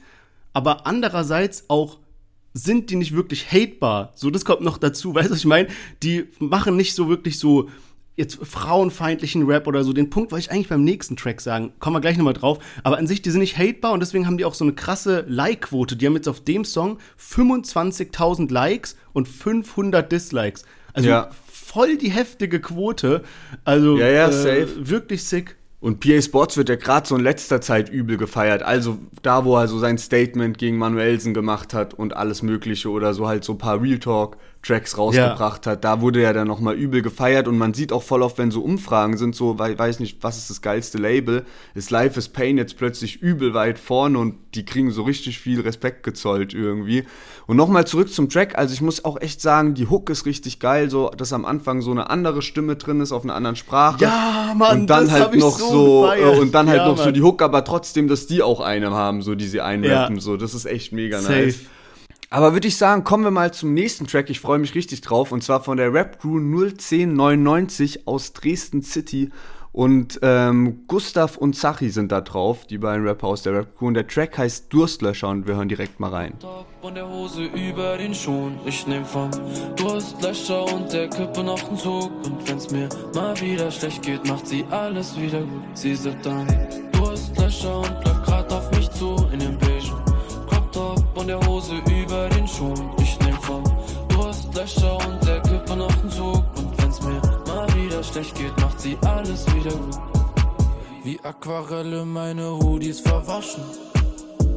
aber 0.53 0.87
andererseits 0.87 1.65
auch 1.69 1.97
sind 2.53 2.91
die 2.91 2.97
nicht 2.97 3.15
wirklich 3.15 3.51
hatebar. 3.53 4.13
So, 4.17 4.31
das 4.31 4.45
kommt 4.45 4.63
noch 4.63 4.79
dazu. 4.79 5.15
Weißt 5.15 5.29
du, 5.29 5.33
was 5.33 5.39
ich 5.41 5.47
meine? 5.47 5.69
Die 6.03 6.27
machen 6.39 6.77
nicht 6.77 6.95
so 6.95 7.09
wirklich 7.09 7.39
so 7.39 7.69
jetzt 8.17 8.39
frauenfeindlichen 8.45 9.45
Rap 9.47 9.67
oder 9.67 9.83
so. 9.85 9.93
Den 9.93 10.11
Punkt 10.11 10.31
wollte 10.33 10.45
ich 10.47 10.51
eigentlich 10.51 10.69
beim 10.69 10.85
nächsten 10.85 11.17
Track 11.17 11.41
sagen. 11.41 11.73
Kommen 11.79 11.97
wir 11.97 12.01
gleich 12.01 12.17
nochmal 12.19 12.35
drauf. 12.35 12.59
Aber 12.83 12.99
an 12.99 13.07
sich, 13.07 13.23
die 13.23 13.31
sind 13.31 13.41
nicht 13.41 13.57
hatebar 13.57 13.93
und 13.93 14.01
deswegen 14.01 14.27
haben 14.27 14.37
die 14.37 14.45
auch 14.45 14.55
so 14.55 14.65
eine 14.65 14.75
krasse 14.75 15.25
Like-Quote. 15.29 15.97
Die 15.97 16.07
haben 16.07 16.17
jetzt 16.17 16.29
auf 16.29 16.41
dem 16.45 16.65
Song 16.65 16.99
25.000 17.19 18.53
Likes 18.53 18.97
und 19.13 19.29
500 19.29 20.11
Dislikes. 20.11 20.65
Also 20.93 21.09
Ja. 21.09 21.31
voll 21.51 21.97
die 21.97 22.11
heftige 22.11 22.61
Quote. 22.61 23.23
Also 23.65 23.97
Ja, 23.99 24.09
ja, 24.09 24.29
äh, 24.29 24.67
wirklich 24.77 25.25
sick. 25.25 25.57
Und 25.81 26.01
PA 26.01 26.21
Sports 26.21 26.59
wird 26.59 26.69
ja 26.69 26.77
gerade 26.77 27.09
so 27.09 27.17
in 27.17 27.23
letzter 27.23 27.63
Zeit 27.63 27.89
übel 27.89 28.19
gefeiert. 28.19 28.63
Also 28.63 28.99
da, 29.23 29.47
wo 29.47 29.57
er 29.57 29.67
so 29.67 29.79
sein 29.79 29.97
Statement 29.97 30.59
gegen 30.59 30.77
Manuelsen 30.77 31.33
gemacht 31.33 31.73
hat 31.73 31.95
und 31.95 32.15
alles 32.15 32.43
Mögliche 32.43 32.91
oder 32.91 33.15
so 33.15 33.27
halt 33.27 33.45
so 33.45 33.53
ein 33.53 33.59
paar 33.59 33.81
Real 33.81 33.99
Talk 33.99 34.37
Tracks 34.63 34.99
rausgebracht 34.99 35.67
hat, 35.67 35.85
da 35.85 36.03
wurde 36.03 36.23
er 36.23 36.35
dann 36.35 36.47
nochmal 36.47 36.75
übel 36.75 37.01
gefeiert 37.01 37.49
und 37.49 37.57
man 37.57 37.73
sieht 37.73 37.93
auch 37.93 38.03
voll 38.03 38.23
oft, 38.23 38.37
wenn 38.37 38.51
so 38.51 38.63
Umfragen 38.63 39.17
sind, 39.17 39.35
so, 39.35 39.59
weil 39.59 39.79
weiß 39.79 40.01
nicht, 40.01 40.23
was 40.23 40.37
ist 40.37 40.51
das 40.51 40.61
geilste 40.61 40.99
Label, 40.99 41.47
ist 41.75 41.91
Life 41.91 42.19
is 42.19 42.29
Pain 42.29 42.59
jetzt 42.59 42.77
plötzlich 42.77 43.23
übel 43.23 43.55
weit 43.55 43.79
vorne 43.79 44.19
und 44.19 44.35
die 44.55 44.67
kriegen 44.67 44.91
so 44.91 45.03
richtig 45.05 45.39
viel 45.39 45.63
Respekt 45.63 46.03
gezollt 46.03 46.53
irgendwie. 46.53 47.05
Und 47.51 47.57
nochmal 47.57 47.85
zurück 47.85 48.13
zum 48.13 48.29
Track, 48.29 48.57
also 48.57 48.73
ich 48.73 48.81
muss 48.81 49.05
auch 49.05 49.21
echt 49.21 49.41
sagen, 49.41 49.75
die 49.75 49.89
Hook 49.89 50.09
ist 50.09 50.25
richtig 50.25 50.61
geil, 50.61 50.89
so, 50.89 51.09
dass 51.11 51.33
am 51.33 51.45
Anfang 51.45 51.83
so 51.83 51.91
eine 51.91 52.09
andere 52.09 52.43
Stimme 52.43 52.77
drin 52.77 53.01
ist 53.01 53.11
auf 53.11 53.25
einer 53.25 53.35
anderen 53.35 53.57
Sprache. 53.57 53.97
Ja, 54.05 54.55
Mann, 54.57 54.83
und 54.83 54.87
dann 54.87 55.07
das 55.07 55.13
halt 55.13 55.35
noch 55.35 55.59
so 55.59 55.67
so, 55.69 56.01
gefeiert. 56.03 56.37
äh, 56.37 56.39
und 56.39 56.55
dann 56.55 56.69
halt 56.69 56.79
Ja, 56.79 56.87
noch 56.87 56.97
so 56.97 57.07
Mann. 57.07 57.15
die 57.15 57.23
Hook, 57.23 57.43
aber 57.43 57.65
trotzdem, 57.65 58.07
dass 58.07 58.29
die 58.29 58.41
auch 58.45 58.61
eine 58.61 58.93
haben, 58.93 59.21
so 59.21 59.35
die 59.35 59.49
sie 59.49 59.61
einrappen, 59.61 60.15
Ja. 60.15 60.23
so, 60.23 60.37
das 60.37 60.55
ist 60.55 60.65
echt 60.65 60.93
mega 60.93 61.21
Safe. 61.21 61.47
nice. 61.47 61.57
Aber 62.31 62.53
würde 62.53 62.69
ich 62.69 62.77
sagen, 62.77 63.03
kommen 63.03 63.25
wir 63.25 63.33
mal 63.33 63.53
zum 63.53 63.75
nächsten 63.75 64.07
Track. 64.07 64.31
Ich 64.31 64.39
freue 64.39 64.61
mich 64.61 64.77
richtig 64.77 65.01
drauf. 65.01 65.33
Und 65.33 65.43
zwar 65.43 65.65
von 65.65 65.77
der 65.77 65.93
Rap 65.93 66.21
Crew 66.21 66.39
01099 66.39 68.07
aus 68.07 68.33
Dresden 68.33 68.83
City. 68.83 69.31
Und 69.73 70.19
ähm, 70.23 70.85
Gustav 70.89 71.37
und 71.37 71.55
Zachi 71.55 71.91
sind 71.91 72.11
da 72.11 72.21
drauf, 72.21 72.67
die 72.67 72.79
beiden 72.79 73.07
Rapper 73.07 73.29
aus 73.29 73.43
der 73.43 73.55
Rap 73.55 73.77
Crew. 73.79 73.87
Und 73.87 73.95
der 73.95 74.07
Track 74.07 74.37
heißt 74.37 74.73
Durstlöscher 74.73 75.29
und 75.29 75.47
wir 75.47 75.57
hören 75.57 75.69
direkt 75.69 76.01
mal 76.01 76.11
rein. 76.11 76.35
Und 76.83 76.95
der 76.97 77.09
Hose 77.09 77.45
über 77.45 77.97
den 77.97 78.15
Schuhen. 78.15 78.59
Ich 78.65 78.87
nehm 78.87 79.05
vom 79.05 79.31
Durstlöscher 79.77 80.65
und 80.75 80.93
der 80.93 81.09
Kippe 81.09 81.45
noch 81.45 81.63
einen 81.69 81.79
Zug. 81.79 82.11
Und 82.25 82.49
wenn's 82.49 82.71
mir 82.71 82.89
mal 83.15 83.39
wieder 83.41 83.71
schlecht 83.71 84.03
geht, 84.03 84.27
macht 84.27 84.47
sie 84.47 84.65
alles 84.71 85.19
wieder 85.21 85.41
gut. 85.41 85.63
Sie 85.75 85.95
sitzt 85.95 86.27
dann 86.27 86.47
Durstlöscher 86.93 87.79
und 87.79 88.05
läuft 88.05 88.20
schlecht 98.21 98.37
geht, 98.37 98.61
macht 98.61 98.81
sie 98.81 98.99
alles 99.07 99.47
wieder 99.55 99.73
gut. 99.73 99.99
Wie 101.05 101.19
Aquarelle 101.21 102.05
meine 102.05 102.59
Hoodies 102.59 103.01
verwaschen. 103.01 103.63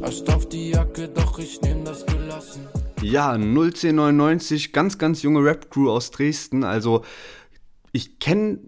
Ascht 0.02 0.28
auf 0.28 0.48
die 0.48 0.70
Jacke, 0.70 1.08
doch 1.08 1.38
ich 1.38 1.60
nehm 1.62 1.84
das 1.84 2.04
gelassen. 2.04 2.68
Ja, 3.00 3.32
01099, 3.32 4.72
ganz, 4.72 4.98
ganz 4.98 5.22
junge 5.22 5.42
Rap-Crew 5.42 5.90
aus 5.90 6.10
Dresden. 6.10 6.62
Also, 6.62 7.04
ich 7.92 8.18
kenne 8.18 8.58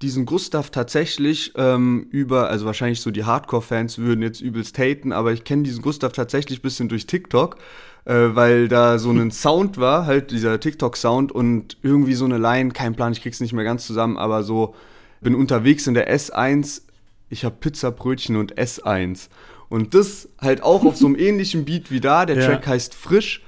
diesen 0.00 0.24
Gustav 0.24 0.70
tatsächlich 0.70 1.52
ähm, 1.56 2.06
über, 2.10 2.48
also 2.48 2.64
wahrscheinlich 2.64 3.00
so 3.00 3.10
die 3.10 3.24
Hardcore-Fans 3.24 3.98
würden 3.98 4.22
jetzt 4.22 4.40
übelst 4.40 4.78
haten, 4.78 5.12
aber 5.12 5.32
ich 5.32 5.44
kenne 5.44 5.64
diesen 5.64 5.82
Gustav 5.82 6.12
tatsächlich 6.12 6.60
ein 6.60 6.62
bisschen 6.62 6.88
durch 6.88 7.06
TikTok, 7.06 7.58
äh, 8.06 8.34
weil 8.34 8.68
da 8.68 8.98
so 8.98 9.10
ein 9.10 9.30
Sound 9.30 9.76
war, 9.78 10.06
halt 10.06 10.30
dieser 10.30 10.58
TikTok-Sound 10.58 11.30
und 11.32 11.76
irgendwie 11.82 12.14
so 12.14 12.24
eine 12.24 12.38
Line, 12.38 12.70
kein 12.70 12.94
Plan, 12.94 13.12
ich 13.12 13.20
krieg's 13.22 13.40
nicht 13.40 13.52
mehr 13.52 13.64
ganz 13.64 13.86
zusammen, 13.86 14.16
aber 14.16 14.42
so, 14.42 14.74
bin 15.20 15.34
unterwegs 15.34 15.86
in 15.86 15.94
der 15.94 16.12
S1, 16.14 16.82
ich 17.28 17.44
habe 17.44 17.56
Pizzabrötchen 17.60 18.36
und 18.36 18.54
S1. 18.56 19.28
Und 19.68 19.94
das 19.94 20.28
halt 20.40 20.62
auch 20.62 20.84
auf 20.84 20.96
so 20.96 21.06
einem 21.06 21.16
ähnlichen 21.18 21.64
Beat 21.64 21.90
wie 21.90 22.00
da, 22.00 22.24
der 22.24 22.36
Ja. 22.38 22.46
Track 22.46 22.66
heißt 22.68 22.94
Frisch, 22.94 23.42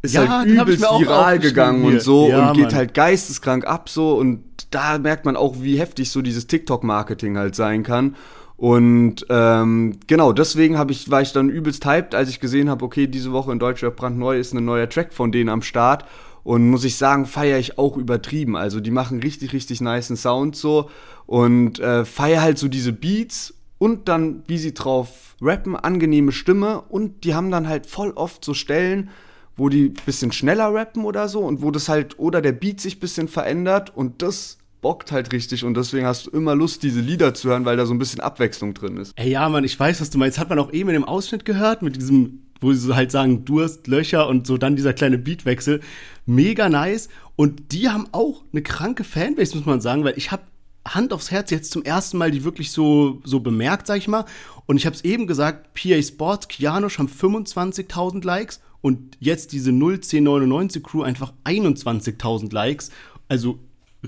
ist 0.00 0.14
Ja, 0.14 0.26
halt 0.26 0.48
übelst 0.48 0.82
viral 0.82 1.38
gegangen 1.38 1.82
hier. 1.82 1.92
und 1.92 2.00
so 2.00 2.28
Ja, 2.28 2.48
und 2.50 2.54
geht 2.56 2.64
Mann. 2.66 2.74
halt 2.74 2.94
geisteskrank 2.94 3.66
ab 3.66 3.88
so 3.88 4.16
und 4.16 4.42
da 4.70 4.98
merkt 4.98 5.26
man 5.26 5.36
auch, 5.36 5.56
wie 5.60 5.78
heftig 5.78 6.10
so 6.10 6.22
dieses 6.22 6.46
TikTok-Marketing 6.46 7.36
halt 7.36 7.54
sein 7.54 7.82
kann. 7.82 8.16
Und 8.62 9.26
ähm, 9.28 9.98
genau, 10.06 10.32
deswegen 10.32 10.80
ich, 10.88 11.10
war 11.10 11.20
ich 11.20 11.32
dann 11.32 11.48
übelst 11.48 11.84
hyped, 11.84 12.14
als 12.14 12.28
ich 12.28 12.38
gesehen 12.38 12.70
habe, 12.70 12.84
okay, 12.84 13.08
diese 13.08 13.32
Woche 13.32 13.50
in 13.50 13.58
Deutschrap 13.58 13.96
brandneu 13.96 14.38
ist 14.38 14.54
ein 14.54 14.64
neuer 14.64 14.88
Track 14.88 15.12
von 15.12 15.32
denen 15.32 15.48
am 15.48 15.62
Start. 15.62 16.04
Und 16.44 16.70
muss 16.70 16.84
ich 16.84 16.96
sagen, 16.96 17.26
feiere 17.26 17.58
ich 17.58 17.76
auch 17.76 17.96
übertrieben. 17.96 18.54
Also 18.54 18.78
die 18.78 18.92
machen 18.92 19.18
richtig, 19.18 19.52
richtig 19.52 19.80
niceen 19.80 20.16
Sound 20.16 20.54
so 20.54 20.90
und 21.26 21.80
äh, 21.80 22.04
feiere 22.04 22.42
halt 22.42 22.56
so 22.56 22.68
diese 22.68 22.92
Beats 22.92 23.52
und 23.78 24.06
dann, 24.06 24.44
wie 24.46 24.58
sie 24.58 24.74
drauf 24.74 25.34
rappen, 25.42 25.74
angenehme 25.74 26.30
Stimme 26.30 26.82
und 26.82 27.24
die 27.24 27.34
haben 27.34 27.50
dann 27.50 27.66
halt 27.66 27.86
voll 27.86 28.12
oft 28.12 28.44
so 28.44 28.54
Stellen, 28.54 29.10
wo 29.56 29.70
die 29.70 29.88
bisschen 30.06 30.30
schneller 30.30 30.72
rappen 30.72 31.04
oder 31.04 31.26
so 31.26 31.40
und 31.40 31.62
wo 31.62 31.72
das 31.72 31.88
halt, 31.88 32.16
oder 32.20 32.40
der 32.40 32.52
Beat 32.52 32.80
sich 32.80 33.00
bisschen 33.00 33.26
verändert 33.26 33.90
und 33.92 34.22
das 34.22 34.58
bockt 34.82 35.12
halt 35.12 35.32
richtig 35.32 35.64
und 35.64 35.74
deswegen 35.74 36.04
hast 36.04 36.26
du 36.26 36.30
immer 36.32 36.54
Lust, 36.54 36.82
diese 36.82 37.00
Lieder 37.00 37.32
zu 37.32 37.48
hören, 37.48 37.64
weil 37.64 37.78
da 37.78 37.86
so 37.86 37.94
ein 37.94 37.98
bisschen 37.98 38.20
Abwechslung 38.20 38.74
drin 38.74 38.98
ist. 38.98 39.12
Ey, 39.16 39.30
ja, 39.30 39.48
Mann, 39.48 39.64
ich 39.64 39.78
weiß, 39.78 40.00
was 40.02 40.10
du 40.10 40.18
meinst. 40.18 40.38
Hat 40.38 40.50
man 40.50 40.58
auch 40.58 40.72
eben 40.72 40.90
in 40.90 40.94
dem 40.94 41.04
Ausschnitt 41.04 41.44
gehört, 41.46 41.80
mit 41.82 41.96
diesem, 41.96 42.42
wo 42.60 42.72
sie 42.72 42.80
so 42.80 42.94
halt 42.94 43.10
sagen, 43.10 43.44
Durst, 43.46 43.86
Löcher 43.86 44.28
und 44.28 44.46
so 44.46 44.58
dann 44.58 44.76
dieser 44.76 44.92
kleine 44.92 45.18
Beatwechsel. 45.18 45.80
Mega 46.26 46.68
nice. 46.68 47.08
Und 47.36 47.72
die 47.72 47.88
haben 47.88 48.08
auch 48.12 48.42
eine 48.52 48.62
kranke 48.62 49.04
Fanbase, 49.04 49.56
muss 49.56 49.66
man 49.66 49.80
sagen, 49.80 50.04
weil 50.04 50.18
ich 50.18 50.32
habe 50.32 50.42
Hand 50.86 51.12
aufs 51.12 51.30
Herz 51.30 51.50
jetzt 51.50 51.70
zum 51.70 51.84
ersten 51.84 52.18
Mal 52.18 52.32
die 52.32 52.42
wirklich 52.42 52.72
so, 52.72 53.20
so 53.24 53.38
bemerkt, 53.38 53.86
sag 53.86 53.98
ich 53.98 54.08
mal. 54.08 54.24
Und 54.66 54.76
ich 54.78 54.86
habe 54.86 54.96
es 54.96 55.04
eben 55.04 55.28
gesagt, 55.28 55.74
PA 55.74 56.02
Sports, 56.02 56.48
Kianosch 56.48 56.98
haben 56.98 57.08
25.000 57.08 58.24
Likes 58.24 58.60
und 58.80 59.16
jetzt 59.20 59.52
diese 59.52 59.70
01099 59.70 60.82
Crew 60.82 61.02
einfach 61.02 61.32
21.000 61.44 62.52
Likes. 62.52 62.90
Also 63.28 63.60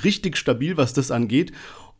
richtig 0.02 0.36
stabil, 0.36 0.76
was 0.76 0.92
das 0.92 1.10
angeht. 1.10 1.52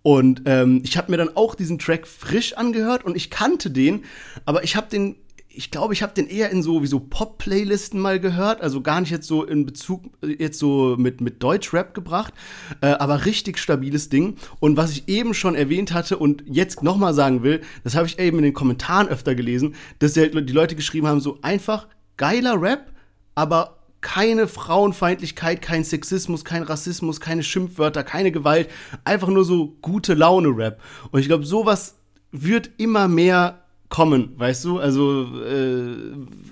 Und 0.02 0.42
ähm, 0.44 0.82
ich 0.84 0.98
habe 0.98 1.10
mir 1.10 1.16
dann 1.16 1.34
auch 1.34 1.54
diesen 1.54 1.78
Track 1.78 2.06
frisch 2.06 2.52
angehört 2.54 3.04
und 3.04 3.16
ich 3.16 3.30
kannte 3.30 3.70
den, 3.70 4.04
aber 4.44 4.62
ich 4.62 4.76
habe 4.76 4.86
den, 4.90 5.16
ich 5.48 5.70
glaube, 5.70 5.94
ich 5.94 6.02
habe 6.02 6.12
den 6.12 6.28
eher 6.28 6.50
in 6.50 6.62
so 6.62 6.82
wie 6.82 6.86
so 6.86 7.00
Pop-Playlisten 7.00 7.98
mal 7.98 8.20
gehört, 8.20 8.60
also 8.60 8.82
gar 8.82 9.00
nicht 9.00 9.10
jetzt 9.10 9.26
so 9.26 9.44
in 9.44 9.64
Bezug 9.64 10.02
jetzt 10.22 10.58
so 10.58 10.96
mit 10.98 11.22
mit 11.22 11.42
Deutschrap 11.42 11.94
gebracht, 11.94 12.34
äh, 12.82 12.88
aber 12.88 13.24
richtig 13.24 13.56
stabiles 13.56 14.10
Ding. 14.10 14.36
Und 14.60 14.76
was 14.76 14.90
ich 14.90 15.08
eben 15.08 15.32
schon 15.32 15.54
erwähnt 15.54 15.94
hatte 15.94 16.18
und 16.18 16.44
jetzt 16.46 16.82
noch 16.82 16.98
mal 16.98 17.14
sagen 17.14 17.42
will, 17.42 17.62
das 17.82 17.94
habe 17.94 18.06
ich 18.06 18.18
eben 18.18 18.36
in 18.36 18.44
den 18.44 18.54
Kommentaren 18.54 19.08
öfter 19.08 19.34
gelesen, 19.34 19.74
dass 20.00 20.12
die 20.12 20.28
Leute 20.28 20.76
geschrieben 20.76 21.06
haben, 21.06 21.20
so 21.20 21.38
einfach 21.40 21.88
geiler 22.18 22.60
Rap, 22.60 22.92
aber 23.34 23.83
keine 24.04 24.46
Frauenfeindlichkeit, 24.46 25.62
kein 25.62 25.82
Sexismus, 25.82 26.44
kein 26.44 26.62
Rassismus, 26.62 27.20
keine 27.20 27.42
Schimpfwörter, 27.42 28.04
keine 28.04 28.30
Gewalt, 28.30 28.68
einfach 29.02 29.28
nur 29.28 29.44
so 29.44 29.76
gute 29.80 30.12
Laune 30.12 30.48
Rap. 30.54 30.80
Und 31.10 31.20
ich 31.20 31.26
glaube, 31.26 31.46
sowas 31.46 31.96
wird 32.30 32.70
immer 32.76 33.08
mehr 33.08 33.62
kommen, 33.88 34.34
weißt 34.36 34.64
du? 34.66 34.78
Also 34.78 35.24
äh, 35.42 35.96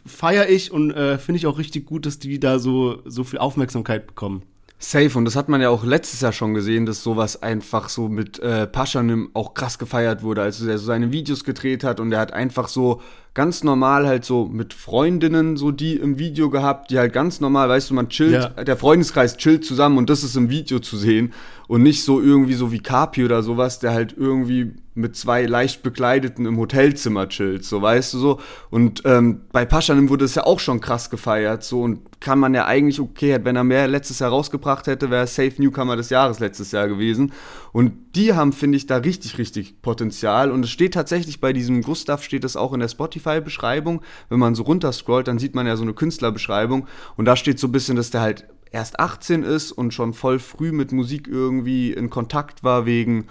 feiere 0.07 0.49
ich 0.49 0.73
und 0.73 0.93
äh, 0.93 1.19
finde 1.19 1.37
ich 1.37 1.47
auch 1.47 1.59
richtig 1.59 1.85
gut, 1.85 2.07
dass 2.07 2.19
die 2.19 2.41
da 2.41 2.59
so 2.59 3.03
so 3.05 3.23
viel 3.23 3.39
Aufmerksamkeit 3.39 4.07
bekommen. 4.07 4.43
Safe, 4.79 5.17
und 5.17 5.27
das 5.27 5.37
hat 5.37 5.49
man 5.49 5.61
ja 5.61 5.69
auch 5.69 5.85
letztes 5.85 6.23
Jahr 6.23 6.33
schon 6.33 6.55
gesehen, 6.55 6.87
dass 6.87 7.05
sowas 7.05 7.41
einfach 7.43 7.89
so 7.89 8.09
mit 8.09 8.39
äh, 8.41 8.67
Paschanim 8.67 9.31
auch 9.35 9.55
krass 9.55 9.79
gefeiert 9.79 10.23
wurde, 10.23 10.43
als 10.43 10.61
er 10.61 10.79
so 10.79 10.87
seine 10.87 11.13
Videos 11.13 11.45
gedreht 11.45 11.85
hat 11.85 12.01
und 12.01 12.11
er 12.13 12.19
hat 12.19 12.33
einfach 12.33 12.69
so 12.69 13.01
ganz 13.35 13.65
normal 13.65 14.07
halt 14.07 14.25
so 14.25 14.47
mit 14.47 14.75
Freundinnen 14.75 15.57
so 15.57 15.71
die 15.71 15.97
im 15.97 16.19
Video 16.19 16.51
gehabt, 16.51 16.91
die 16.91 16.99
halt 16.99 17.13
ganz 17.13 17.41
normal, 17.41 17.69
weißt 17.69 17.91
du, 17.91 17.95
man 17.95 18.09
chillt, 18.09 18.33
Ja. 18.57 18.65
der 18.65 18.77
Freundeskreis 18.77 19.37
chillt 19.37 19.65
zusammen 19.65 19.97
und 19.99 20.11
das 20.11 20.23
ist 20.23 20.37
im 20.37 20.51
Video 20.51 20.79
zu 20.81 20.97
sehen 20.97 21.33
und 21.69 21.83
nicht 21.83 22.05
so 22.05 22.21
irgendwie 22.21 22.55
so 22.55 22.73
wie 22.73 22.81
Kapi 22.81 23.25
oder 23.25 23.43
sowas, 23.43 23.79
der 23.79 23.93
halt 23.93 24.15
irgendwie 24.17 24.73
mit 24.95 25.17
zwei 25.17 25.47
leicht 25.47 25.83
bekleideten 25.83 26.45
im 26.45 26.59
Hotelzimmer 26.59 27.27
chillt, 27.31 27.65
so 27.65 27.81
weißt 27.81 28.13
du 28.13 28.19
so. 28.19 28.41
Und 28.69 29.01
ähm, 29.07 29.41
bei 29.51 29.65
Paschanim 29.65 30.11
wurde 30.11 30.27
es 30.27 30.35
ja 30.35 30.45
auch 30.45 30.61
schon 30.61 30.83
krass 30.83 31.09
gefeiert, 31.09 31.65
so 31.65 31.81
und 31.81 32.01
kann 32.21 32.39
man 32.39 32.53
ja 32.53 32.67
eigentlich, 32.67 33.01
okay, 33.01 33.41
wenn 33.43 33.57
er 33.57 33.65
mehr 33.65 33.89
letztes 33.89 34.19
Jahr 34.19 34.29
rausgebracht 34.29 34.87
hätte, 34.87 35.09
wäre 35.11 35.23
er 35.23 35.27
Safe 35.27 35.55
Newcomer 35.57 35.97
des 35.97 36.11
Jahres 36.11 36.41
letztes 36.41 36.73
Jahr 36.73 36.89
gewesen. 36.89 37.33
Und 37.73 37.93
die 38.15 38.35
haben, 38.35 38.53
finde 38.53 38.77
ich, 38.77 38.87
da 38.87 38.99
richtig, 38.99 39.39
richtig 39.39 39.81
Potenzial. 39.81 40.51
Und 40.51 40.63
es 40.63 40.71
steht 40.71 40.93
tatsächlich 40.93 41.41
bei 41.41 41.55
diesem 41.55 41.81
Gustav, 41.81 42.23
steht 42.23 42.45
es 42.45 42.55
auch 42.55 42.75
in 42.75 42.81
der 42.81 42.89
Spotify-Beschreibung. 43.23 44.03
Wenn 44.29 44.39
man 44.39 44.55
so 44.55 44.65
runterscrollt, 44.65 45.29
dann 45.29 45.39
sieht 45.39 45.55
man 45.55 45.67
ja 45.67 45.77
so 45.77 45.83
eine 45.83 45.95
Künstlerbeschreibung. 45.95 46.87
Und 47.17 47.25
da 47.25 47.37
steht 47.37 47.59
so 47.59 47.69
ein 47.69 47.73
bisschen, 47.73 47.97
dass 47.97 48.11
der 48.11 48.21
halt 48.21 48.47
erst 48.71 48.99
18 48.99 49.43
ist 49.43 49.73
und 49.73 49.95
schon 49.95 50.15
voll 50.15 50.39
früh 50.39 50.73
mit 50.73 50.93
Musik 50.93 51.29
irgendwie 51.29 51.93
in 51.93 52.11
Kontakt 52.11 52.65
war 52.65 52.87
wegen 52.87 53.27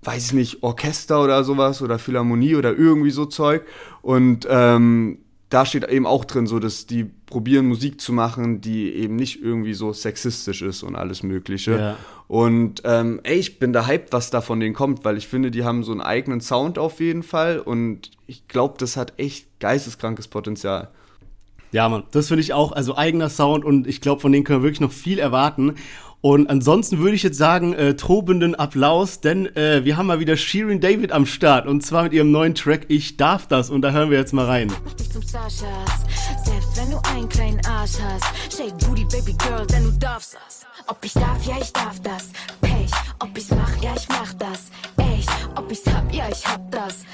weiß 0.00 0.26
ich 0.26 0.32
nicht, 0.32 0.62
Orchester 0.62 1.24
oder 1.24 1.42
sowas 1.42 1.82
oder 1.82 1.98
Philharmonie 1.98 2.54
oder 2.54 2.72
irgendwie 2.72 3.10
so 3.10 3.26
Zeug. 3.26 3.66
Und 4.00 4.46
ähm, 4.48 5.18
da 5.50 5.66
steht 5.66 5.88
eben 5.88 6.06
auch 6.06 6.24
drin, 6.24 6.46
so 6.46 6.60
dass 6.60 6.86
die 6.86 7.10
probieren 7.28 7.66
Musik 7.66 8.00
zu 8.00 8.12
machen, 8.12 8.60
die 8.60 8.92
eben 8.92 9.16
nicht 9.16 9.42
irgendwie 9.42 9.74
so 9.74 9.92
sexistisch 9.92 10.62
ist 10.62 10.82
und 10.82 10.96
alles 10.96 11.22
Mögliche. 11.22 11.78
Ja. 11.78 11.96
Und 12.26 12.82
ähm, 12.84 13.20
ey, 13.22 13.38
ich 13.38 13.58
bin 13.58 13.72
da 13.72 13.86
hyped, 13.86 14.12
was 14.12 14.30
da 14.30 14.40
von 14.40 14.60
denen 14.60 14.74
kommt, 14.74 15.04
weil 15.04 15.16
ich 15.16 15.28
finde, 15.28 15.50
die 15.50 15.64
haben 15.64 15.84
so 15.84 15.92
einen 15.92 16.00
eigenen 16.00 16.40
Sound 16.40 16.78
auf 16.78 17.00
jeden 17.00 17.22
Fall 17.22 17.58
und 17.58 18.10
ich 18.26 18.48
glaube, 18.48 18.74
das 18.78 18.96
hat 18.96 19.14
echt 19.18 19.46
geisteskrankes 19.60 20.28
Potenzial. 20.28 20.88
Ja, 21.70 21.88
Mann, 21.88 22.04
das 22.12 22.28
finde 22.28 22.40
ich 22.40 22.54
auch, 22.54 22.72
also 22.72 22.96
eigener 22.96 23.28
Sound 23.28 23.64
und 23.64 23.86
ich 23.86 24.00
glaube, 24.00 24.20
von 24.20 24.32
denen 24.32 24.44
können 24.44 24.60
wir 24.60 24.64
wirklich 24.64 24.80
noch 24.80 24.92
viel 24.92 25.18
erwarten. 25.18 25.74
Und 26.20 26.50
ansonsten 26.50 26.98
würde 26.98 27.14
ich 27.14 27.22
jetzt 27.22 27.38
sagen, 27.38 27.74
äh, 27.74 27.94
tobenden 27.94 28.56
Applaus, 28.56 29.20
denn 29.20 29.46
äh, 29.54 29.84
wir 29.84 29.96
haben 29.96 30.06
mal 30.06 30.18
wieder 30.18 30.36
Shirin 30.36 30.80
David 30.80 31.12
am 31.12 31.26
Start 31.26 31.66
und 31.66 31.82
zwar 31.82 32.02
mit 32.04 32.12
ihrem 32.12 32.32
neuen 32.32 32.56
Track 32.56 32.86
Ich 32.88 33.16
darf 33.16 33.46
das 33.46 33.70
und 33.70 33.82
da 33.82 33.92
hören 33.92 34.10
wir 34.10 34.18
jetzt 34.18 34.32
mal 34.32 34.46
rein. 34.46 34.72
Mach 34.84 34.94
dich 34.94 35.12
zum 35.12 35.22
Starschatz, 35.22 35.62
selbst 36.44 36.76
wenn 36.76 36.90
du 36.90 36.98
einen 37.14 37.28
kleinen 37.28 37.64
Arsch 37.66 37.98
hast. 38.02 38.24
Shake 38.56 38.76
Booty, 38.78 39.04
Baby 39.04 39.36
Girl, 39.46 39.64
denn 39.66 39.84
du 39.84 39.92
darfst 39.92 40.34
das. 40.34 40.66
Ob 40.88 40.98
ich 41.04 41.12
darf, 41.12 41.44
ja 41.46 41.54
ich 41.60 41.72
darf 41.72 42.00
das. 42.00 42.30
Pech, 42.62 42.90
ob 43.20 43.38
ich's 43.38 43.50
mach, 43.50 43.82
ja 43.82 43.94
ich 43.96 44.08
mach 44.08 44.32
das. 44.34 44.70
Echt, 44.96 45.30
ob 45.54 45.70
ich's 45.70 45.86
hab, 45.86 46.12
ja 46.12 46.24
ich 46.32 46.44
hab 46.44 46.68
das. 46.72 47.04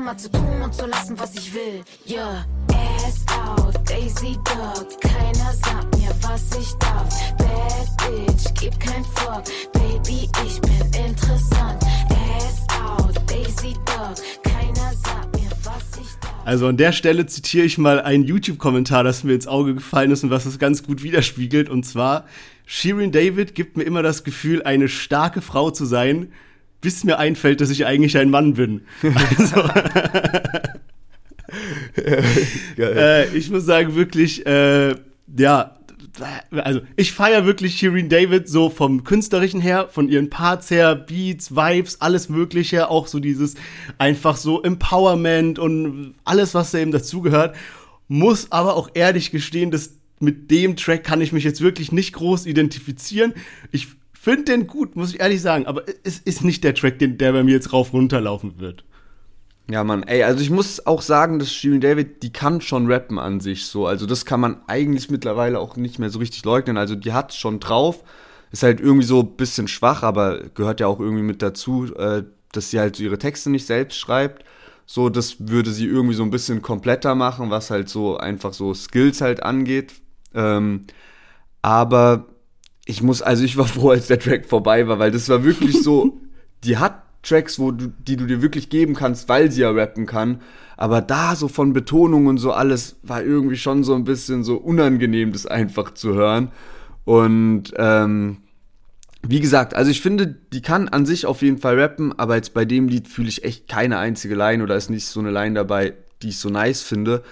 Immer 0.00 0.16
zu 0.16 0.32
tun 0.32 0.62
und 0.64 0.74
zu 0.74 0.86
lassen, 0.86 1.18
was 1.18 1.34
ich 1.34 1.52
will. 1.52 1.82
Yeah, 2.08 2.46
ass 2.72 3.22
out, 3.28 3.74
Daisy 3.86 4.32
Dog, 4.46 4.98
keiner 4.98 5.52
sagt 5.52 5.98
mir, 5.98 6.08
was 6.22 6.58
ich 6.58 6.72
darf. 6.78 7.36
Bad 7.36 7.86
Bitch, 7.98 8.44
gib 8.58 8.80
kein 8.80 9.04
Fuck, 9.04 9.44
Baby, 9.74 10.26
ich 10.46 10.58
bin 10.62 11.04
interessant. 11.04 11.82
Ass 12.34 12.64
out, 12.80 13.14
Daisy 13.26 13.74
Dog, 13.74 14.16
keiner 14.42 14.90
sagt 15.04 15.36
mir, 15.36 15.50
was 15.64 16.00
ich 16.00 16.14
darf. 16.22 16.46
Also 16.46 16.68
an 16.68 16.78
der 16.78 16.92
Stelle 16.92 17.26
zitiere 17.26 17.66
ich 17.66 17.76
mal 17.76 18.00
einen 18.00 18.24
YouTube-Kommentar, 18.24 19.04
das 19.04 19.22
mir 19.22 19.34
ins 19.34 19.46
Auge 19.46 19.74
gefallen 19.74 20.12
ist 20.12 20.24
und 20.24 20.30
was 20.30 20.46
es 20.46 20.58
ganz 20.58 20.82
gut 20.82 21.02
widerspiegelt. 21.02 21.68
Und 21.68 21.84
zwar, 21.84 22.24
Shirin 22.64 23.12
David 23.12 23.54
gibt 23.54 23.76
mir 23.76 23.84
immer 23.84 24.02
das 24.02 24.24
Gefühl, 24.24 24.62
eine 24.62 24.88
starke 24.88 25.42
Frau 25.42 25.70
zu 25.70 25.84
sein, 25.84 26.32
bis 26.80 27.04
mir 27.04 27.18
einfällt, 27.18 27.60
dass 27.60 27.70
ich 27.70 27.86
eigentlich 27.86 28.16
ein 28.16 28.30
Mann 28.30 28.54
bin. 28.54 28.82
Also, 29.02 29.68
äh, 32.82 33.36
ich 33.36 33.50
muss 33.50 33.64
sagen, 33.64 33.94
wirklich, 33.94 34.46
äh, 34.46 34.94
ja, 35.36 35.76
also 36.50 36.80
ich 36.96 37.12
feiere 37.12 37.46
wirklich 37.46 37.76
Shirin 37.76 38.08
David 38.08 38.48
so 38.48 38.68
vom 38.68 39.04
künstlerischen 39.04 39.60
her, 39.60 39.88
von 39.90 40.08
ihren 40.08 40.30
Parts 40.30 40.70
her, 40.70 40.94
Beats, 40.94 41.54
Vibes, 41.54 42.00
alles 42.00 42.28
Mögliche, 42.28 42.90
auch 42.90 43.06
so 43.06 43.20
dieses 43.20 43.54
einfach 43.98 44.36
so 44.36 44.62
Empowerment 44.62 45.58
und 45.58 46.14
alles, 46.24 46.54
was 46.54 46.72
da 46.72 46.78
eben 46.78 46.92
dazugehört. 46.92 47.54
Muss 48.08 48.50
aber 48.50 48.74
auch 48.74 48.90
ehrlich 48.94 49.30
gestehen, 49.30 49.70
dass 49.70 49.94
mit 50.18 50.50
dem 50.50 50.76
Track 50.76 51.04
kann 51.04 51.20
ich 51.20 51.32
mich 51.32 51.44
jetzt 51.44 51.60
wirklich 51.60 51.92
nicht 51.92 52.12
groß 52.12 52.46
identifizieren. 52.46 53.32
Ich 53.72 53.88
finde 54.20 54.44
den 54.44 54.66
gut, 54.66 54.96
muss 54.96 55.14
ich 55.14 55.20
ehrlich 55.20 55.40
sagen, 55.40 55.66
aber 55.66 55.82
es 56.04 56.18
ist 56.18 56.44
nicht 56.44 56.62
der 56.62 56.74
Track, 56.74 56.98
den, 56.98 57.16
der 57.16 57.32
bei 57.32 57.42
mir 57.42 57.52
jetzt 57.52 57.72
rauf 57.72 57.94
runterlaufen 57.94 58.60
wird. 58.60 58.84
Ja, 59.70 59.82
Mann, 59.82 60.02
ey, 60.02 60.24
also 60.24 60.42
ich 60.42 60.50
muss 60.50 60.84
auch 60.84 61.00
sagen, 61.00 61.38
dass 61.38 61.50
Shirin 61.50 61.80
David, 61.80 62.22
die 62.22 62.32
kann 62.32 62.60
schon 62.60 62.90
rappen 62.90 63.18
an 63.18 63.40
sich 63.40 63.64
so. 63.66 63.86
Also 63.86 64.04
das 64.04 64.26
kann 64.26 64.40
man 64.40 64.60
eigentlich 64.66 65.10
mittlerweile 65.10 65.58
auch 65.58 65.76
nicht 65.76 65.98
mehr 65.98 66.10
so 66.10 66.18
richtig 66.18 66.44
leugnen. 66.44 66.76
Also 66.76 66.96
die 66.96 67.12
hat 67.12 67.32
schon 67.32 67.60
drauf. 67.60 68.04
Ist 68.52 68.62
halt 68.62 68.80
irgendwie 68.80 69.06
so 69.06 69.20
ein 69.20 69.36
bisschen 69.36 69.68
schwach, 69.68 70.02
aber 70.02 70.40
gehört 70.54 70.80
ja 70.80 70.88
auch 70.88 71.00
irgendwie 71.00 71.22
mit 71.22 71.40
dazu, 71.40 71.86
äh, 71.94 72.24
dass 72.52 72.70
sie 72.70 72.80
halt 72.80 72.98
ihre 73.00 73.16
Texte 73.16 73.48
nicht 73.48 73.64
selbst 73.64 73.96
schreibt. 73.96 74.44
So, 74.86 75.08
das 75.08 75.36
würde 75.38 75.70
sie 75.70 75.86
irgendwie 75.86 76.14
so 76.14 76.24
ein 76.24 76.32
bisschen 76.32 76.60
kompletter 76.60 77.14
machen, 77.14 77.48
was 77.48 77.70
halt 77.70 77.88
so 77.88 78.18
einfach 78.18 78.52
so 78.52 78.74
Skills 78.74 79.20
halt 79.20 79.42
angeht. 79.42 79.92
Ähm, 80.34 80.86
aber 81.62 82.26
ich 82.84 83.02
muss, 83.02 83.22
also 83.22 83.44
ich 83.44 83.56
war 83.56 83.66
froh, 83.66 83.90
als 83.90 84.08
der 84.08 84.18
Track 84.18 84.46
vorbei 84.46 84.88
war, 84.88 84.98
weil 84.98 85.10
das 85.10 85.28
war 85.28 85.44
wirklich 85.44 85.82
so, 85.82 86.20
die 86.64 86.78
hat 86.78 87.02
Tracks, 87.22 87.58
wo 87.58 87.70
du, 87.70 87.88
die 87.88 88.16
du 88.16 88.26
dir 88.26 88.42
wirklich 88.42 88.70
geben 88.70 88.94
kannst, 88.94 89.28
weil 89.28 89.50
sie 89.50 89.60
ja 89.60 89.70
rappen 89.70 90.06
kann. 90.06 90.40
Aber 90.76 91.02
da 91.02 91.36
so 91.36 91.48
von 91.48 91.74
Betonung 91.74 92.26
und 92.26 92.38
so 92.38 92.52
alles 92.52 92.96
war 93.02 93.22
irgendwie 93.22 93.56
schon 93.56 93.84
so 93.84 93.94
ein 93.94 94.04
bisschen 94.04 94.42
so 94.42 94.56
unangenehm, 94.56 95.32
das 95.32 95.44
einfach 95.46 95.92
zu 95.92 96.14
hören. 96.14 96.50
Und 97.04 97.74
ähm, 97.76 98.38
wie 99.22 99.40
gesagt, 99.40 99.74
also 99.74 99.90
ich 99.90 100.00
finde, 100.00 100.26
die 100.26 100.62
kann 100.62 100.88
an 100.88 101.04
sich 101.04 101.26
auf 101.26 101.42
jeden 101.42 101.58
Fall 101.58 101.78
rappen, 101.78 102.18
aber 102.18 102.36
jetzt 102.36 102.54
bei 102.54 102.64
dem 102.64 102.88
Lied 102.88 103.08
fühle 103.08 103.28
ich 103.28 103.44
echt 103.44 103.68
keine 103.68 103.98
einzige 103.98 104.34
Line 104.34 104.62
oder 104.62 104.76
ist 104.76 104.88
nicht 104.88 105.06
so 105.06 105.20
eine 105.20 105.30
Line 105.30 105.54
dabei, 105.54 105.94
die 106.22 106.28
ich 106.30 106.38
so 106.38 106.48
nice 106.48 106.80
finde. 106.80 107.22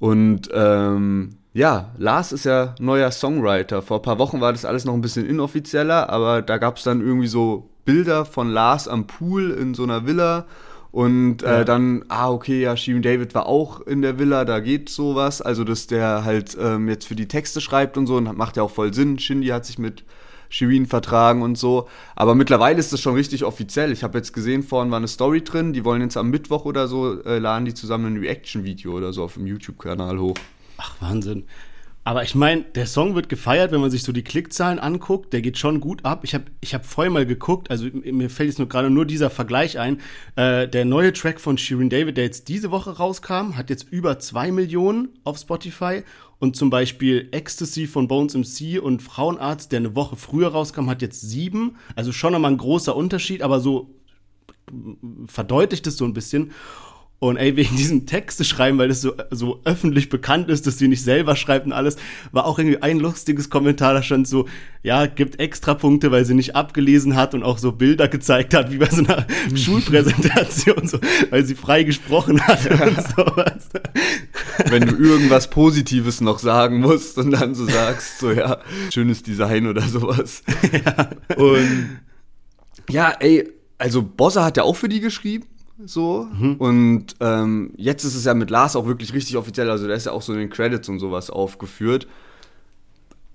Und 0.00 0.48
ähm, 0.52 1.37
ja, 1.58 1.90
Lars 1.98 2.30
ist 2.30 2.44
ja 2.44 2.76
neuer 2.78 3.10
Songwriter. 3.10 3.82
Vor 3.82 3.98
ein 3.98 4.02
paar 4.02 4.20
Wochen 4.20 4.40
war 4.40 4.52
das 4.52 4.64
alles 4.64 4.84
noch 4.84 4.94
ein 4.94 5.00
bisschen 5.00 5.26
inoffizieller, 5.26 6.08
aber 6.08 6.40
da 6.40 6.56
gab 6.56 6.76
es 6.76 6.84
dann 6.84 7.00
irgendwie 7.00 7.26
so 7.26 7.68
Bilder 7.84 8.24
von 8.24 8.48
Lars 8.48 8.86
am 8.86 9.08
Pool 9.08 9.50
in 9.50 9.74
so 9.74 9.82
einer 9.82 10.06
Villa. 10.06 10.46
Und 10.92 11.42
äh, 11.42 11.58
ja. 11.58 11.64
dann, 11.64 12.04
ah, 12.06 12.30
okay, 12.30 12.62
ja, 12.62 12.76
Shirin 12.76 13.02
David 13.02 13.34
war 13.34 13.46
auch 13.46 13.80
in 13.80 14.02
der 14.02 14.20
Villa, 14.20 14.44
da 14.44 14.60
geht 14.60 14.88
sowas. 14.88 15.42
Also, 15.42 15.64
dass 15.64 15.88
der 15.88 16.24
halt 16.24 16.56
ähm, 16.60 16.88
jetzt 16.88 17.08
für 17.08 17.16
die 17.16 17.26
Texte 17.26 17.60
schreibt 17.60 17.98
und 17.98 18.06
so, 18.06 18.18
und 18.18 18.38
macht 18.38 18.56
ja 18.56 18.62
auch 18.62 18.70
voll 18.70 18.94
Sinn. 18.94 19.18
Shindy 19.18 19.48
hat 19.48 19.66
sich 19.66 19.80
mit 19.80 20.04
Shirin 20.48 20.86
vertragen 20.86 21.42
und 21.42 21.58
so. 21.58 21.88
Aber 22.14 22.36
mittlerweile 22.36 22.78
ist 22.78 22.92
das 22.92 23.00
schon 23.00 23.16
richtig 23.16 23.42
offiziell. 23.42 23.90
Ich 23.90 24.04
habe 24.04 24.16
jetzt 24.16 24.32
gesehen, 24.32 24.62
vorhin 24.62 24.92
war 24.92 24.98
eine 24.98 25.08
Story 25.08 25.42
drin, 25.42 25.72
die 25.72 25.84
wollen 25.84 26.02
jetzt 26.02 26.16
am 26.16 26.30
Mittwoch 26.30 26.66
oder 26.66 26.86
so, 26.86 27.20
äh, 27.24 27.40
laden 27.40 27.64
die 27.64 27.74
zusammen 27.74 28.14
ein 28.14 28.20
Reaction-Video 28.20 28.92
oder 28.92 29.12
so 29.12 29.24
auf 29.24 29.34
dem 29.34 29.48
YouTube-Kanal 29.48 30.20
hoch. 30.20 30.36
Ach, 30.78 30.94
Wahnsinn. 31.00 31.44
Aber 32.04 32.22
ich 32.22 32.34
meine, 32.34 32.62
der 32.62 32.86
Song 32.86 33.14
wird 33.14 33.28
gefeiert, 33.28 33.70
wenn 33.70 33.82
man 33.82 33.90
sich 33.90 34.02
so 34.02 34.12
die 34.12 34.24
Klickzahlen 34.24 34.78
anguckt. 34.78 35.34
Der 35.34 35.42
geht 35.42 35.58
schon 35.58 35.78
gut 35.78 36.06
ab. 36.06 36.20
Ich 36.24 36.32
habe 36.32 36.44
ich 36.62 36.72
hab 36.72 36.86
vorher 36.86 37.10
mal 37.10 37.26
geguckt, 37.26 37.70
also 37.70 37.86
mir 37.92 38.30
fällt 38.30 38.48
jetzt 38.48 38.58
nur 38.58 38.66
gerade 38.66 38.88
nur 38.88 39.04
dieser 39.04 39.28
Vergleich 39.28 39.78
ein. 39.78 40.00
Äh, 40.34 40.68
der 40.68 40.86
neue 40.86 41.12
Track 41.12 41.38
von 41.38 41.58
Shirin 41.58 41.90
David, 41.90 42.16
der 42.16 42.24
jetzt 42.24 42.48
diese 42.48 42.70
Woche 42.70 42.96
rauskam, 42.96 43.58
hat 43.58 43.68
jetzt 43.68 43.88
über 43.90 44.18
zwei 44.20 44.50
Millionen 44.50 45.10
auf 45.24 45.36
Spotify. 45.36 46.02
Und 46.38 46.56
zum 46.56 46.70
Beispiel 46.70 47.28
Ecstasy 47.32 47.86
von 47.86 48.08
Bones 48.08 48.34
MC 48.34 48.80
und 48.80 49.02
Frauenarzt, 49.02 49.72
der 49.72 49.80
eine 49.80 49.94
Woche 49.94 50.16
früher 50.16 50.48
rauskam, 50.48 50.88
hat 50.88 51.02
jetzt 51.02 51.20
sieben. 51.20 51.76
Also 51.94 52.12
schon 52.12 52.32
nochmal 52.32 52.52
ein 52.52 52.58
großer 52.58 52.96
Unterschied, 52.96 53.42
aber 53.42 53.60
so 53.60 53.90
verdeutlicht 55.26 55.86
es 55.86 55.98
so 55.98 56.06
ein 56.06 56.14
bisschen. 56.14 56.52
Und 57.20 57.36
ey, 57.36 57.56
wegen 57.56 57.74
diesem 57.76 58.06
Texte 58.06 58.44
schreiben, 58.44 58.78
weil 58.78 58.86
das 58.86 59.00
so, 59.00 59.12
so 59.32 59.60
öffentlich 59.64 60.08
bekannt 60.08 60.48
ist, 60.48 60.68
dass 60.68 60.78
sie 60.78 60.86
nicht 60.86 61.02
selber 61.02 61.34
schreibt 61.34 61.66
und 61.66 61.72
alles, 61.72 61.96
war 62.30 62.46
auch 62.46 62.60
irgendwie 62.60 62.80
ein 62.80 63.00
lustiges 63.00 63.50
Kommentar, 63.50 63.92
da 63.92 64.04
stand 64.04 64.28
so, 64.28 64.46
ja, 64.84 65.06
gibt 65.06 65.40
extra 65.40 65.74
Punkte, 65.74 66.12
weil 66.12 66.24
sie 66.24 66.34
nicht 66.34 66.54
abgelesen 66.54 67.16
hat 67.16 67.34
und 67.34 67.42
auch 67.42 67.58
so 67.58 67.72
Bilder 67.72 68.06
gezeigt 68.06 68.54
hat, 68.54 68.70
wie 68.70 68.76
bei 68.76 68.88
so 68.88 69.02
einer 69.04 69.26
Schulpräsentation, 69.56 70.86
so, 70.86 71.00
weil 71.30 71.44
sie 71.44 71.56
frei 71.56 71.82
gesprochen 71.82 72.40
hat 72.46 72.70
und 72.70 72.96
sowas. 73.16 73.68
Wenn 74.68 74.86
du 74.86 74.94
irgendwas 74.94 75.50
Positives 75.50 76.20
noch 76.20 76.38
sagen 76.38 76.78
musst 76.78 77.18
und 77.18 77.32
dann 77.32 77.56
so 77.56 77.66
sagst, 77.66 78.20
so, 78.20 78.30
ja, 78.30 78.60
schönes 78.92 79.24
Design 79.24 79.66
oder 79.66 79.82
sowas. 79.82 80.42
Ja. 80.72 81.10
Und 81.36 81.98
ja, 82.90 83.10
ey, 83.18 83.48
also 83.78 84.02
Bossa 84.02 84.44
hat 84.44 84.56
ja 84.56 84.62
auch 84.62 84.76
für 84.76 84.88
die 84.88 85.00
geschrieben 85.00 85.46
so. 85.84 86.28
Mhm. 86.32 86.54
Und 86.56 87.06
ähm, 87.20 87.72
jetzt 87.76 88.04
ist 88.04 88.14
es 88.14 88.24
ja 88.24 88.34
mit 88.34 88.50
Lars 88.50 88.76
auch 88.76 88.86
wirklich 88.86 89.12
richtig 89.12 89.36
offiziell, 89.36 89.70
also 89.70 89.86
der 89.86 89.96
ist 89.96 90.06
ja 90.06 90.12
auch 90.12 90.22
so 90.22 90.32
in 90.32 90.38
den 90.38 90.50
Credits 90.50 90.88
und 90.88 90.98
sowas 90.98 91.30
aufgeführt. 91.30 92.06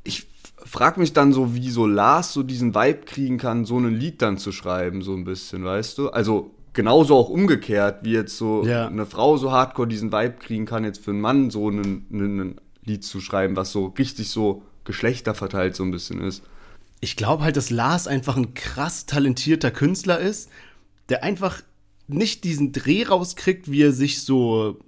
Ich 0.03 0.27
frage 0.57 0.99
mich 0.99 1.13
dann 1.13 1.33
so, 1.33 1.55
wie 1.55 1.69
so 1.69 1.85
Lars 1.85 2.33
so 2.33 2.43
diesen 2.43 2.75
Vibe 2.75 3.05
kriegen 3.05 3.37
kann, 3.37 3.65
so 3.65 3.77
ein 3.77 3.95
Lied 3.95 4.21
dann 4.21 4.37
zu 4.37 4.51
schreiben, 4.51 5.01
so 5.01 5.13
ein 5.13 5.23
bisschen, 5.23 5.63
weißt 5.63 5.97
du? 5.97 6.09
Also 6.09 6.51
genauso 6.73 7.15
auch 7.15 7.29
umgekehrt, 7.29 8.03
wie 8.03 8.13
jetzt 8.13 8.37
so 8.37 8.65
ja. 8.65 8.87
eine 8.87 9.05
Frau 9.05 9.37
so 9.37 9.51
hardcore 9.51 9.87
diesen 9.87 10.11
Vibe 10.11 10.35
kriegen 10.39 10.65
kann, 10.65 10.83
jetzt 10.83 11.03
für 11.03 11.11
einen 11.11 11.21
Mann 11.21 11.49
so 11.49 11.69
ein 11.69 12.55
Lied 12.83 13.03
zu 13.03 13.21
schreiben, 13.21 13.55
was 13.55 13.71
so 13.71 13.93
richtig 13.97 14.29
so 14.29 14.63
geschlechterverteilt 14.83 15.75
so 15.75 15.83
ein 15.83 15.91
bisschen 15.91 16.21
ist. 16.21 16.43
Ich 16.99 17.15
glaube 17.15 17.43
halt, 17.43 17.57
dass 17.57 17.69
Lars 17.69 18.07
einfach 18.07 18.37
ein 18.37 18.53
krass 18.53 19.05
talentierter 19.05 19.71
Künstler 19.71 20.19
ist, 20.19 20.49
der 21.09 21.23
einfach 21.23 21.61
nicht 22.07 22.43
diesen 22.43 22.71
Dreh 22.71 23.03
rauskriegt, 23.03 23.71
wie 23.71 23.81
er 23.81 23.93
sich 23.93 24.21
so 24.21 24.79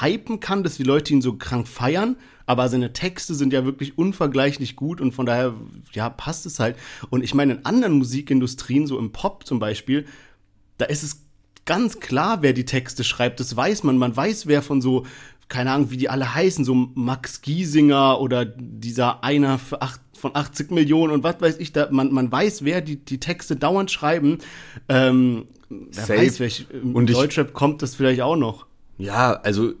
hypen 0.00 0.40
kann, 0.40 0.64
dass 0.64 0.76
die 0.76 0.82
Leute 0.82 1.12
ihn 1.12 1.22
so 1.22 1.34
krank 1.34 1.68
feiern, 1.68 2.16
aber 2.46 2.68
seine 2.68 2.92
Texte 2.92 3.34
sind 3.34 3.52
ja 3.52 3.64
wirklich 3.64 3.96
unvergleichlich 3.96 4.74
gut 4.74 5.00
und 5.00 5.12
von 5.12 5.26
daher, 5.26 5.54
ja, 5.92 6.10
passt 6.10 6.46
es 6.46 6.58
halt. 6.58 6.76
Und 7.08 7.22
ich 7.22 7.34
meine, 7.34 7.54
in 7.54 7.64
anderen 7.64 7.94
Musikindustrien, 7.94 8.88
so 8.88 8.98
im 8.98 9.12
Pop 9.12 9.46
zum 9.46 9.60
Beispiel, 9.60 10.06
da 10.76 10.86
ist 10.86 11.04
es 11.04 11.22
ganz 11.64 12.00
klar, 12.00 12.42
wer 12.42 12.52
die 12.52 12.64
Texte 12.64 13.04
schreibt, 13.04 13.38
das 13.38 13.54
weiß 13.54 13.84
man. 13.84 13.96
Man 13.96 14.16
weiß, 14.16 14.48
wer 14.48 14.62
von 14.62 14.82
so, 14.82 15.06
keine 15.46 15.70
Ahnung, 15.70 15.92
wie 15.92 15.96
die 15.96 16.08
alle 16.08 16.34
heißen, 16.34 16.64
so 16.64 16.74
Max 16.74 17.42
Giesinger 17.42 18.20
oder 18.20 18.44
dieser 18.44 19.22
einer 19.22 19.58
für 19.58 19.80
acht, 19.80 20.00
von 20.20 20.34
80 20.34 20.70
Millionen 20.70 21.12
und 21.12 21.24
was 21.24 21.40
weiß 21.40 21.58
ich, 21.58 21.72
da, 21.72 21.88
man, 21.90 22.12
man 22.12 22.30
weiß, 22.30 22.64
wer 22.64 22.80
die, 22.80 22.96
die 22.96 23.18
Texte 23.18 23.56
dauernd 23.56 23.90
schreiben. 23.90 24.38
Ähm, 24.88 25.46
wer 25.68 26.04
Safe. 26.04 26.18
weiß, 26.18 26.40
welch, 26.40 26.66
im 26.70 26.94
und 26.94 27.10
Deutschrap 27.10 27.52
kommt 27.52 27.82
das 27.82 27.94
vielleicht 27.94 28.20
auch 28.20 28.36
noch. 28.36 28.66
Ja, 28.98 29.32
also 29.32 29.74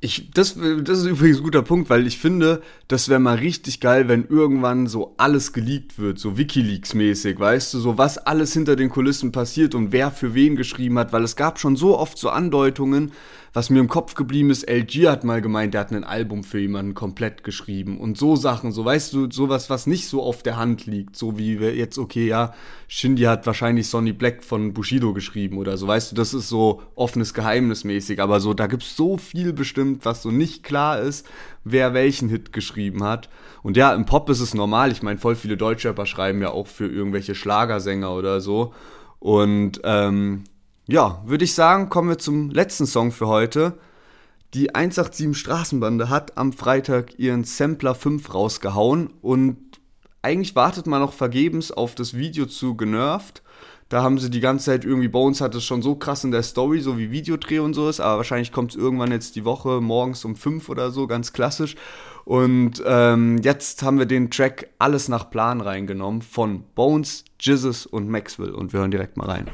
ich, 0.00 0.30
das, 0.30 0.56
das 0.82 0.98
ist 1.00 1.06
übrigens 1.06 1.38
ein 1.38 1.42
guter 1.42 1.62
Punkt, 1.62 1.88
weil 1.88 2.06
ich 2.06 2.18
finde, 2.18 2.62
das 2.86 3.08
wäre 3.08 3.18
mal 3.18 3.36
richtig 3.36 3.80
geil, 3.80 4.08
wenn 4.08 4.26
irgendwann 4.28 4.86
so 4.86 5.14
alles 5.16 5.52
geleakt 5.54 5.98
wird, 5.98 6.18
so 6.18 6.36
Wikileaks-mäßig, 6.36 7.38
weißt 7.38 7.74
du, 7.74 7.78
so 7.78 7.96
was 7.96 8.18
alles 8.18 8.52
hinter 8.52 8.76
den 8.76 8.90
Kulissen 8.90 9.32
passiert 9.32 9.74
und 9.74 9.92
wer 9.92 10.10
für 10.10 10.34
wen 10.34 10.54
geschrieben 10.54 10.98
hat, 10.98 11.12
weil 11.12 11.24
es 11.24 11.34
gab 11.34 11.58
schon 11.58 11.76
so 11.76 11.98
oft 11.98 12.18
so 12.18 12.28
Andeutungen, 12.28 13.12
was 13.56 13.70
mir 13.70 13.80
im 13.80 13.88
Kopf 13.88 14.12
geblieben 14.12 14.50
ist, 14.50 14.68
LG 14.68 15.08
hat 15.08 15.24
mal 15.24 15.40
gemeint, 15.40 15.72
der 15.72 15.80
hat 15.80 15.90
ein 15.90 16.04
Album 16.04 16.44
für 16.44 16.58
jemanden 16.58 16.92
komplett 16.92 17.42
geschrieben. 17.42 17.98
Und 17.98 18.18
so 18.18 18.36
Sachen, 18.36 18.70
so 18.70 18.84
weißt 18.84 19.14
du, 19.14 19.30
sowas, 19.30 19.70
was 19.70 19.86
nicht 19.86 20.08
so 20.08 20.22
auf 20.22 20.42
der 20.42 20.58
Hand 20.58 20.84
liegt, 20.84 21.16
so 21.16 21.38
wie 21.38 21.58
wir 21.58 21.74
jetzt, 21.74 21.96
okay, 21.96 22.26
ja, 22.26 22.52
Shindy 22.86 23.22
hat 23.22 23.46
wahrscheinlich 23.46 23.88
Sonny 23.88 24.12
Black 24.12 24.44
von 24.44 24.74
Bushido 24.74 25.14
geschrieben 25.14 25.56
oder 25.56 25.78
so, 25.78 25.86
weißt 25.86 26.12
du, 26.12 26.16
das 26.16 26.34
ist 26.34 26.50
so 26.50 26.82
offenes 26.96 27.32
Geheimnis 27.32 27.82
mäßig, 27.84 28.20
aber 28.20 28.40
so, 28.40 28.52
da 28.52 28.66
gibt's 28.66 28.94
so 28.94 29.16
viel 29.16 29.54
bestimmt, 29.54 30.04
was 30.04 30.20
so 30.20 30.30
nicht 30.30 30.62
klar 30.62 31.00
ist, 31.00 31.26
wer 31.64 31.94
welchen 31.94 32.28
Hit 32.28 32.52
geschrieben 32.52 33.04
hat. 33.04 33.30
Und 33.62 33.78
ja, 33.78 33.94
im 33.94 34.04
Pop 34.04 34.28
ist 34.28 34.40
es 34.40 34.52
normal, 34.52 34.92
ich 34.92 35.02
meine, 35.02 35.18
voll 35.18 35.34
viele 35.34 35.56
Deutschrapper 35.56 36.04
schreiben 36.04 36.42
ja 36.42 36.50
auch 36.50 36.66
für 36.66 36.88
irgendwelche 36.88 37.34
Schlagersänger 37.34 38.12
oder 38.12 38.42
so. 38.42 38.74
Und, 39.18 39.80
ähm, 39.82 40.44
ja, 40.88 41.22
würde 41.26 41.44
ich 41.44 41.54
sagen, 41.54 41.88
kommen 41.88 42.08
wir 42.08 42.18
zum 42.18 42.50
letzten 42.50 42.86
Song 42.86 43.10
für 43.10 43.26
heute. 43.26 43.74
Die 44.54 44.74
187 44.74 45.36
Straßenbande 45.36 46.08
hat 46.08 46.38
am 46.38 46.52
Freitag 46.52 47.18
ihren 47.18 47.44
Sampler 47.44 47.94
5 47.94 48.32
rausgehauen 48.32 49.10
und 49.20 49.58
eigentlich 50.22 50.54
wartet 50.54 50.86
man 50.86 51.00
noch 51.00 51.12
vergebens 51.12 51.72
auf 51.72 51.94
das 51.94 52.14
Video 52.14 52.46
zu 52.46 52.76
Genervt. 52.76 53.42
Da 53.88 54.02
haben 54.02 54.18
sie 54.18 54.30
die 54.30 54.40
ganze 54.40 54.66
Zeit 54.66 54.84
irgendwie, 54.84 55.08
uns 55.08 55.40
hat 55.40 55.54
es 55.54 55.64
schon 55.64 55.82
so 55.82 55.94
krass 55.94 56.24
in 56.24 56.32
der 56.32 56.42
Story, 56.42 56.80
so 56.80 56.98
wie 56.98 57.12
Videodreh 57.12 57.60
und 57.60 57.74
so 57.74 57.88
ist, 57.88 58.00
aber 58.00 58.16
wahrscheinlich 58.18 58.50
kommt 58.50 58.72
es 58.72 58.76
irgendwann 58.76 59.12
jetzt 59.12 59.36
die 59.36 59.44
Woche 59.44 59.80
morgens 59.80 60.24
um 60.24 60.34
5 60.34 60.68
oder 60.68 60.90
so, 60.90 61.06
ganz 61.06 61.32
klassisch. 61.32 61.76
Und 62.24 62.82
ähm, 62.84 63.38
jetzt 63.42 63.84
haben 63.84 63.98
wir 63.98 64.06
den 64.06 64.30
Track 64.30 64.70
Alles 64.80 65.08
nach 65.08 65.30
Plan 65.30 65.60
reingenommen 65.60 66.22
von 66.22 66.64
Bones, 66.74 67.24
Jizzes 67.38 67.86
und 67.86 68.08
Maxwell 68.08 68.50
und 68.50 68.72
wir 68.72 68.80
hören 68.80 68.90
direkt 68.90 69.16
mal 69.16 69.28
rein. 69.28 69.50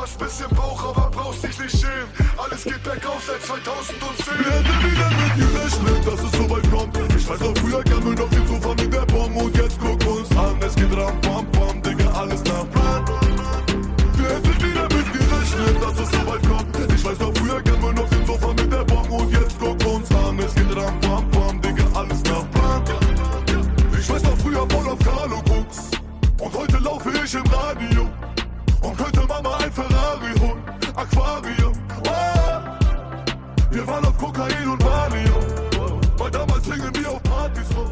Hast 0.00 0.16
bisschen 0.16 0.48
Bauch, 0.54 0.80
aber 0.90 1.10
brauchst 1.10 1.42
dich 1.42 1.58
nicht 1.58 1.76
schämen. 1.76 2.06
Alles 2.36 2.62
geht 2.62 2.80
bergauf 2.84 3.20
seit 3.26 3.42
2010. 3.42 4.32
Wer 4.38 4.52
hätte 4.52 4.74
wieder 4.86 5.10
mit 5.10 5.34
gerechnet, 5.34 6.06
dass 6.06 6.20
es 6.22 6.32
so 6.38 6.48
weit 6.48 6.70
kommt? 6.70 6.96
Ich 7.16 7.28
weiß 7.28 7.42
auch 7.42 7.58
früher 7.58 7.82
kam 7.82 8.04
mir 8.04 8.14
noch 8.14 8.30
den 8.30 8.46
Sofa 8.46 8.68
mit 8.68 8.92
der 8.94 9.06
Bombe 9.06 9.40
und 9.40 9.56
jetzt 9.56 9.76
guck 9.80 10.06
uns 10.06 10.30
an. 10.36 10.56
Es 10.64 10.76
geht 10.76 10.96
ram, 10.96 11.20
bam, 11.22 11.50
bam, 11.50 11.82
Digga, 11.82 12.12
alles 12.12 12.44
nach 12.44 12.70
Plan. 12.70 13.04
Wer 14.18 14.36
hätte 14.36 14.54
wieder 14.62 14.82
mit 14.82 15.12
gerechnet, 15.12 15.82
dass 15.82 15.98
es 15.98 16.10
so 16.12 16.26
weit 16.30 16.46
kommt? 16.46 16.94
Ich 16.94 17.04
weiß 17.04 17.20
auch 17.20 17.34
früher 17.34 17.60
kam 17.60 17.80
mir 17.80 17.94
noch 17.94 18.08
den 18.08 18.24
Sofa 18.24 18.48
mit 18.54 18.72
der 18.72 18.84
Bombe 18.84 19.14
und 19.14 19.32
jetzt 19.32 19.56
guck 19.58 19.84
uns 19.84 20.10
an. 20.12 20.38
Es 20.38 20.54
geht 20.54 20.76
ram, 20.76 21.00
bam, 21.00 21.28
bam, 21.32 21.60
Digga, 21.60 21.84
alles 21.94 22.22
nach 22.22 22.48
Plan. 22.52 22.84
Ich 23.98 24.08
weiß 24.08 24.24
auch 24.26 24.38
früher 24.38 24.64
voll 24.70 24.92
auf 24.92 24.98
Carlo 25.00 25.42
guckst. 25.42 25.98
Und 26.38 26.54
heute 26.54 26.78
laufe 26.78 27.10
ich 27.10 27.34
im 27.34 27.46
Radio. 27.46 28.17
Ferrari 29.78 30.32
holen, 30.40 30.62
Aquarium. 30.96 31.72
Oh. 32.04 33.70
Wir 33.70 33.86
waren 33.86 34.04
auf 34.04 34.18
Kokain 34.18 34.68
und 34.68 34.82
Valium. 34.82 36.00
Weil 36.16 36.30
damals 36.32 36.64
hingen 36.64 36.90
wir 36.96 37.10
auf 37.10 37.22
Partys 37.22 37.68
rum. 37.76 37.86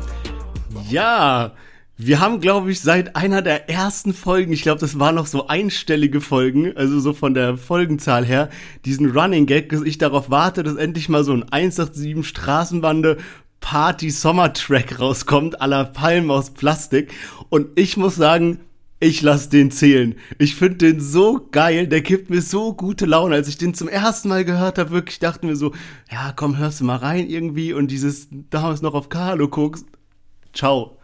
Ja, 0.91 1.53
wir 1.97 2.19
haben, 2.19 2.41
glaube 2.41 2.73
ich, 2.73 2.81
seit 2.81 3.15
einer 3.15 3.41
der 3.41 3.71
ersten 3.71 4.13
Folgen, 4.13 4.53
ich 4.53 4.63
glaube, 4.63 4.81
das 4.81 4.99
waren 4.99 5.15
noch 5.15 5.27
so 5.27 5.47
einstellige 5.47 6.21
Folgen, 6.21 6.77
also 6.77 6.99
so 6.99 7.13
von 7.13 7.35
der 7.35 7.57
Folgenzahl 7.57 8.25
her, 8.25 8.51
diesen 8.85 9.17
Running 9.17 9.47
Gag, 9.47 9.69
dass 9.69 9.83
ich 9.83 9.97
darauf 9.97 10.29
warte, 10.29 10.65
dass 10.65 10.75
endlich 10.75 11.09
mal 11.09 11.23
so 11.23 11.35
ein 11.35 11.45
187 11.49 12.27
Straßenbande 12.27 13.17
Party 13.61 14.11
Sommer 14.11 14.53
Track 14.53 14.99
rauskommt, 14.99 15.61
aller 15.61 15.85
Palmen 15.85 16.33
aus 16.33 16.51
Plastik. 16.51 17.13
Und 17.49 17.69
ich 17.77 17.97
muss 17.97 18.17
sagen, 18.17 18.59
ich 18.99 19.21
lass 19.23 19.49
den 19.49 19.71
zählen. 19.71 20.15
Ich 20.39 20.55
finde 20.55 20.79
den 20.79 21.01
so 21.01 21.49
geil, 21.51 21.87
der 21.87 22.01
gibt 22.01 22.31
mir 22.31 22.41
so 22.41 22.73
gute 22.73 23.05
Laune. 23.05 23.35
Als 23.35 23.49
ich 23.49 23.59
den 23.59 23.75
zum 23.75 23.89
ersten 23.89 24.29
Mal 24.29 24.45
gehört 24.45 24.79
habe, 24.79 24.91
wirklich 24.91 25.19
dachten 25.19 25.49
wir 25.49 25.57
so, 25.57 25.73
ja, 26.11 26.33
komm, 26.35 26.57
hörst 26.57 26.81
du 26.81 26.85
mal 26.85 26.97
rein 26.97 27.29
irgendwie 27.29 27.73
und 27.73 27.91
dieses 27.91 28.29
damals 28.31 28.81
noch 28.81 28.95
auf 28.95 29.09
Carlo 29.09 29.49
guckst. 29.49 29.87
Ciao. 30.55 30.99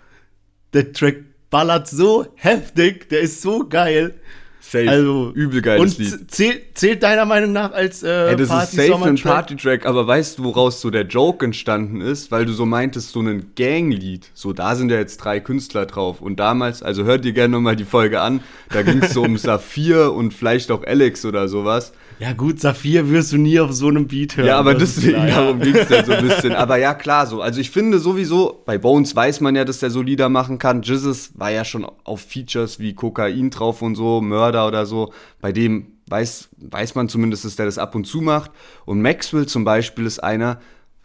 Der 0.73 0.93
Track 0.93 1.17
ballert 1.51 1.87
so 1.87 2.27
heftig, 2.35 3.11
der 3.11 3.21
ist 3.21 3.43
so 3.43 3.69
geil. 3.69 4.15
Safe. 4.65 4.89
Also, 4.89 5.33
übel 5.35 5.61
geiles 5.61 5.99
und 5.99 5.99
Lied. 5.99 6.31
Zählt, 6.31 6.79
zählt 6.79 7.03
deiner 7.03 7.25
Meinung 7.25 7.53
nach 7.53 7.73
als 7.73 8.05
äh, 8.05 8.31
Ey, 8.31 8.37
das 8.37 8.49
Party 8.49 8.77
ist 8.77 8.87
safe 8.87 9.05
ein? 9.05 9.17
Party-Track, 9.17 9.87
aber 9.87 10.07
weißt 10.07 10.39
du, 10.39 10.45
woraus 10.45 10.81
so 10.81 10.89
der 10.91 11.03
Joke 11.03 11.45
entstanden 11.45 12.01
ist? 12.01 12.31
Weil 12.31 12.47
du 12.47 12.53
so 12.53 12.65
meintest, 12.65 13.11
so 13.11 13.21
ein 13.21 13.51
Ganglied. 13.57 14.31
So, 14.35 14.53
da 14.53 14.77
sind 14.77 14.93
ja 14.93 14.99
jetzt 14.99 15.17
drei 15.17 15.41
Künstler 15.41 15.85
drauf. 15.87 16.21
Und 16.21 16.39
damals, 16.39 16.81
also 16.81 17.03
hört 17.03 17.25
dir 17.25 17.33
gerne 17.33 17.53
nochmal 17.53 17.75
die 17.75 17.85
Folge 17.85 18.21
an, 18.21 18.41
da 18.71 18.83
ging 18.83 19.03
es 19.03 19.13
so 19.13 19.23
um 19.23 19.37
Saphir 19.37 20.13
und 20.13 20.33
vielleicht 20.33 20.71
auch 20.71 20.85
Alex 20.85 21.25
oder 21.25 21.49
sowas. 21.49 21.93
Ja 22.21 22.33
gut, 22.33 22.61
Saphir 22.61 23.11
wirst 23.11 23.33
du 23.33 23.39
nie 23.39 23.59
auf 23.59 23.73
so 23.73 23.89
einem 23.89 24.07
Beat 24.07 24.37
hören. 24.37 24.47
Ja, 24.47 24.59
aber 24.59 24.75
deswegen, 24.75 25.15
klar, 25.15 25.29
ja. 25.29 25.35
darum 25.35 25.59
ging 25.59 25.75
es 25.75 25.89
ja 25.89 26.05
so 26.05 26.13
ein 26.13 26.25
bisschen. 26.29 26.53
Aber 26.53 26.77
ja, 26.77 26.95
klar, 26.95 27.27
so. 27.27 27.43
Also 27.43 27.61
ich 27.61 27.71
finde 27.71 27.99
sowieso, 27.99 28.63
bei 28.65 28.79
Bones 28.79 29.17
weiß 29.17 29.41
man 29.41 29.57
ja, 29.57 29.65
dass 29.65 29.81
der 29.81 29.91
solider 29.91 30.29
machen 30.29 30.59
kann. 30.59 30.83
Jizzes 30.83 31.33
war 31.35 31.51
ja 31.51 31.65
schon 31.65 31.85
auf 32.05 32.21
Features 32.21 32.79
wie 32.79 32.95
Kokain 32.95 33.51
drauf 33.51 33.83
und 33.83 33.97
so, 33.97 34.21
Mörder 34.21 34.52
oder 34.67 34.87
so. 34.87 35.13
Bei 35.41 35.53
dem 35.53 35.99
weiß, 36.09 36.49
weiß 36.59 36.95
man 36.95 37.09
zumindest, 37.09 37.45
dass 37.45 37.57
der 37.57 37.67
das 37.67 37.79
ab 37.79 37.95
und 37.95 38.07
zu 38.07 38.21
macht. 38.21 38.51
Und 38.85 39.03
Maxwell 39.03 39.47
zum 39.47 39.65
Beispiel 39.65 40.07
ist 40.07 40.23
einer, 40.23 40.61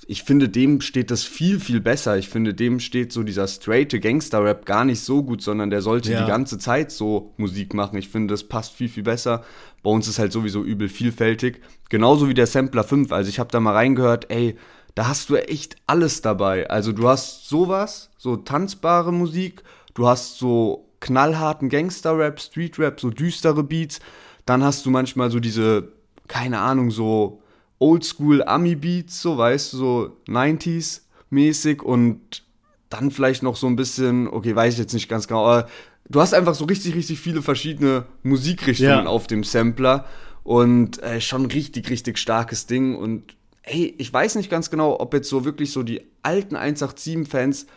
ich 0.05 0.23
finde, 0.23 0.47
dem 0.47 0.79
steht 0.81 1.09
das 1.09 1.23
viel, 1.23 1.59
viel 1.59 1.81
besser. 1.81 2.17
Ich 2.17 2.29
finde, 2.29 2.53
dem 2.53 2.79
steht 2.79 3.11
so 3.11 3.23
dieser 3.23 3.47
straighte 3.47 3.99
Gangster-Rap 3.99 4.65
gar 4.65 4.85
nicht 4.85 4.99
so 5.01 5.23
gut, 5.23 5.41
sondern 5.41 5.69
der 5.69 5.81
sollte 5.81 6.11
Ja. 6.11 6.21
die 6.21 6.27
ganze 6.27 6.59
Zeit 6.59 6.91
so 6.91 7.33
Musik 7.37 7.73
machen. 7.73 7.97
Ich 7.97 8.09
finde, 8.09 8.33
das 8.33 8.43
passt 8.43 8.73
viel, 8.73 8.89
viel 8.89 9.03
besser. 9.03 9.43
Bei 9.83 9.89
uns 9.89 10.07
ist 10.07 10.19
halt 10.19 10.31
sowieso 10.31 10.63
übel 10.63 10.87
vielfältig. 10.87 11.61
Genauso 11.89 12.29
wie 12.29 12.33
der 12.35 12.47
Sampler 12.47 12.83
5. 12.83 13.11
Also 13.11 13.29
ich 13.29 13.39
habe 13.39 13.51
da 13.51 13.59
mal 13.59 13.73
reingehört, 13.73 14.29
ey, 14.29 14.55
da 14.93 15.07
hast 15.07 15.29
du 15.29 15.35
echt 15.35 15.75
alles 15.87 16.21
dabei. 16.21 16.69
Also 16.69 16.91
du 16.91 17.07
hast 17.07 17.47
sowas, 17.49 18.09
so 18.17 18.35
tanzbare 18.35 19.11
Musik, 19.13 19.63
du 19.93 20.07
hast 20.07 20.37
so 20.37 20.86
knallharten 20.99 21.69
Gangster-Rap, 21.69 22.39
Street-Rap, 22.39 22.99
so 22.99 23.09
düstere 23.09 23.63
Beats. 23.63 23.99
Dann 24.45 24.63
hast 24.63 24.85
du 24.85 24.89
manchmal 24.89 25.29
so 25.31 25.39
diese, 25.39 25.91
keine 26.27 26.59
Ahnung, 26.59 26.91
so 26.91 27.41
Oldschool-Ami-Beats, 27.79 29.21
so 29.21 29.37
weißt 29.37 29.73
du, 29.73 29.77
so 29.77 30.17
90s-mäßig 30.27 31.81
und 31.81 32.43
dann 32.89 33.11
vielleicht 33.11 33.43
noch 33.43 33.55
so 33.55 33.67
ein 33.67 33.75
bisschen, 33.75 34.27
okay, 34.27 34.55
weiß 34.55 34.73
ich 34.75 34.79
jetzt 34.79 34.93
nicht 34.93 35.09
ganz 35.09 35.27
genau, 35.27 35.45
aber 35.45 35.69
du 36.09 36.21
hast 36.21 36.33
einfach 36.33 36.55
so 36.55 36.65
richtig, 36.65 36.95
richtig 36.95 37.19
viele 37.19 37.41
verschiedene 37.41 38.05
Musikrichtungen 38.23 38.89
Ja. 39.05 39.05
auf 39.07 39.27
dem 39.27 39.43
Sampler 39.43 40.05
und 40.43 41.01
äh, 41.03 41.19
schon 41.19 41.43
ein 41.43 41.51
richtig, 41.51 41.89
richtig 41.89 42.17
starkes 42.17 42.65
Ding 42.65 42.95
und 42.95 43.35
hey, 43.61 43.93
ich 43.97 44.11
weiß 44.13 44.35
nicht 44.35 44.49
ganz 44.49 44.69
genau, 44.69 44.97
ob 44.99 45.13
jetzt 45.13 45.27
so 45.27 45.43
wirklich 45.43 45.73
so 45.73 45.83
die 45.83 46.01
alten 46.23 46.55
187-Fans, 46.55 47.67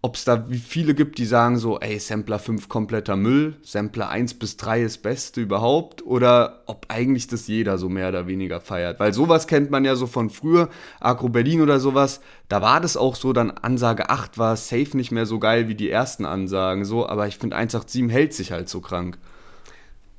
ob 0.00 0.14
es 0.14 0.24
da 0.24 0.48
wie 0.48 0.58
viele 0.58 0.94
gibt, 0.94 1.18
die 1.18 1.26
sagen 1.26 1.58
so, 1.58 1.80
ey, 1.80 1.98
Sampler 1.98 2.38
5 2.38 2.68
kompletter 2.68 3.16
Müll, 3.16 3.56
Sampler 3.62 4.08
1 4.08 4.34
bis 4.34 4.56
3 4.56 4.82
ist 4.82 5.02
Beste 5.02 5.40
überhaupt, 5.40 6.06
oder 6.06 6.62
ob 6.66 6.86
eigentlich 6.88 7.26
das 7.26 7.48
jeder 7.48 7.78
so 7.78 7.88
mehr 7.88 8.10
oder 8.10 8.28
weniger 8.28 8.60
feiert. 8.60 9.00
Weil 9.00 9.12
sowas 9.12 9.48
kennt 9.48 9.72
man 9.72 9.84
ja 9.84 9.96
so 9.96 10.06
von 10.06 10.30
früher, 10.30 10.68
Agro 11.00 11.28
Berlin 11.28 11.62
oder 11.62 11.80
sowas, 11.80 12.20
da 12.48 12.62
war 12.62 12.80
das 12.80 12.96
auch 12.96 13.16
so, 13.16 13.32
dann 13.32 13.50
Ansage 13.50 14.08
8 14.08 14.38
war 14.38 14.56
safe 14.56 14.96
nicht 14.96 15.10
mehr 15.10 15.26
so 15.26 15.40
geil 15.40 15.66
wie 15.66 15.74
die 15.74 15.90
ersten 15.90 16.24
Ansagen, 16.24 16.84
so, 16.84 17.08
aber 17.08 17.26
ich 17.26 17.36
finde 17.36 17.56
187 17.56 18.10
hält 18.12 18.34
sich 18.34 18.52
halt 18.52 18.68
so 18.68 18.80
krank. 18.80 19.18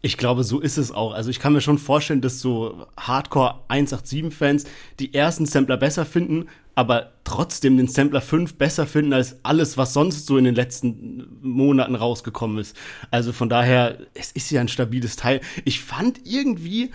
Ich 0.02 0.18
glaube, 0.18 0.44
so 0.44 0.60
ist 0.60 0.78
es 0.78 0.92
auch. 0.92 1.14
Also 1.14 1.30
ich 1.30 1.40
kann 1.40 1.52
mir 1.52 1.62
schon 1.62 1.78
vorstellen, 1.78 2.22
dass 2.22 2.40
so 2.40 2.88
Hardcore 2.98 3.64
187-Fans 3.68 4.64
die 5.00 5.14
ersten 5.14 5.46
Sampler 5.46 5.76
besser 5.76 6.06
finden, 6.06 6.48
aber 6.74 7.12
trotzdem 7.26 7.76
den 7.76 7.90
Sampler 7.90 8.22
5 8.22 8.56
besser 8.58 8.88
finden 8.88 9.12
als 9.12 9.44
alles, 9.44 9.78
was 9.78 9.94
sonst 9.94 10.26
so 10.26 10.38
in 10.38 10.46
den 10.46 10.56
letzten 10.56 11.28
Monaten 11.42 11.96
rausgekommen 11.96 12.60
ist. 12.60 12.78
Also 13.12 13.34
von 13.34 13.50
daher, 13.50 13.98
es 14.14 14.32
ist 14.32 14.50
ja 14.52 14.62
ein 14.62 14.70
stabiles 14.70 15.18
Teil. 15.18 15.42
Ich 15.66 15.82
fand 15.82 16.22
irgendwie, 16.24 16.92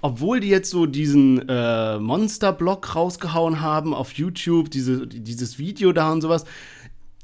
obwohl 0.00 0.38
die 0.38 0.48
jetzt 0.48 0.70
so 0.70 0.86
diesen 0.86 1.48
äh, 1.48 1.98
Monster-Block 1.98 2.94
rausgehauen 2.94 3.60
haben 3.60 3.92
auf 3.92 4.12
YouTube, 4.12 4.70
diese, 4.70 5.08
dieses 5.08 5.58
Video 5.58 5.92
da 5.92 6.12
und 6.12 6.20
sowas, 6.20 6.44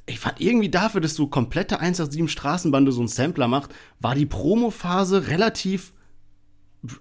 ich 0.07 0.21
fand 0.21 0.41
irgendwie 0.41 0.69
dafür, 0.69 1.01
dass 1.01 1.15
so 1.15 1.27
komplette 1.27 1.81
187 1.81 2.31
Straßenbande 2.31 2.93
so 2.93 3.01
einen 3.01 3.09
Sampler 3.09 3.49
macht, 3.49 3.75
war 4.01 4.15
die 4.15 4.27
Promo-Phase 4.27 5.27
relativ, 5.27 5.93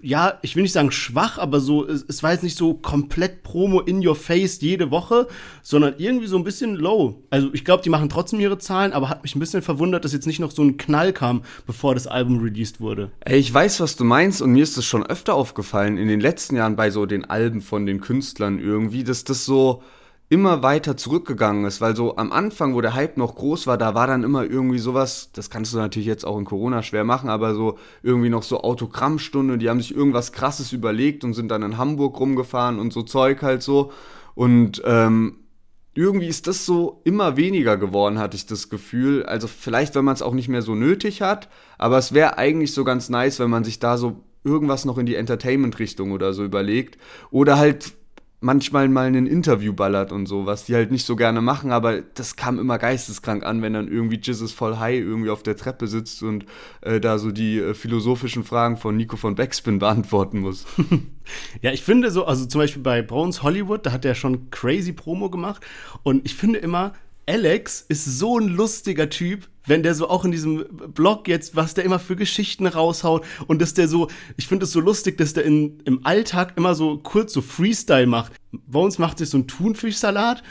ja, 0.02 0.40
ich 0.42 0.56
will 0.56 0.64
nicht 0.64 0.72
sagen 0.72 0.92
schwach, 0.92 1.38
aber 1.38 1.60
so, 1.60 1.88
es, 1.88 2.04
es 2.08 2.24
war 2.24 2.32
jetzt 2.32 2.42
nicht 2.42 2.58
so 2.58 2.74
komplett 2.74 3.44
Promo 3.44 3.80
in 3.82 4.06
your 4.06 4.16
face 4.16 4.60
jede 4.62 4.90
Woche, 4.90 5.28
sondern 5.62 5.94
irgendwie 6.00 6.26
so 6.26 6.36
ein 6.36 6.44
bisschen 6.44 6.76
low. 6.76 7.22
Also 7.30 7.54
ich 7.54 7.64
glaube, 7.64 7.84
die 7.84 7.92
machen 7.92 8.10
trotzdem 8.10 8.40
ihre 8.40 8.58
Zahlen, 8.58 8.92
aber 8.92 9.10
hat 9.10 9.22
mich 9.22 9.36
ein 9.36 9.40
bisschen 9.40 9.62
verwundert, 9.62 10.04
dass 10.04 10.12
jetzt 10.12 10.26
nicht 10.26 10.40
noch 10.40 10.50
so 10.50 10.64
ein 10.64 10.78
Knall 10.78 11.14
kam, 11.14 11.44
bevor 11.68 11.94
das 11.94 12.08
Album 12.08 12.40
released 12.40 12.80
wurde. 12.80 13.12
Ey, 13.20 13.38
ich 13.38 13.54
weiß, 13.54 13.82
was 13.82 13.98
du 13.98 14.04
meinst 14.04 14.42
und 14.42 14.52
mir 14.52 14.64
ist 14.64 14.78
das 14.78 14.86
schon 14.86 15.06
öfter 15.06 15.36
aufgefallen 15.36 16.00
in 16.00 16.08
den 16.08 16.22
letzten 16.22 16.56
Jahren 16.56 16.76
bei 16.76 16.90
so 16.90 17.06
den 17.06 17.26
Alben 17.26 17.62
von 17.62 17.86
den 17.86 18.02
Künstlern 18.02 18.58
irgendwie, 18.58 19.04
dass 19.04 19.26
das 19.26 19.46
so, 19.46 19.84
immer 20.28 20.64
weiter 20.64 20.98
zurückgegangen 20.98 21.66
ist, 21.66 21.82
weil 21.82 21.96
so 21.96 22.18
am 22.18 22.32
Anfang, 22.32 22.74
wo 22.74 22.82
der 22.82 22.96
Hype 22.96 23.18
noch 23.18 23.36
groß 23.36 23.68
war, 23.68 23.78
da 23.78 23.94
war 23.94 24.08
dann 24.08 24.24
immer 24.24 24.44
irgendwie 24.44 24.80
sowas, 24.80 25.30
das 25.34 25.50
kannst 25.52 25.74
du 25.74 25.78
natürlich 25.78 26.08
jetzt 26.08 26.26
auch 26.26 26.38
in 26.38 26.46
Corona 26.46 26.82
schwer 26.82 27.04
machen, 27.04 27.30
aber 27.30 27.54
so 27.54 27.78
irgendwie 28.02 28.30
noch 28.30 28.42
so 28.42 28.62
Autogrammstunde, 28.62 29.60
die 29.60 29.70
haben 29.70 29.80
sich 29.80 29.96
irgendwas 29.96 30.32
krasses 30.32 30.74
überlegt 30.74 31.24
und 31.24 31.34
sind 31.34 31.50
dann 31.50 31.62
in 31.62 31.78
Hamburg 31.78 32.20
rumgefahren 32.20 32.80
und 32.80 32.92
so 32.92 33.04
Zeug 33.04 33.44
halt 33.44 33.62
so. 33.62 33.92
Und 34.34 34.82
ähm, 34.86 35.38
irgendwie 35.94 36.28
ist 36.28 36.48
das 36.48 36.66
so 36.66 37.02
immer 37.04 37.38
weniger 37.38 37.78
geworden, 37.78 38.18
hatte 38.18 38.36
ich 38.36 38.48
das 38.48 38.70
Gefühl. 38.70 39.24
Also 39.24 39.48
vielleicht, 39.48 39.94
wenn 39.94 40.06
man 40.06 40.16
es 40.16 40.24
auch 40.24 40.34
nicht 40.34 40.50
mehr 40.50 40.64
so 40.64 40.74
nötig 40.74 41.22
hat, 41.22 41.50
aber 41.78 42.00
es 42.00 42.14
wäre 42.14 42.38
eigentlich 42.40 42.74
so 42.74 42.84
ganz 42.84 43.10
nice, 43.10 43.40
wenn 43.40 43.52
man 43.52 43.64
sich 43.64 43.80
da 43.80 43.98
so 43.98 44.24
irgendwas 44.44 44.86
noch 44.86 44.98
in 44.98 45.06
die 45.06 45.16
Entertainment-Richtung 45.16 46.12
oder 46.12 46.34
so 46.34 46.44
überlegt. 46.44 47.00
Oder 47.32 47.58
halt 47.58 47.94
manchmal 48.46 48.88
mal 48.90 49.08
ein 49.08 49.26
Interview 49.26 49.74
ballert 49.74 50.12
und 50.12 50.28
so, 50.28 50.46
was 50.46 50.66
die 50.66 50.76
halt 50.76 50.92
nicht 50.92 51.04
so 51.04 51.16
gerne 51.16 51.42
machen, 51.42 51.72
aber 51.72 52.02
das 52.02 52.36
kam 52.36 52.60
immer 52.60 52.78
geisteskrank 52.78 53.44
an, 53.44 53.64
wenn 53.64 53.74
dann 53.74 53.88
irgendwie 53.88 54.20
Jesus 54.22 54.52
voll 54.52 54.78
high 54.78 55.00
irgendwie 55.00 55.32
auf 55.32 55.42
der 55.42 55.58
Treppe 55.58 55.88
sitzt 55.88 56.22
und 56.22 56.46
äh, 56.82 57.00
da 57.00 57.18
so 57.18 57.32
die 57.32 57.58
äh, 57.58 57.74
philosophischen 57.74 58.44
Fragen 58.44 58.78
von 58.78 58.96
Nico 58.96 59.18
von 59.18 59.34
Backspin 59.34 59.80
beantworten 59.86 60.42
muss. 60.42 60.68
ja, 61.64 61.72
ich 61.72 61.82
finde 61.84 62.12
so, 62.12 62.26
also 62.26 62.46
zum 62.46 62.62
Beispiel 62.62 62.84
bei 62.84 63.02
Bones 63.02 63.42
Hollywood, 63.42 63.88
da 63.88 63.92
hat 63.92 64.06
er 64.06 64.14
schon 64.14 64.52
crazy 64.52 64.94
Promo 64.94 65.32
gemacht 65.32 65.66
und 66.04 66.24
ich 66.24 66.36
finde 66.36 66.60
immer, 66.60 66.94
Alex 67.28 67.84
ist 67.90 68.20
so 68.20 68.38
ein 68.38 68.50
lustiger 68.50 69.10
Typ, 69.10 69.50
wenn 69.68 69.84
der 69.84 69.96
so 69.96 70.10
auch 70.10 70.26
in 70.26 70.32
diesem 70.32 70.66
Blog 70.94 71.28
jetzt, 71.28 71.56
was 71.56 71.74
der 71.74 71.84
immer 71.84 72.00
für 72.00 72.16
Geschichten 72.16 72.68
raushaut 72.68 73.26
und 73.48 73.62
dass 73.62 73.74
der 73.74 73.88
so, 73.88 74.08
ich 74.38 74.48
finde 74.48 74.66
es 74.66 74.72
so 74.72 74.80
lustig, 74.80 75.18
dass 75.18 75.34
der 75.34 75.46
in, 75.46 75.80
im 75.86 76.06
Alltag 76.06 76.54
immer 76.56 76.76
so 76.76 76.98
kurz 76.98 77.34
so 77.34 77.42
Freestyle 77.42 78.08
macht. 78.08 78.34
Bei 78.52 78.80
uns 78.80 79.00
macht 79.00 79.18
sich 79.18 79.30
so 79.30 79.38
ein 79.38 79.48
Thunfischsalat 79.48 80.44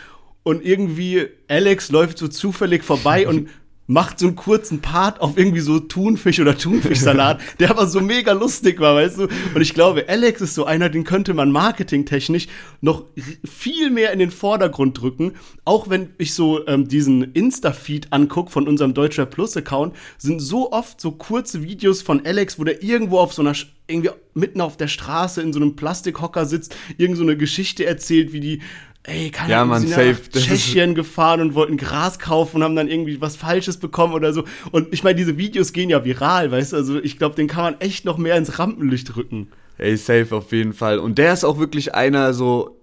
und 0.42 0.64
irgendwie 0.64 1.28
Alex 1.48 1.90
läuft 1.90 2.18
so 2.18 2.28
zufällig 2.28 2.84
vorbei 2.84 3.26
und 3.28 3.48
macht 3.86 4.18
so 4.18 4.26
einen 4.26 4.36
kurzen 4.36 4.80
Part 4.80 5.20
auf 5.20 5.36
irgendwie 5.36 5.60
so 5.60 5.78
Thunfisch 5.78 6.40
oder 6.40 6.56
Thunfischsalat, 6.56 7.40
der 7.58 7.70
aber 7.70 7.86
so 7.86 8.00
mega 8.00 8.32
lustig 8.32 8.80
war, 8.80 8.94
weißt 8.94 9.18
du? 9.18 9.22
Und 9.54 9.60
ich 9.60 9.74
glaube, 9.74 10.08
Alex 10.08 10.40
ist 10.40 10.54
so 10.54 10.64
einer, 10.64 10.88
den 10.88 11.04
könnte 11.04 11.34
man 11.34 11.52
marketingtechnisch 11.52 12.48
noch 12.80 13.04
viel 13.44 13.90
mehr 13.90 14.12
in 14.12 14.18
den 14.18 14.30
Vordergrund 14.30 15.00
drücken. 15.00 15.32
Auch 15.64 15.90
wenn 15.90 16.10
ich 16.18 16.34
so 16.34 16.66
ähm, 16.66 16.88
diesen 16.88 17.32
Insta-Feed 17.32 18.12
angucke 18.12 18.50
von 18.50 18.66
unserem 18.66 18.94
Deutscher 18.94 19.26
Plus-Account, 19.26 19.94
sind 20.18 20.40
so 20.40 20.72
oft 20.72 21.00
so 21.00 21.12
kurze 21.12 21.62
Videos 21.62 22.02
von 22.02 22.24
Alex, 22.24 22.58
wo 22.58 22.64
der 22.64 22.82
irgendwo 22.82 23.18
auf 23.18 23.34
so 23.34 23.42
einer 23.42 23.54
irgendwie 23.86 24.10
mitten 24.32 24.60
auf 24.60 24.78
der 24.78 24.88
Straße 24.88 25.42
in 25.42 25.52
so 25.52 25.60
einem 25.60 25.76
Plastikhocker 25.76 26.46
sitzt, 26.46 26.74
irgend 26.96 27.18
so 27.18 27.22
eine 27.22 27.36
Geschichte 27.36 27.84
erzählt, 27.84 28.32
wie 28.32 28.40
die 28.40 28.62
ey, 29.04 29.30
keine 29.30 29.52
ja, 29.52 29.62
Ahnung, 29.62 29.78
sind 29.78 29.90
safe. 29.90 30.16
nach 30.32 30.40
Tschechien 30.40 30.94
gefahren 30.94 31.40
und 31.40 31.54
wollten 31.54 31.76
Gras 31.76 32.18
kaufen 32.18 32.56
und 32.56 32.64
haben 32.64 32.76
dann 32.76 32.88
irgendwie 32.88 33.20
was 33.20 33.36
Falsches 33.36 33.76
bekommen 33.76 34.14
oder 34.14 34.32
so. 34.32 34.44
Und 34.72 34.92
ich 34.92 35.04
meine, 35.04 35.16
diese 35.16 35.38
Videos 35.38 35.72
gehen 35.72 35.90
ja 35.90 36.04
viral, 36.04 36.50
weißt 36.50 36.72
du? 36.72 36.76
Also 36.76 37.02
ich 37.02 37.18
glaube, 37.18 37.36
den 37.36 37.46
kann 37.46 37.64
man 37.64 37.80
echt 37.80 38.04
noch 38.04 38.18
mehr 38.18 38.36
ins 38.36 38.58
Rampenlicht 38.58 39.16
rücken. 39.16 39.48
Ey, 39.76 39.96
safe 39.96 40.34
auf 40.34 40.52
jeden 40.52 40.72
Fall. 40.72 40.98
Und 40.98 41.18
der 41.18 41.32
ist 41.32 41.44
auch 41.44 41.58
wirklich 41.58 41.94
einer 41.94 42.32
so, 42.32 42.80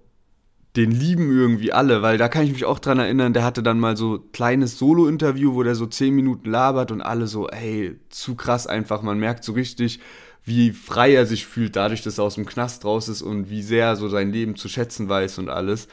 den 0.76 0.90
lieben 0.90 1.36
irgendwie 1.36 1.72
alle, 1.72 2.02
weil 2.02 2.18
da 2.18 2.28
kann 2.28 2.44
ich 2.44 2.52
mich 2.52 2.64
auch 2.64 2.78
dran 2.78 2.98
erinnern, 2.98 3.32
der 3.32 3.44
hatte 3.44 3.62
dann 3.62 3.80
mal 3.80 3.96
so 3.96 4.20
kleines 4.32 4.78
Solo-Interview, 4.78 5.54
wo 5.54 5.62
der 5.62 5.74
so 5.74 5.86
zehn 5.86 6.14
Minuten 6.14 6.50
labert 6.50 6.92
und 6.92 7.02
alle 7.02 7.26
so, 7.26 7.48
ey, 7.48 7.98
zu 8.10 8.36
krass 8.36 8.66
einfach. 8.66 9.02
Man 9.02 9.18
merkt 9.18 9.44
so 9.44 9.52
richtig, 9.52 10.00
wie 10.44 10.72
frei 10.72 11.14
er 11.14 11.26
sich 11.26 11.46
fühlt, 11.46 11.76
dadurch, 11.76 12.02
dass 12.02 12.18
er 12.18 12.24
aus 12.24 12.34
dem 12.34 12.46
Knast 12.46 12.84
raus 12.84 13.08
ist 13.08 13.22
und 13.22 13.48
wie 13.50 13.62
sehr 13.62 13.86
er 13.86 13.96
so 13.96 14.08
sein 14.08 14.32
Leben 14.32 14.56
zu 14.56 14.68
schätzen 14.68 15.08
weiß 15.08 15.38
und 15.38 15.48
alles. 15.48 15.88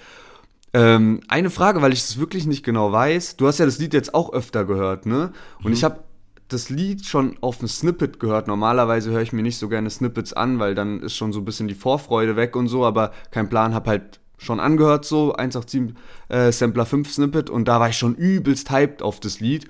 Ähm, 0.74 1.22
eine 1.28 1.50
Frage, 1.50 1.82
weil 1.82 1.94
ich 1.94 2.00
es 2.00 2.20
wirklich 2.20 2.46
nicht 2.46 2.64
genau 2.64 2.92
weiß. 2.92 3.38
Du 3.38 3.48
hast 3.48 3.60
ja 3.60 3.66
das 3.66 3.80
Lied 3.80 3.94
jetzt 3.94 4.14
auch 4.14 4.34
öfter 4.34 4.66
gehört, 4.66 5.06
ne? 5.06 5.32
Und 5.60 5.68
mhm. 5.68 5.74
ich 5.74 5.84
habe 5.84 6.04
das 6.48 6.70
Lied 6.70 7.06
schon 7.06 7.38
auf 7.42 7.60
dem 7.60 7.68
Snippet 7.68 8.20
gehört. 8.20 8.48
Normalerweise 8.48 9.12
höre 9.12 9.22
ich 9.22 9.34
mir 9.34 9.44
nicht 9.44 9.58
so 9.58 9.70
gerne 9.70 9.90
Snippets 9.90 10.34
an, 10.34 10.60
weil 10.60 10.76
dann 10.76 11.02
ist 11.02 11.16
schon 11.16 11.32
so 11.32 11.40
ein 11.40 11.46
bisschen 11.46 11.68
die 11.68 11.76
Vorfreude 11.76 12.36
weg 12.36 12.56
und 12.56 12.68
so, 12.68 12.86
aber 12.86 13.12
kein 13.32 13.50
Plan, 13.50 13.74
hab 13.76 13.88
halt 13.88 14.20
schon 14.38 14.60
angehört 14.60 15.06
so, 15.06 15.34
187 15.34 15.96
äh, 16.30 16.52
Sampler 16.52 16.86
5 16.86 17.12
Snippet 17.12 17.50
und 17.50 17.68
da 17.68 17.80
war 17.80 17.90
ich 17.90 17.98
schon 17.98 18.16
übelst 18.16 18.72
hyped 18.72 19.02
auf 19.02 19.20
das 19.20 19.40
Lied. 19.40 19.70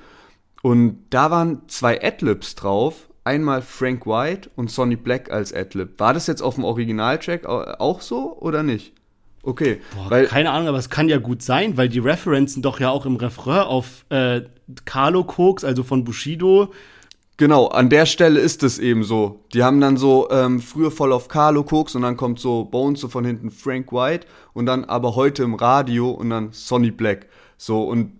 Und 0.62 1.06
da 1.10 1.32
waren 1.32 1.62
zwei 1.68 2.02
Adlibs 2.02 2.56
drauf 2.56 3.09
einmal 3.30 3.62
Frank 3.62 4.08
White 4.08 4.50
und 4.56 4.72
Sonny 4.72 4.96
Black 4.96 5.32
als 5.32 5.54
Adlib. 5.54 6.00
War 6.00 6.13
das 6.15 6.26
jetzt 6.26 6.42
auf 6.42 6.56
dem 6.56 6.63
Originaltrack 6.63 7.46
auch 7.46 8.02
so 8.02 8.36
oder 8.39 8.63
nicht? 8.63 8.94
Okay. 9.44 9.80
Boah, 9.96 10.10
weil, 10.10 10.26
keine 10.26 10.50
Ahnung, 10.50 10.68
aber 10.68 10.80
es 10.80 10.89
kann 10.89 11.08
ja 11.08 11.18
gut 11.18 11.44
sein, 11.44 11.78
weil 11.78 11.89
die 11.89 12.00
Referenzen 12.00 12.63
doch 12.63 12.80
ja 12.80 12.89
auch 12.89 13.06
im 13.06 13.15
Refrain 13.15 13.62
auf 13.62 14.06
äh, 14.10 14.42
Carlo 14.86 15.24
Koks, 15.24 15.63
also 15.63 15.84
von 15.84 16.04
Bushido. 16.04 16.74
Genau, 17.38 17.68
an 17.68 17.89
der 17.89 18.06
Stelle 18.06 18.39
ist 18.39 18.63
es 18.63 18.80
eben 18.80 19.04
so. 19.04 19.46
Die 19.54 19.63
haben 19.63 19.80
dann 19.80 19.96
so 19.96 20.28
ähm, 20.30 20.60
früher 20.60 20.92
voll 20.92 21.13
auf 21.13 21.30
Carlo 21.30 21.63
Koks 21.63 21.96
und 21.96 22.02
dann 22.02 22.18
kommt 22.18 22.39
so 22.39 22.65
Bones 22.65 23.00
so 23.00 23.08
von 23.08 23.24
hinten 23.24 23.52
Frank 23.52 23.94
White 23.94 24.28
und 24.54 24.65
dann 24.65 24.86
aber 24.86 25.15
heute 25.15 25.44
im 25.44 25.54
Radio 25.54 26.10
und 26.10 26.32
dann 26.32 26.50
Sonny 26.52 26.92
Black. 26.92 27.28
So, 27.58 27.84
und 27.84 28.19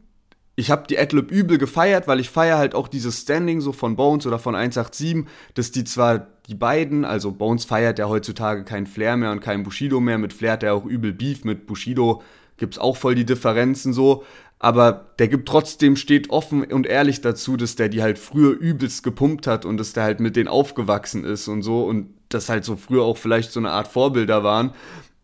ich 0.60 0.70
habe 0.70 0.88
die 0.88 1.00
Adlib 1.00 1.32
übel 1.32 1.58
gefeiert, 1.58 2.06
weil 2.10 2.20
ich 2.20 2.30
feiere 2.30 2.58
halt 2.58 2.76
auch 2.76 2.90
dieses 2.90 3.22
Standing 3.22 3.62
so 3.62 3.72
von 3.72 3.96
Bones 3.96 4.28
oder 4.28 4.40
von 4.40 4.56
187, 4.56 5.26
dass 5.54 5.72
die 5.72 5.86
zwar 5.86 6.28
die 6.50 6.56
beiden, 6.56 7.06
also 7.06 7.32
Bones 7.32 7.64
feiert 7.64 7.98
ja 7.98 8.10
heutzutage 8.10 8.66
kein 8.66 8.86
Flair 8.86 9.16
mehr 9.16 9.32
und 9.32 9.40
kein 9.40 9.64
Bushido 9.64 10.02
mehr, 10.02 10.18
mit 10.18 10.34
Flair 10.34 10.54
hat 10.54 10.64
er 10.64 10.74
auch 10.74 10.84
übel 10.84 11.14
Beef, 11.14 11.46
mit 11.46 11.66
Bushido 11.66 12.22
gibt's 12.58 12.78
auch 12.78 12.98
voll 12.98 13.16
die 13.16 13.26
Differenzen 13.26 13.94
so, 13.94 14.26
aber 14.60 15.12
der 15.18 15.30
gibt 15.30 15.48
trotzdem, 15.48 15.96
steht 15.96 16.30
offen 16.30 16.66
und 16.66 16.86
ehrlich 16.86 17.22
dazu, 17.22 17.56
dass 17.56 17.78
der 17.78 17.88
die 17.88 18.02
halt 18.02 18.20
früher 18.20 18.52
übelst 18.52 19.04
gepumpt 19.04 19.48
hat 19.48 19.64
und 19.64 19.78
dass 19.78 19.94
der 19.94 20.04
halt 20.04 20.20
mit 20.20 20.36
denen 20.36 20.50
aufgewachsen 20.50 21.24
ist 21.24 21.48
und 21.48 21.62
so 21.62 21.86
und 21.86 22.08
das 22.28 22.50
halt 22.50 22.66
so 22.66 22.76
früher 22.76 23.04
auch 23.04 23.18
vielleicht 23.18 23.54
so 23.54 23.62
eine 23.62 23.72
Art 23.72 23.88
Vorbilder 23.88 24.44
waren. 24.44 24.72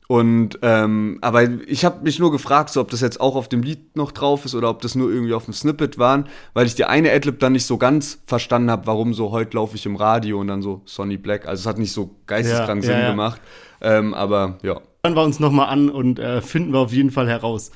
Und 0.08 0.60
ähm, 0.62 1.18
aber 1.22 1.44
ich 1.68 1.84
habe 1.84 2.04
mich 2.04 2.20
nur 2.20 2.32
gefragt, 2.32 2.70
so, 2.70 2.82
ob 2.82 2.92
das 2.92 3.02
jetzt 3.02 3.20
auch 3.20 3.36
auf 3.36 3.50
dem 3.50 3.64
Lied 3.64 3.96
noch 3.96 4.12
drauf 4.12 4.46
ist 4.46 4.54
oder 4.54 4.70
ob 4.70 4.82
das 4.82 4.94
nur 4.94 5.12
irgendwie 5.12 5.34
auf 5.34 5.46
dem 5.46 5.54
Snippet 5.54 5.98
waren, 5.98 6.28
weil 6.54 6.68
ich 6.68 6.76
die 6.76 6.86
eine 6.86 7.12
Adlib 7.12 7.40
dann 7.40 7.54
nicht 7.54 7.66
so 7.66 7.78
ganz 7.78 8.20
verstanden 8.26 8.70
habe, 8.70 8.86
warum 8.86 9.14
so 9.14 9.32
heute 9.32 9.58
laufe 9.58 9.76
ich 9.76 9.86
im 9.86 9.96
Radio 9.96 10.40
und 10.40 10.48
dann 10.48 10.62
so 10.62 10.82
Sonny 10.86 11.18
Black. 11.18 11.48
Also 11.48 11.62
es 11.62 11.66
hat 11.66 11.80
nicht 11.80 11.92
so 11.92 12.16
geisteskrank 12.28 12.84
ja, 12.84 12.90
Sinn 12.90 13.00
ja, 13.00 13.04
ja. 13.06 13.12
gemacht. 13.12 13.42
Ähm, 13.82 14.14
aber 14.14 14.58
ja. 14.62 14.80
Hören 15.04 15.16
wir 15.16 15.24
uns 15.24 15.40
nochmal 15.40 15.70
an 15.70 15.90
und 15.90 16.20
äh, 16.20 16.42
finden 16.42 16.72
wir 16.74 16.80
auf 16.80 16.94
jeden 16.94 17.12
Fall 17.12 17.28
heraus. 17.28 17.72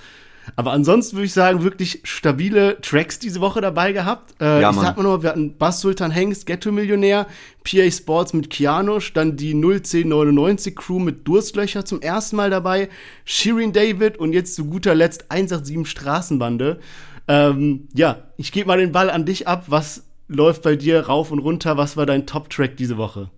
Aber 0.55 0.71
ansonsten 0.71 1.15
würde 1.17 1.25
ich 1.25 1.33
sagen, 1.33 1.63
wirklich 1.63 2.01
stabile 2.03 2.79
Tracks 2.81 3.19
diese 3.19 3.41
Woche 3.41 3.61
dabei 3.61 3.91
gehabt. 3.91 4.41
Äh, 4.41 4.61
ja, 4.61 4.71
ich 4.71 4.75
sag 4.77 4.97
mal 4.97 5.03
nur, 5.03 5.23
wir 5.23 5.29
hatten 5.29 5.57
Bass 5.57 5.81
Sultan 5.81 6.11
Hengst, 6.11 6.45
Ghetto-Millionär, 6.45 7.27
PA 7.63 7.91
Sports 7.91 8.33
mit 8.33 8.49
Kianosch, 8.49 9.13
dann 9.13 9.37
die 9.37 9.53
01099 9.53 10.75
Crew 10.75 10.99
mit 10.99 11.27
Durstlöcher 11.27 11.85
zum 11.85 12.01
ersten 12.01 12.35
Mal 12.35 12.49
dabei, 12.49 12.89
Shirin 13.25 13.73
David 13.73 14.17
und 14.17 14.33
jetzt 14.33 14.55
zu 14.55 14.65
guter 14.65 14.95
Letzt 14.95 15.31
187 15.31 15.89
Straßenbande. 15.89 16.79
Ähm, 17.27 17.87
ja, 17.93 18.23
ich 18.37 18.51
gebe 18.51 18.67
mal 18.67 18.79
den 18.79 18.91
Ball 18.91 19.09
an 19.09 19.25
dich 19.25 19.47
ab. 19.47 19.65
Was 19.67 20.03
läuft 20.27 20.63
bei 20.63 20.75
dir 20.75 21.01
rauf 21.07 21.31
und 21.31 21.39
runter? 21.39 21.77
Was 21.77 21.95
war 21.95 22.05
dein 22.05 22.25
Top-Track 22.25 22.75
diese 22.77 22.97
Woche? 22.97 23.29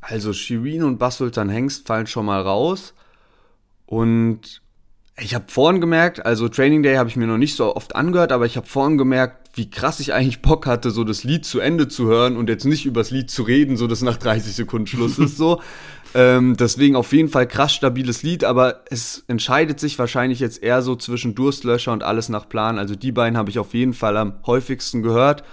Also 0.00 0.32
Shirin 0.32 0.82
und 0.82 0.98
Bass 0.98 1.16
Sultan 1.16 1.48
Hengst 1.48 1.86
fallen 1.86 2.06
schon 2.06 2.26
mal 2.26 2.40
raus. 2.40 2.94
Und 3.86 4.62
ich 5.20 5.34
habe 5.34 5.44
vorhin 5.48 5.80
gemerkt, 5.80 6.24
also 6.24 6.48
Training 6.48 6.82
Day 6.82 6.96
habe 6.96 7.08
ich 7.08 7.16
mir 7.16 7.26
noch 7.26 7.38
nicht 7.38 7.56
so 7.56 7.74
oft 7.74 7.96
angehört, 7.96 8.32
aber 8.32 8.46
ich 8.46 8.56
habe 8.56 8.66
vorhin 8.66 8.98
gemerkt, 8.98 9.50
wie 9.54 9.68
krass 9.70 10.00
ich 10.00 10.12
eigentlich 10.12 10.42
Bock 10.42 10.66
hatte, 10.66 10.90
so 10.90 11.04
das 11.04 11.24
Lied 11.24 11.44
zu 11.44 11.60
Ende 11.60 11.88
zu 11.88 12.06
hören 12.06 12.36
und 12.36 12.48
jetzt 12.48 12.64
nicht 12.64 12.86
übers 12.86 13.10
Lied 13.10 13.30
zu 13.30 13.42
reden, 13.42 13.76
so 13.76 13.86
dass 13.86 14.02
nach 14.02 14.16
30 14.16 14.54
Sekunden 14.54 14.86
Schluss 14.86 15.18
ist 15.18 15.36
so. 15.36 15.60
Ähm, 16.14 16.56
deswegen 16.56 16.96
auf 16.96 17.12
jeden 17.12 17.28
Fall 17.28 17.46
krass 17.46 17.74
stabiles 17.74 18.22
Lied, 18.22 18.42
aber 18.42 18.82
es 18.88 19.24
entscheidet 19.28 19.78
sich 19.78 19.98
wahrscheinlich 19.98 20.40
jetzt 20.40 20.62
eher 20.62 20.80
so 20.80 20.96
zwischen 20.96 21.34
Durstlöscher 21.34 21.92
und 21.92 22.02
alles 22.02 22.30
nach 22.30 22.48
Plan. 22.48 22.78
Also 22.78 22.94
die 22.94 23.12
beiden 23.12 23.36
habe 23.36 23.50
ich 23.50 23.58
auf 23.58 23.74
jeden 23.74 23.92
Fall 23.92 24.16
am 24.16 24.34
häufigsten 24.46 25.02
gehört. 25.02 25.44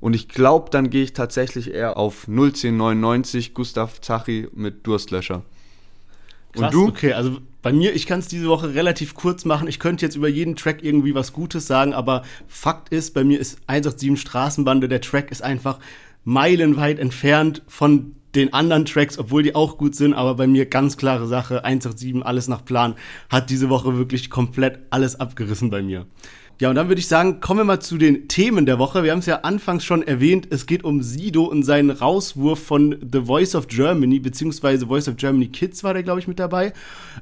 Und 0.00 0.14
ich 0.14 0.28
glaube, 0.28 0.70
dann 0.70 0.88
gehe 0.88 1.02
ich 1.02 1.14
tatsächlich 1.14 1.74
eher 1.74 1.96
auf 1.96 2.28
01099 2.28 3.54
Gustav 3.54 4.00
Zachi 4.00 4.48
mit 4.52 4.86
Durstlöscher. 4.86 5.42
Krass, 6.52 6.62
und 6.62 6.74
du? 6.74 6.88
Okay, 6.88 7.12
also 7.14 7.40
bei 7.64 7.72
mir, 7.72 7.94
ich 7.94 8.06
kann 8.06 8.18
es 8.18 8.28
diese 8.28 8.48
Woche 8.48 8.74
relativ 8.74 9.14
kurz 9.14 9.46
machen. 9.46 9.68
Ich 9.68 9.78
könnte 9.78 10.04
jetzt 10.04 10.16
über 10.16 10.28
jeden 10.28 10.54
Track 10.54 10.84
irgendwie 10.84 11.14
was 11.14 11.32
Gutes 11.32 11.66
sagen, 11.66 11.94
aber 11.94 12.22
Fakt 12.46 12.90
ist, 12.90 13.14
bei 13.14 13.24
mir 13.24 13.40
ist 13.40 13.56
187 13.68 14.20
Straßenbande, 14.20 14.86
der 14.86 15.00
Track 15.00 15.30
ist 15.30 15.42
einfach 15.42 15.78
meilenweit 16.24 16.98
entfernt 16.98 17.62
von 17.66 18.16
den 18.34 18.52
anderen 18.52 18.84
Tracks, 18.84 19.18
obwohl 19.18 19.42
die 19.42 19.54
auch 19.54 19.78
gut 19.78 19.94
sind, 19.94 20.12
aber 20.12 20.34
bei 20.34 20.46
mir 20.46 20.66
ganz 20.66 20.98
klare 20.98 21.26
Sache, 21.26 21.64
187, 21.64 22.26
alles 22.26 22.48
nach 22.48 22.66
Plan, 22.66 22.96
hat 23.30 23.48
diese 23.48 23.70
Woche 23.70 23.96
wirklich 23.96 24.28
komplett 24.28 24.80
alles 24.90 25.18
abgerissen 25.18 25.70
bei 25.70 25.80
mir. 25.80 26.04
Ja, 26.60 26.68
und 26.68 26.76
dann 26.76 26.86
würde 26.86 27.00
ich 27.00 27.08
sagen, 27.08 27.40
kommen 27.40 27.60
wir 27.60 27.64
mal 27.64 27.80
zu 27.80 27.98
den 27.98 28.28
Themen 28.28 28.64
der 28.64 28.78
Woche. 28.78 29.02
Wir 29.02 29.10
haben 29.10 29.18
es 29.18 29.26
ja 29.26 29.40
anfangs 29.40 29.84
schon 29.84 30.02
erwähnt, 30.02 30.46
es 30.50 30.66
geht 30.66 30.84
um 30.84 31.02
Sido 31.02 31.44
und 31.44 31.64
seinen 31.64 31.90
Rauswurf 31.90 32.62
von 32.62 32.96
The 33.12 33.22
Voice 33.22 33.56
of 33.56 33.66
Germany, 33.66 34.20
beziehungsweise 34.20 34.86
Voice 34.86 35.08
of 35.08 35.16
Germany 35.16 35.48
Kids 35.48 35.82
war 35.82 35.94
der, 35.94 36.04
glaube 36.04 36.20
ich, 36.20 36.28
mit 36.28 36.38
dabei. 36.38 36.72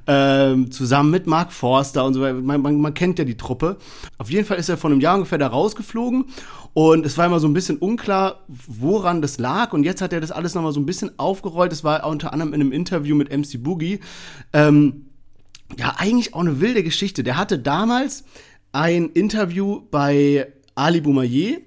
Ähm, 0.06 0.70
zusammen 0.70 1.10
mit 1.10 1.26
Mark 1.26 1.50
Forster 1.52 2.04
und 2.04 2.12
so 2.12 2.20
weiter. 2.20 2.34
Man, 2.34 2.60
man, 2.60 2.78
man 2.78 2.92
kennt 2.92 3.18
ja 3.18 3.24
die 3.24 3.38
Truppe. 3.38 3.78
Auf 4.18 4.30
jeden 4.30 4.46
Fall 4.46 4.58
ist 4.58 4.68
er 4.68 4.76
vor 4.76 4.90
einem 4.90 5.00
Jahr 5.00 5.14
ungefähr 5.14 5.38
da 5.38 5.46
rausgeflogen 5.46 6.26
und 6.74 7.06
es 7.06 7.16
war 7.16 7.26
immer 7.26 7.40
so 7.40 7.48
ein 7.48 7.54
bisschen 7.54 7.78
unklar, 7.78 8.40
woran 8.48 9.22
das 9.22 9.38
lag. 9.38 9.72
Und 9.72 9.84
jetzt 9.84 10.02
hat 10.02 10.12
er 10.12 10.20
das 10.20 10.30
alles 10.30 10.54
nochmal 10.54 10.72
so 10.72 10.80
ein 10.80 10.86
bisschen 10.86 11.18
aufgerollt. 11.18 11.72
Es 11.72 11.84
war 11.84 12.06
unter 12.06 12.32
anderem 12.32 12.52
in 12.52 12.60
einem 12.60 12.72
Interview 12.72 13.14
mit 13.14 13.30
MC 13.30 13.62
Boogie. 13.62 14.00
Ähm, 14.52 15.06
ja, 15.78 15.94
eigentlich 15.96 16.34
auch 16.34 16.40
eine 16.40 16.60
wilde 16.60 16.82
Geschichte. 16.82 17.22
Der 17.22 17.36
hatte 17.36 17.58
damals 17.58 18.24
ein 18.72 19.10
Interview 19.10 19.82
bei 19.90 20.46
Ali 20.74 21.00
Boumaier 21.00 21.58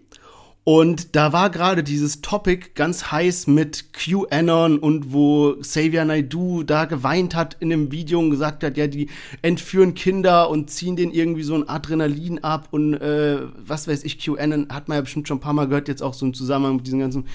und 0.63 1.15
da 1.15 1.31
war 1.31 1.51
gerade 1.51 1.83
dieses 1.83 2.21
Topic 2.21 2.71
ganz 2.73 3.11
heiß 3.11 3.45
mit 3.45 3.93
QAnon 3.93 4.79
und 4.79 5.13
wo 5.13 5.55
Xavier 5.61 6.05
Naidoo 6.05 6.63
da 6.63 6.85
geweint 6.85 7.35
hat 7.35 7.55
in 7.59 7.69
dem 7.69 7.91
Video 7.91 8.17
und 8.17 8.31
gesagt 8.31 8.63
hat, 8.63 8.75
ja, 8.75 8.87
die 8.87 9.09
entführen 9.43 9.93
Kinder 9.93 10.49
und 10.49 10.71
ziehen 10.71 10.95
denen 10.95 11.11
irgendwie 11.11 11.43
so 11.43 11.53
ein 11.53 11.69
Adrenalin 11.69 12.43
ab 12.43 12.69
und 12.71 12.95
äh, 12.95 13.41
was 13.63 13.87
weiß 13.87 14.03
ich, 14.05 14.17
QAnon 14.17 14.69
hat 14.69 14.87
man 14.87 14.95
ja 14.95 15.01
bestimmt 15.01 15.27
schon 15.27 15.37
ein 15.37 15.41
paar 15.41 15.53
Mal 15.53 15.67
gehört, 15.67 15.87
jetzt 15.87 16.01
auch 16.01 16.15
so 16.15 16.25
im 16.25 16.33
Zusammenhang 16.33 16.77
mit 16.77 16.87
diesen 16.87 16.99
ganzen 16.99 17.27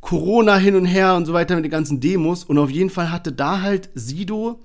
Corona 0.00 0.56
hin 0.56 0.76
und 0.76 0.86
her 0.86 1.16
und 1.16 1.26
so 1.26 1.34
weiter 1.34 1.56
mit 1.56 1.64
den 1.64 1.70
ganzen 1.70 2.00
Demos. 2.00 2.44
Und 2.44 2.56
auf 2.56 2.70
jeden 2.70 2.88
Fall 2.88 3.12
hatte 3.12 3.32
da 3.32 3.60
halt 3.60 3.90
Sido 3.94 4.60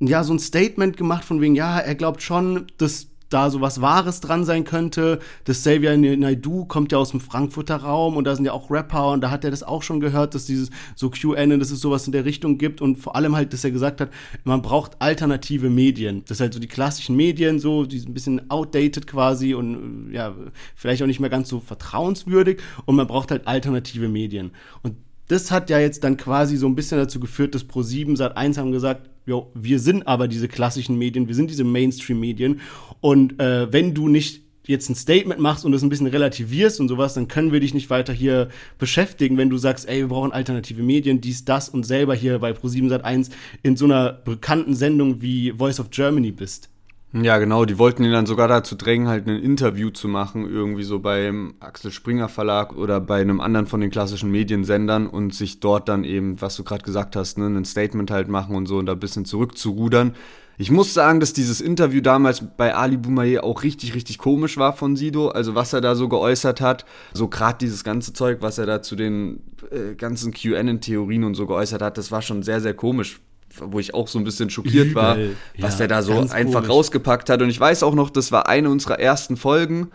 ja 0.00 0.22
so 0.22 0.34
ein 0.34 0.38
Statement 0.38 0.98
gemacht 0.98 1.24
von 1.24 1.40
wegen, 1.40 1.54
ja, 1.54 1.78
er 1.78 1.94
glaubt 1.94 2.22
schon, 2.22 2.66
dass 2.76 3.09
da 3.30 3.48
so 3.48 3.60
was 3.60 3.80
Wahres 3.80 4.20
dran 4.20 4.44
sein 4.44 4.64
könnte. 4.64 5.20
Das 5.44 5.60
Xavier 5.60 5.96
Naidu 5.96 6.66
kommt 6.66 6.92
ja 6.92 6.98
aus 6.98 7.12
dem 7.12 7.20
Frankfurter 7.20 7.76
Raum 7.76 8.16
und 8.16 8.24
da 8.24 8.36
sind 8.36 8.44
ja 8.44 8.52
auch 8.52 8.70
Rapper 8.70 9.12
und 9.12 9.22
da 9.22 9.30
hat 9.30 9.44
er 9.44 9.50
das 9.50 9.62
auch 9.62 9.82
schon 9.82 10.00
gehört, 10.00 10.34
dass 10.34 10.44
dieses 10.44 10.70
so 10.96 11.10
QN, 11.10 11.58
dass 11.58 11.70
es 11.70 11.80
sowas 11.80 12.06
in 12.06 12.12
der 12.12 12.24
Richtung 12.24 12.58
gibt 12.58 12.80
und 12.80 12.96
vor 12.96 13.16
allem 13.16 13.36
halt, 13.36 13.52
dass 13.52 13.64
er 13.64 13.70
gesagt 13.70 14.00
hat, 14.00 14.10
man 14.44 14.62
braucht 14.62 15.00
alternative 15.00 15.70
Medien. 15.70 16.22
Das 16.26 16.38
ist 16.38 16.40
halt 16.40 16.54
so 16.54 16.60
die 16.60 16.68
klassischen 16.68 17.16
Medien 17.16 17.58
so, 17.58 17.86
die 17.86 17.98
sind 17.98 18.10
ein 18.10 18.14
bisschen 18.14 18.50
outdated 18.50 19.06
quasi 19.06 19.54
und 19.54 20.10
ja, 20.12 20.34
vielleicht 20.74 21.02
auch 21.02 21.06
nicht 21.06 21.20
mehr 21.20 21.30
ganz 21.30 21.48
so 21.48 21.60
vertrauenswürdig 21.60 22.60
und 22.84 22.96
man 22.96 23.06
braucht 23.06 23.30
halt 23.30 23.46
alternative 23.46 24.08
Medien. 24.08 24.50
Und 24.82 24.96
das 25.28 25.52
hat 25.52 25.70
ja 25.70 25.78
jetzt 25.78 26.02
dann 26.02 26.16
quasi 26.16 26.56
so 26.56 26.66
ein 26.66 26.74
bisschen 26.74 26.98
dazu 26.98 27.20
geführt, 27.20 27.54
dass 27.54 27.64
Pro7 27.64 28.16
seit 28.16 28.36
1 28.36 28.58
haben 28.58 28.72
gesagt, 28.72 29.08
jo, 29.30 29.50
wir 29.54 29.78
sind 29.78 30.08
aber 30.08 30.26
diese 30.26 30.48
klassischen 30.48 30.98
Medien, 30.98 31.28
wir 31.28 31.36
sind 31.36 31.50
diese 31.50 31.62
Mainstream-Medien. 31.62 32.60
Und 33.00 33.40
äh, 33.40 33.72
wenn 33.72 33.94
du 33.94 34.08
nicht 34.08 34.42
jetzt 34.66 34.90
ein 34.90 34.96
Statement 34.96 35.40
machst 35.40 35.64
und 35.64 35.70
das 35.72 35.82
ein 35.82 35.88
bisschen 35.88 36.08
relativierst 36.08 36.80
und 36.80 36.88
sowas, 36.88 37.14
dann 37.14 37.28
können 37.28 37.52
wir 37.52 37.60
dich 37.60 37.72
nicht 37.72 37.90
weiter 37.90 38.12
hier 38.12 38.48
beschäftigen, 38.78 39.36
wenn 39.36 39.48
du 39.48 39.56
sagst, 39.56 39.88
ey, 39.88 40.00
wir 40.00 40.08
brauchen 40.08 40.32
alternative 40.32 40.82
Medien, 40.82 41.20
dies, 41.20 41.44
das 41.44 41.68
und 41.68 41.86
selber 41.86 42.14
hier 42.14 42.40
bei 42.40 42.50
Pro7 42.50 42.90
Sat1 42.90 43.30
in 43.62 43.76
so 43.76 43.84
einer 43.84 44.12
bekannten 44.12 44.74
Sendung 44.74 45.22
wie 45.22 45.52
Voice 45.52 45.78
of 45.78 45.90
Germany 45.90 46.32
bist. 46.32 46.68
Ja, 47.12 47.38
genau, 47.38 47.64
die 47.64 47.76
wollten 47.76 48.04
ihn 48.04 48.12
dann 48.12 48.26
sogar 48.26 48.46
dazu 48.46 48.76
drängen, 48.76 49.08
halt 49.08 49.26
ein 49.26 49.42
Interview 49.42 49.90
zu 49.90 50.06
machen, 50.06 50.48
irgendwie 50.48 50.84
so 50.84 51.00
beim 51.00 51.54
Axel 51.58 51.90
Springer 51.90 52.28
Verlag 52.28 52.76
oder 52.76 53.00
bei 53.00 53.20
einem 53.20 53.40
anderen 53.40 53.66
von 53.66 53.80
den 53.80 53.90
klassischen 53.90 54.30
Mediensendern 54.30 55.08
und 55.08 55.34
sich 55.34 55.58
dort 55.58 55.88
dann 55.88 56.04
eben, 56.04 56.40
was 56.40 56.54
du 56.54 56.62
gerade 56.62 56.84
gesagt 56.84 57.16
hast, 57.16 57.36
ne, 57.36 57.46
ein 57.46 57.64
Statement 57.64 58.12
halt 58.12 58.28
machen 58.28 58.54
und 58.54 58.66
so 58.66 58.78
und 58.78 58.86
da 58.86 58.92
ein 58.92 59.00
bisschen 59.00 59.24
zurückzurudern. 59.24 60.14
Ich 60.56 60.70
muss 60.70 60.94
sagen, 60.94 61.18
dass 61.18 61.32
dieses 61.32 61.60
Interview 61.60 62.00
damals 62.00 62.44
bei 62.56 62.74
Ali 62.74 62.96
Boumaier 62.96 63.42
auch 63.42 63.64
richtig, 63.64 63.94
richtig 63.94 64.18
komisch 64.18 64.56
war 64.56 64.74
von 64.74 64.94
Sido. 64.94 65.28
Also 65.28 65.54
was 65.54 65.72
er 65.72 65.80
da 65.80 65.94
so 65.94 66.06
geäußert 66.06 66.60
hat. 66.60 66.84
So 67.14 67.28
gerade 67.28 67.56
dieses 67.58 67.82
ganze 67.82 68.12
Zeug, 68.12 68.38
was 68.42 68.58
er 68.58 68.66
da 68.66 68.82
zu 68.82 68.94
den 68.94 69.40
äh, 69.70 69.94
ganzen 69.94 70.34
QN-Theorien 70.34 71.24
und 71.24 71.34
so 71.34 71.46
geäußert 71.46 71.80
hat, 71.80 71.96
das 71.96 72.12
war 72.12 72.20
schon 72.20 72.42
sehr, 72.42 72.60
sehr 72.60 72.74
komisch 72.74 73.20
wo 73.58 73.78
ich 73.78 73.94
auch 73.94 74.08
so 74.08 74.18
ein 74.18 74.24
bisschen 74.24 74.50
schockiert 74.50 74.88
Übel. 74.88 74.94
war, 74.94 75.16
was 75.58 75.74
ja, 75.74 75.78
der 75.78 75.88
da 75.88 76.02
so 76.02 76.18
einfach 76.18 76.60
komisch. 76.60 76.68
rausgepackt 76.68 77.30
hat. 77.30 77.42
Und 77.42 77.50
ich 77.50 77.60
weiß 77.60 77.82
auch 77.82 77.94
noch, 77.94 78.10
das 78.10 78.32
war 78.32 78.48
eine 78.48 78.70
unserer 78.70 78.98
ersten 79.00 79.36
Folgen, 79.36 79.90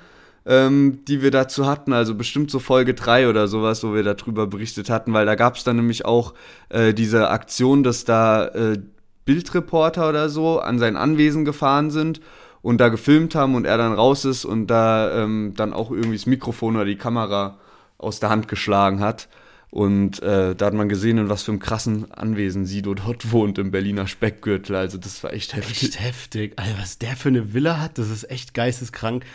ähm, 0.45 0.99
die 1.07 1.21
wir 1.21 1.31
dazu 1.31 1.65
hatten, 1.65 1.93
also 1.93 2.15
bestimmt 2.15 2.51
so 2.51 2.59
Folge 2.59 2.93
3 2.93 3.29
oder 3.29 3.47
sowas, 3.47 3.83
wo 3.83 3.93
wir 3.93 4.03
darüber 4.03 4.47
berichtet 4.47 4.89
hatten, 4.89 5.13
weil 5.13 5.25
da 5.25 5.35
gab 5.35 5.55
es 5.55 5.63
dann 5.63 5.77
nämlich 5.77 6.05
auch 6.05 6.33
äh, 6.69 6.93
diese 6.93 7.29
Aktion, 7.29 7.83
dass 7.83 8.05
da 8.05 8.47
äh, 8.47 8.79
Bildreporter 9.25 10.07
oder 10.07 10.29
so 10.29 10.59
an 10.59 10.77
sein 10.77 10.97
Anwesen 10.97 11.45
gefahren 11.45 11.89
sind 11.89 12.21
und 12.61 12.79
da 12.79 12.89
gefilmt 12.89 13.35
haben 13.35 13.55
und 13.55 13.65
er 13.65 13.77
dann 13.77 13.93
raus 13.93 14.25
ist 14.25 14.45
und 14.45 14.67
da 14.67 15.23
ähm, 15.23 15.53
dann 15.55 15.73
auch 15.73 15.91
irgendwie 15.91 16.17
das 16.17 16.25
Mikrofon 16.27 16.75
oder 16.75 16.85
die 16.85 16.97
Kamera 16.97 17.57
aus 17.97 18.19
der 18.19 18.29
Hand 18.29 18.47
geschlagen 18.47 18.99
hat. 18.99 19.27
Und 19.76 20.23
äh, 20.23 20.55
da 20.55 20.67
hat 20.67 20.73
man 20.73 20.88
gesehen, 20.88 21.17
in 21.17 21.28
was 21.28 21.43
für 21.43 21.51
einem 21.51 21.59
krassen 21.59 22.09
Anwesen 22.09 22.65
Sido 22.65 22.93
dort 22.93 23.30
wohnt, 23.34 23.57
im 23.57 23.71
Berliner 23.71 24.07
Speckgürtel. 24.07 24.73
Also 24.73 24.97
das 24.97 25.21
war 25.21 25.34
echt 25.34 25.53
heftig. 25.53 25.84
Echt 25.84 25.99
heftig. 25.99 26.53
Also 26.55 26.71
was 26.80 26.97
der 26.97 27.17
für 27.17 27.28
eine 27.28 27.53
Villa 27.53 27.82
hat, 27.82 27.97
das 27.97 28.09
ist 28.09 28.32
echt 28.32 28.53
geisteskrank. 28.53 29.26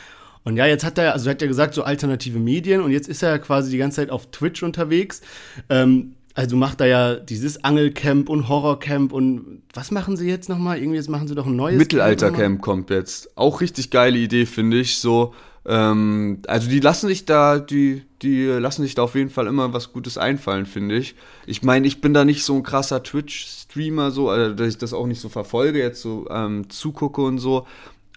Und 0.43 0.57
ja, 0.57 0.65
jetzt 0.65 0.83
hat 0.83 0.97
er, 0.97 1.13
also 1.13 1.29
er 1.29 1.33
hat 1.33 1.43
ja 1.43 1.47
gesagt, 1.47 1.75
so 1.75 1.83
alternative 1.83 2.39
Medien 2.39 2.81
und 2.81 2.91
jetzt 2.91 3.07
ist 3.07 3.23
er 3.23 3.39
quasi 3.39 3.71
die 3.71 3.77
ganze 3.77 3.97
Zeit 3.97 4.09
auf 4.09 4.31
Twitch 4.31 4.63
unterwegs. 4.63 5.21
Ähm, 5.69 6.15
also 6.33 6.57
macht 6.57 6.81
er 6.81 6.87
ja 6.87 7.15
dieses 7.17 7.63
Angelcamp 7.63 8.31
und 8.31 8.49
Horrorcamp 8.49 9.13
und 9.13 9.61
was 9.75 9.91
machen 9.91 10.17
sie 10.17 10.27
jetzt 10.27 10.49
nochmal? 10.49 10.79
Irgendwie 10.79 10.97
jetzt 10.97 11.11
machen 11.11 11.29
sie 11.29 11.35
doch 11.35 11.45
ein 11.45 11.57
neues 11.57 11.77
Mittelaltercamp 11.77 12.63
kommt 12.63 12.89
jetzt. 12.89 13.37
Auch 13.37 13.61
richtig 13.61 13.91
geile 13.91 14.17
Idee, 14.17 14.47
finde 14.47 14.81
ich. 14.81 15.01
So, 15.01 15.35
ähm, 15.67 16.39
also 16.47 16.69
die 16.69 16.81
lassen 16.81 17.09
sich 17.09 17.25
da, 17.27 17.59
die, 17.59 18.03
die 18.23 18.47
lassen 18.47 18.83
sich 18.83 18.95
da 18.95 19.03
auf 19.03 19.15
jeden 19.15 19.31
Fall 19.31 19.47
immer 19.47 19.73
was 19.73 19.93
Gutes 19.93 20.19
einfallen, 20.19 20.67
finde 20.67 20.97
ich. 20.97 21.15
Ich 21.47 21.63
meine, 21.63 21.87
ich 21.87 22.01
bin 22.01 22.15
da 22.15 22.25
nicht 22.25 22.45
so 22.45 22.55
ein 22.57 22.63
krasser 22.63 23.03
Twitch-Streamer, 23.03 24.11
so, 24.11 24.31
also, 24.31 24.55
dass 24.55 24.69
ich 24.69 24.79
das 24.79 24.93
auch 24.93 25.07
nicht 25.07 25.21
so 25.21 25.29
verfolge, 25.29 25.79
jetzt 25.79 26.03
so 26.03 26.27
ähm, 26.31 26.71
zugucke 26.71 27.21
und 27.23 27.39
so. 27.39 27.67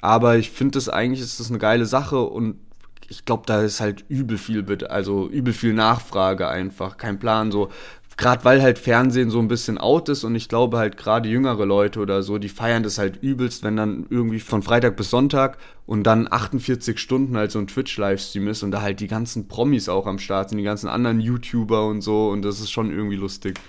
Aber 0.01 0.37
ich 0.37 0.51
finde 0.51 0.73
das 0.73 0.89
eigentlich 0.89 1.21
ist 1.21 1.39
das 1.39 1.49
eine 1.49 1.59
geile 1.59 1.85
Sache 1.85 2.19
und 2.19 2.57
ich 3.09 3.25
glaube, 3.25 3.43
da 3.45 3.61
ist 3.61 3.79
halt 3.79 4.05
übel 4.09 4.37
viel, 4.37 4.65
also 4.85 5.29
übel 5.29 5.53
viel 5.53 5.73
Nachfrage 5.73 6.47
einfach, 6.47 6.97
kein 6.97 7.19
Plan. 7.19 7.51
So, 7.51 7.69
gerade 8.18 8.45
weil 8.45 8.61
halt 8.61 8.80
Fernsehen 8.80 9.30
so 9.30 9.39
ein 9.39 9.47
bisschen 9.47 9.78
out 9.78 10.09
ist 10.09 10.24
und 10.24 10.36
ich 10.36 10.49
glaube 10.49 10.78
halt 10.78 10.97
gerade 10.97 11.30
jüngere 11.30 11.66
Leute 11.66 11.99
oder 11.99 12.24
so, 12.24 12.38
die 12.38 12.49
feiern 12.49 12.84
das 12.84 12.97
halt 12.97 13.22
übelst, 13.22 13.64
wenn 13.64 13.76
dann 13.76 14.05
irgendwie 14.09 14.39
von 14.39 14.61
Freitag 14.61 14.95
bis 14.95 15.09
Sonntag 15.09 15.57
und 15.86 16.03
dann 16.03 16.28
48 16.32 16.99
Stunden 16.99 17.36
halt 17.36 17.51
so 17.51 17.59
ein 17.59 17.68
Twitch-Livestream 17.68 18.47
ist 18.47 18.64
und 18.64 18.72
da 18.72 18.82
halt 18.82 18.99
die 18.99 19.07
ganzen 19.07 19.47
Promis 19.47 19.89
auch 19.89 20.07
am 20.07 20.20
Start 20.20 20.49
sind, 20.49 20.57
die 20.57 20.64
ganzen 20.64 20.88
anderen 20.88 21.20
YouTuber 21.20 21.88
und 21.88 22.01
so 22.01 22.30
und 22.30 22.43
das 22.43 22.59
ist 22.59 22.72
schon 22.72 22.91
irgendwie 22.91 23.18
lustig. 23.18 23.59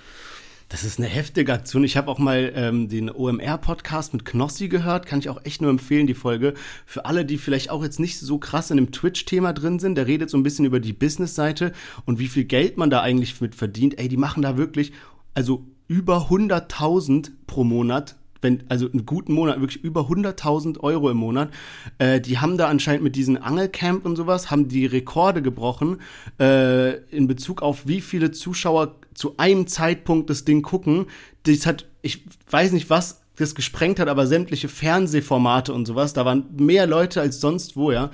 Das 0.74 0.82
ist 0.82 0.98
eine 0.98 1.06
heftige 1.06 1.52
Aktion. 1.52 1.84
Ich 1.84 1.96
habe 1.96 2.10
auch 2.10 2.18
mal 2.18 2.52
ähm, 2.56 2.88
den 2.88 3.08
OMR-Podcast 3.08 4.12
mit 4.12 4.24
Knossi 4.24 4.66
gehört. 4.66 5.06
Kann 5.06 5.20
ich 5.20 5.28
auch 5.28 5.44
echt 5.44 5.62
nur 5.62 5.70
empfehlen, 5.70 6.08
die 6.08 6.14
Folge. 6.14 6.54
Für 6.84 7.04
alle, 7.04 7.24
die 7.24 7.38
vielleicht 7.38 7.70
auch 7.70 7.84
jetzt 7.84 8.00
nicht 8.00 8.18
so 8.18 8.38
krass 8.38 8.72
in 8.72 8.78
dem 8.78 8.90
Twitch-Thema 8.90 9.52
drin 9.52 9.78
sind, 9.78 9.94
der 9.94 10.08
redet 10.08 10.30
so 10.30 10.36
ein 10.36 10.42
bisschen 10.42 10.64
über 10.64 10.80
die 10.80 10.92
Business-Seite 10.92 11.70
und 12.06 12.18
wie 12.18 12.26
viel 12.26 12.42
Geld 12.42 12.76
man 12.76 12.90
da 12.90 13.02
eigentlich 13.02 13.40
mit 13.40 13.54
verdient. 13.54 14.00
Ey, 14.00 14.08
die 14.08 14.16
machen 14.16 14.42
da 14.42 14.56
wirklich, 14.56 14.90
also 15.32 15.64
über 15.86 16.28
100.000 16.28 17.30
pro 17.46 17.62
Monat 17.62 18.16
wenn, 18.44 18.62
also 18.68 18.88
einen 18.88 19.06
guten 19.06 19.32
Monat, 19.32 19.60
wirklich 19.60 19.82
über 19.82 20.02
100.000 20.02 20.78
Euro 20.80 21.10
im 21.10 21.16
Monat. 21.16 21.50
Äh, 21.98 22.20
die 22.20 22.38
haben 22.38 22.56
da 22.56 22.68
anscheinend 22.68 23.02
mit 23.02 23.16
diesem 23.16 23.42
Angelcamp 23.42 24.06
und 24.06 24.14
sowas, 24.14 24.52
haben 24.52 24.68
die 24.68 24.86
Rekorde 24.86 25.42
gebrochen 25.42 25.96
äh, 26.38 26.98
in 27.10 27.26
Bezug 27.26 27.62
auf 27.62 27.88
wie 27.88 28.00
viele 28.00 28.30
Zuschauer 28.30 28.94
zu 29.14 29.36
einem 29.38 29.66
Zeitpunkt 29.66 30.30
das 30.30 30.44
Ding 30.44 30.62
gucken. 30.62 31.06
Das 31.44 31.66
hat, 31.66 31.86
ich 32.02 32.24
weiß 32.50 32.72
nicht 32.72 32.90
was, 32.90 33.23
das 33.36 33.54
gesprengt 33.54 33.98
hat, 33.98 34.08
aber 34.08 34.26
sämtliche 34.26 34.68
Fernsehformate 34.68 35.72
und 35.72 35.86
sowas, 35.86 36.12
da 36.12 36.24
waren 36.24 36.46
mehr 36.56 36.86
Leute 36.86 37.20
als 37.20 37.40
sonst 37.40 37.76
wo, 37.76 37.90
ja. 37.90 38.10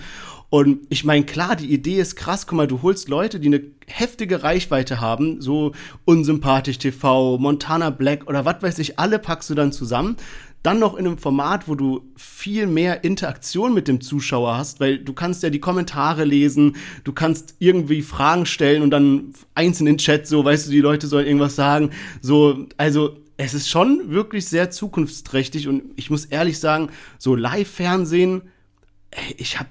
Und 0.50 0.80
ich 0.88 1.04
meine, 1.04 1.24
klar, 1.24 1.54
die 1.54 1.72
Idee 1.72 2.00
ist 2.00 2.16
krass. 2.16 2.46
Guck 2.48 2.56
mal, 2.56 2.66
du 2.66 2.82
holst 2.82 3.08
Leute, 3.08 3.38
die 3.38 3.46
eine 3.46 3.62
heftige 3.86 4.42
Reichweite 4.42 5.00
haben, 5.00 5.40
so 5.40 5.72
unsympathisch 6.04 6.78
TV, 6.78 7.38
Montana 7.38 7.90
Black 7.90 8.28
oder 8.28 8.44
was 8.44 8.60
weiß 8.60 8.80
ich, 8.80 8.98
alle 8.98 9.20
packst 9.20 9.48
du 9.48 9.54
dann 9.54 9.70
zusammen. 9.70 10.16
Dann 10.64 10.78
noch 10.78 10.94
in 10.94 11.06
einem 11.06 11.16
Format, 11.16 11.68
wo 11.68 11.74
du 11.74 12.02
viel 12.16 12.66
mehr 12.66 13.02
Interaktion 13.04 13.72
mit 13.72 13.88
dem 13.88 14.02
Zuschauer 14.02 14.58
hast, 14.58 14.78
weil 14.80 14.98
du 14.98 15.14
kannst 15.14 15.42
ja 15.42 15.48
die 15.48 15.60
Kommentare 15.60 16.24
lesen, 16.24 16.76
du 17.04 17.12
kannst 17.12 17.54
irgendwie 17.60 18.02
Fragen 18.02 18.44
stellen 18.44 18.82
und 18.82 18.90
dann 18.90 19.32
einzeln 19.54 19.86
in 19.86 19.94
den 19.94 19.98
Chat 19.98 20.26
so, 20.26 20.44
weißt 20.44 20.66
du, 20.66 20.72
die 20.72 20.80
Leute 20.80 21.06
sollen 21.06 21.26
irgendwas 21.26 21.56
sagen. 21.56 21.90
So, 22.20 22.66
also 22.76 23.16
es 23.44 23.54
ist 23.54 23.70
schon 23.70 24.10
wirklich 24.10 24.46
sehr 24.46 24.70
zukunftsträchtig 24.70 25.66
und 25.66 25.82
ich 25.96 26.10
muss 26.10 26.26
ehrlich 26.26 26.58
sagen, 26.58 26.90
so 27.18 27.34
Live-Fernsehen, 27.34 28.42
ich 29.36 29.58
habe 29.58 29.68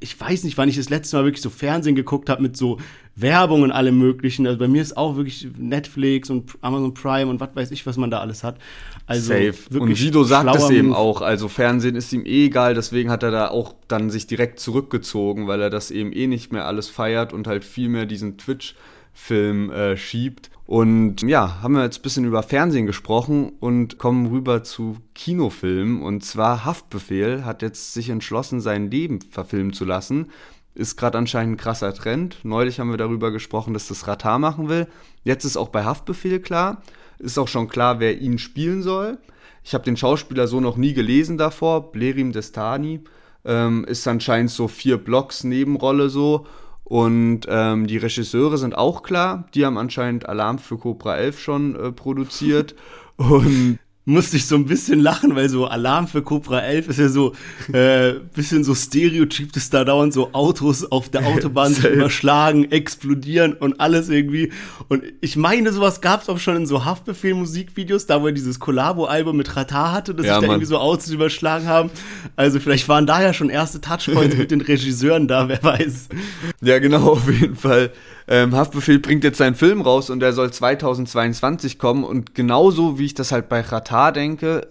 ich 0.00 0.20
weiß 0.20 0.42
nicht, 0.42 0.58
wann 0.58 0.68
ich 0.68 0.74
das 0.74 0.90
letzte 0.90 1.16
Mal 1.16 1.24
wirklich 1.24 1.42
so 1.42 1.48
Fernsehen 1.48 1.94
geguckt 1.94 2.28
habe 2.28 2.42
mit 2.42 2.56
so 2.56 2.78
Werbung 3.14 3.62
und 3.62 3.70
allem 3.70 3.96
möglichen. 3.98 4.44
Also 4.48 4.58
bei 4.58 4.66
mir 4.66 4.82
ist 4.82 4.96
auch 4.96 5.14
wirklich 5.14 5.46
Netflix 5.56 6.28
und 6.28 6.58
Amazon 6.60 6.92
Prime 6.92 7.30
und 7.30 7.38
was 7.38 7.50
weiß 7.54 7.70
ich, 7.70 7.86
was 7.86 7.96
man 7.96 8.10
da 8.10 8.18
alles 8.18 8.42
hat. 8.42 8.58
Also 9.06 9.28
Safe. 9.28 9.54
Und 9.78 9.94
Sido 9.94 10.24
sagt 10.24 10.56
es 10.56 10.70
eben 10.70 10.92
auch. 10.92 11.20
Also 11.20 11.46
Fernsehen 11.46 11.94
ist 11.94 12.12
ihm 12.12 12.26
eh 12.26 12.46
egal, 12.46 12.74
deswegen 12.74 13.10
hat 13.10 13.22
er 13.22 13.30
da 13.30 13.46
auch 13.46 13.76
dann 13.86 14.10
sich 14.10 14.26
direkt 14.26 14.58
zurückgezogen, 14.58 15.46
weil 15.46 15.60
er 15.60 15.70
das 15.70 15.92
eben 15.92 16.12
eh 16.12 16.26
nicht 16.26 16.52
mehr 16.52 16.66
alles 16.66 16.88
feiert 16.88 17.32
und 17.32 17.46
halt 17.46 17.64
viel 17.64 17.88
mehr 17.88 18.06
diesen 18.06 18.38
Twitch-Film 18.38 19.70
äh, 19.70 19.96
schiebt. 19.96 20.49
Und 20.70 21.22
ja, 21.22 21.60
haben 21.62 21.74
wir 21.74 21.82
jetzt 21.82 21.98
ein 21.98 22.02
bisschen 22.02 22.24
über 22.24 22.44
Fernsehen 22.44 22.86
gesprochen 22.86 23.54
und 23.58 23.98
kommen 23.98 24.26
rüber 24.26 24.62
zu 24.62 24.98
Kinofilmen. 25.16 26.00
Und 26.00 26.24
zwar 26.24 26.64
Haftbefehl 26.64 27.44
hat 27.44 27.62
jetzt 27.62 27.92
sich 27.92 28.08
entschlossen, 28.08 28.60
sein 28.60 28.88
Leben 28.88 29.20
verfilmen 29.20 29.72
zu 29.72 29.84
lassen. 29.84 30.30
Ist 30.76 30.96
gerade 30.96 31.18
anscheinend 31.18 31.54
ein 31.54 31.56
krasser 31.56 31.92
Trend. 31.92 32.36
Neulich 32.44 32.78
haben 32.78 32.92
wir 32.92 32.98
darüber 32.98 33.32
gesprochen, 33.32 33.74
dass 33.74 33.88
das 33.88 34.06
Ratar 34.06 34.38
machen 34.38 34.68
will. 34.68 34.86
Jetzt 35.24 35.44
ist 35.44 35.56
auch 35.56 35.70
bei 35.70 35.82
Haftbefehl 35.82 36.38
klar. 36.38 36.82
Ist 37.18 37.36
auch 37.36 37.48
schon 37.48 37.66
klar, 37.66 37.98
wer 37.98 38.20
ihn 38.20 38.38
spielen 38.38 38.84
soll. 38.84 39.18
Ich 39.64 39.74
habe 39.74 39.82
den 39.82 39.96
Schauspieler 39.96 40.46
so 40.46 40.60
noch 40.60 40.76
nie 40.76 40.94
gelesen 40.94 41.36
davor. 41.36 41.90
Blerim 41.90 42.30
Destani. 42.30 43.00
Ähm, 43.44 43.84
ist 43.86 44.06
anscheinend 44.06 44.52
so 44.52 44.68
vier 44.68 44.98
Blocks 44.98 45.42
Nebenrolle 45.42 46.10
so. 46.10 46.46
Und 46.90 47.42
ähm, 47.48 47.86
die 47.86 47.98
Regisseure 47.98 48.58
sind 48.58 48.76
auch 48.76 49.04
klar. 49.04 49.44
Die 49.54 49.64
haben 49.64 49.78
anscheinend 49.78 50.28
Alarm 50.28 50.58
für 50.58 50.76
Cobra 50.76 51.16
11 51.18 51.38
schon 51.38 51.76
äh, 51.76 51.92
produziert. 51.92 52.74
Und 53.16 53.78
musste 54.06 54.36
ich 54.36 54.46
so 54.46 54.56
ein 54.56 54.64
bisschen 54.64 55.00
lachen, 55.00 55.36
weil 55.36 55.48
so 55.48 55.66
Alarm 55.66 56.08
für 56.08 56.22
Cobra 56.22 56.60
11 56.60 56.88
ist 56.88 56.98
ja 56.98 57.08
so 57.08 57.34
äh, 57.72 58.14
bisschen 58.34 58.64
so 58.64 58.74
Stereotyp, 58.74 59.52
dass 59.52 59.70
da 59.70 59.84
dauernd 59.84 60.12
so 60.12 60.32
Autos 60.32 60.90
auf 60.90 61.08
der 61.08 61.26
Autobahn 61.26 61.74
sich 61.74 61.84
überschlagen, 61.90 62.70
explodieren 62.70 63.52
und 63.52 63.78
alles 63.78 64.08
irgendwie. 64.08 64.52
Und 64.88 65.04
ich 65.20 65.36
meine, 65.36 65.72
sowas 65.72 66.00
gab 66.00 66.22
es 66.22 66.28
auch 66.28 66.38
schon 66.38 66.56
in 66.56 66.66
so 66.66 66.84
Haftbefehl-Musikvideos, 66.84 68.06
da 68.06 68.22
wo 68.22 68.26
er 68.26 68.32
dieses 68.32 68.58
Collabo-Album 68.58 69.36
mit 69.36 69.54
Rata 69.54 69.92
hatte, 69.92 70.14
dass 70.14 70.26
ja, 70.26 70.34
sich 70.34 70.46
da 70.46 70.52
irgendwie 70.52 70.66
so 70.66 70.78
Autos 70.78 71.10
überschlagen 71.10 71.66
haben. 71.66 71.90
Also 72.36 72.58
vielleicht 72.58 72.88
waren 72.88 73.06
da 73.06 73.22
ja 73.22 73.34
schon 73.34 73.50
erste 73.50 73.80
Touchpoints 73.80 74.36
mit 74.38 74.50
den 74.50 74.62
Regisseuren 74.62 75.28
da, 75.28 75.48
wer 75.48 75.62
weiß. 75.62 76.08
Ja, 76.62 76.78
genau, 76.78 77.12
auf 77.12 77.30
jeden 77.30 77.56
Fall. 77.56 77.92
Ähm, 78.30 78.54
Haftbefehl 78.54 79.00
bringt 79.00 79.24
jetzt 79.24 79.38
seinen 79.38 79.56
Film 79.56 79.80
raus 79.80 80.08
und 80.08 80.20
der 80.20 80.32
soll 80.32 80.52
2022 80.52 81.80
kommen. 81.80 82.04
Und 82.04 82.36
genauso 82.36 82.96
wie 82.96 83.06
ich 83.06 83.14
das 83.14 83.32
halt 83.32 83.48
bei 83.48 83.60
Ratar 83.60 84.12
denke, 84.12 84.68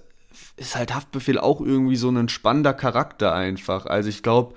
ist 0.55 0.78
halt 0.78 0.95
Haftbefehl 0.95 1.38
auch 1.38 1.60
irgendwie 1.60 1.97
so 1.97 2.10
ein 2.10 2.30
spannender 2.30 2.74
Charakter 2.74 3.34
einfach. 3.34 3.86
Also 3.86 4.07
ich 4.07 4.24
glaube, 4.24 4.55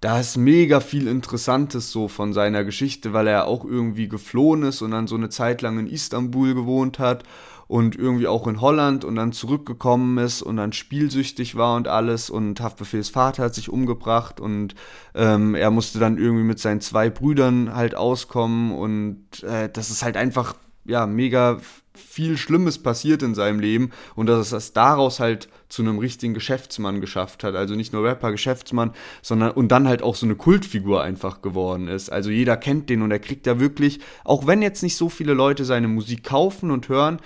da 0.00 0.18
ist 0.18 0.36
mega 0.36 0.80
viel 0.80 1.06
Interessantes 1.06 1.92
so 1.92 2.08
von 2.08 2.32
seiner 2.32 2.64
Geschichte, 2.64 3.12
weil 3.12 3.28
er 3.28 3.46
auch 3.46 3.64
irgendwie 3.64 4.08
geflohen 4.08 4.64
ist 4.64 4.82
und 4.82 4.90
dann 4.90 5.06
so 5.06 5.14
eine 5.14 5.28
Zeit 5.28 5.62
lang 5.62 5.78
in 5.78 5.86
Istanbul 5.86 6.54
gewohnt 6.54 6.98
hat 6.98 7.22
und 7.70 7.94
irgendwie 7.94 8.26
auch 8.26 8.48
in 8.48 8.60
Holland 8.60 9.04
und 9.04 9.14
dann 9.14 9.30
zurückgekommen 9.30 10.18
ist 10.18 10.42
und 10.42 10.56
dann 10.56 10.72
spielsüchtig 10.72 11.54
war 11.54 11.76
und 11.76 11.86
alles 11.86 12.28
und 12.28 12.60
Haftbefehls 12.60 13.10
Vater 13.10 13.44
hat 13.44 13.54
sich 13.54 13.68
umgebracht 13.68 14.40
und 14.40 14.74
ähm, 15.14 15.54
er 15.54 15.70
musste 15.70 16.00
dann 16.00 16.18
irgendwie 16.18 16.42
mit 16.42 16.58
seinen 16.58 16.80
zwei 16.80 17.10
Brüdern 17.10 17.72
halt 17.72 17.94
auskommen 17.94 18.72
und 18.72 19.44
äh, 19.44 19.68
das 19.72 19.90
ist 19.90 20.02
halt 20.02 20.16
einfach 20.16 20.56
ja 20.84 21.06
mega 21.06 21.60
viel 21.94 22.36
Schlimmes 22.36 22.78
passiert 22.82 23.22
in 23.22 23.36
seinem 23.36 23.60
Leben 23.60 23.90
und 24.16 24.26
dass 24.26 24.50
es 24.50 24.72
daraus 24.72 25.20
halt 25.20 25.48
zu 25.68 25.82
einem 25.82 26.00
richtigen 26.00 26.34
Geschäftsmann 26.34 27.00
geschafft 27.00 27.44
hat. 27.44 27.54
Also 27.54 27.76
nicht 27.76 27.92
nur 27.92 28.02
Rapper, 28.02 28.32
Geschäftsmann, 28.32 28.94
sondern 29.22 29.52
und 29.52 29.68
dann 29.68 29.86
halt 29.86 30.02
auch 30.02 30.16
so 30.16 30.26
eine 30.26 30.34
Kultfigur 30.34 31.04
einfach 31.04 31.40
geworden 31.40 31.86
ist. 31.86 32.10
Also 32.10 32.30
jeder 32.30 32.56
kennt 32.56 32.90
den 32.90 33.02
und 33.02 33.12
er 33.12 33.20
kriegt 33.20 33.46
da 33.46 33.60
wirklich, 33.60 34.00
auch 34.24 34.48
wenn 34.48 34.60
jetzt 34.60 34.82
nicht 34.82 34.96
so 34.96 35.08
viele 35.08 35.34
Leute 35.34 35.64
seine 35.64 35.86
Musik 35.86 36.24
kaufen 36.24 36.72
und 36.72 36.88
hören, 36.88 37.20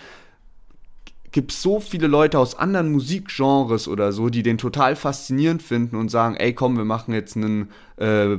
gibt 1.35 1.51
es 1.51 1.61
so 1.61 1.81
viele 1.81 2.07
Leute 2.07 2.39
aus 2.39 2.55
anderen 2.55 2.93
Musikgenres 2.93 3.89
oder 3.89 4.13
so, 4.13 4.31
die 4.31 4.45
den 4.45 4.57
total 4.57 4.95
faszinierend 4.95 5.63
finden 5.63 5.97
und 5.97 6.09
sagen, 6.09 6.37
ey 6.37 6.55
komm, 6.55 6.77
wir 6.77 6.85
machen 6.85 7.13
jetzt 7.13 7.35
ein 7.35 7.71
äh, 7.97 8.37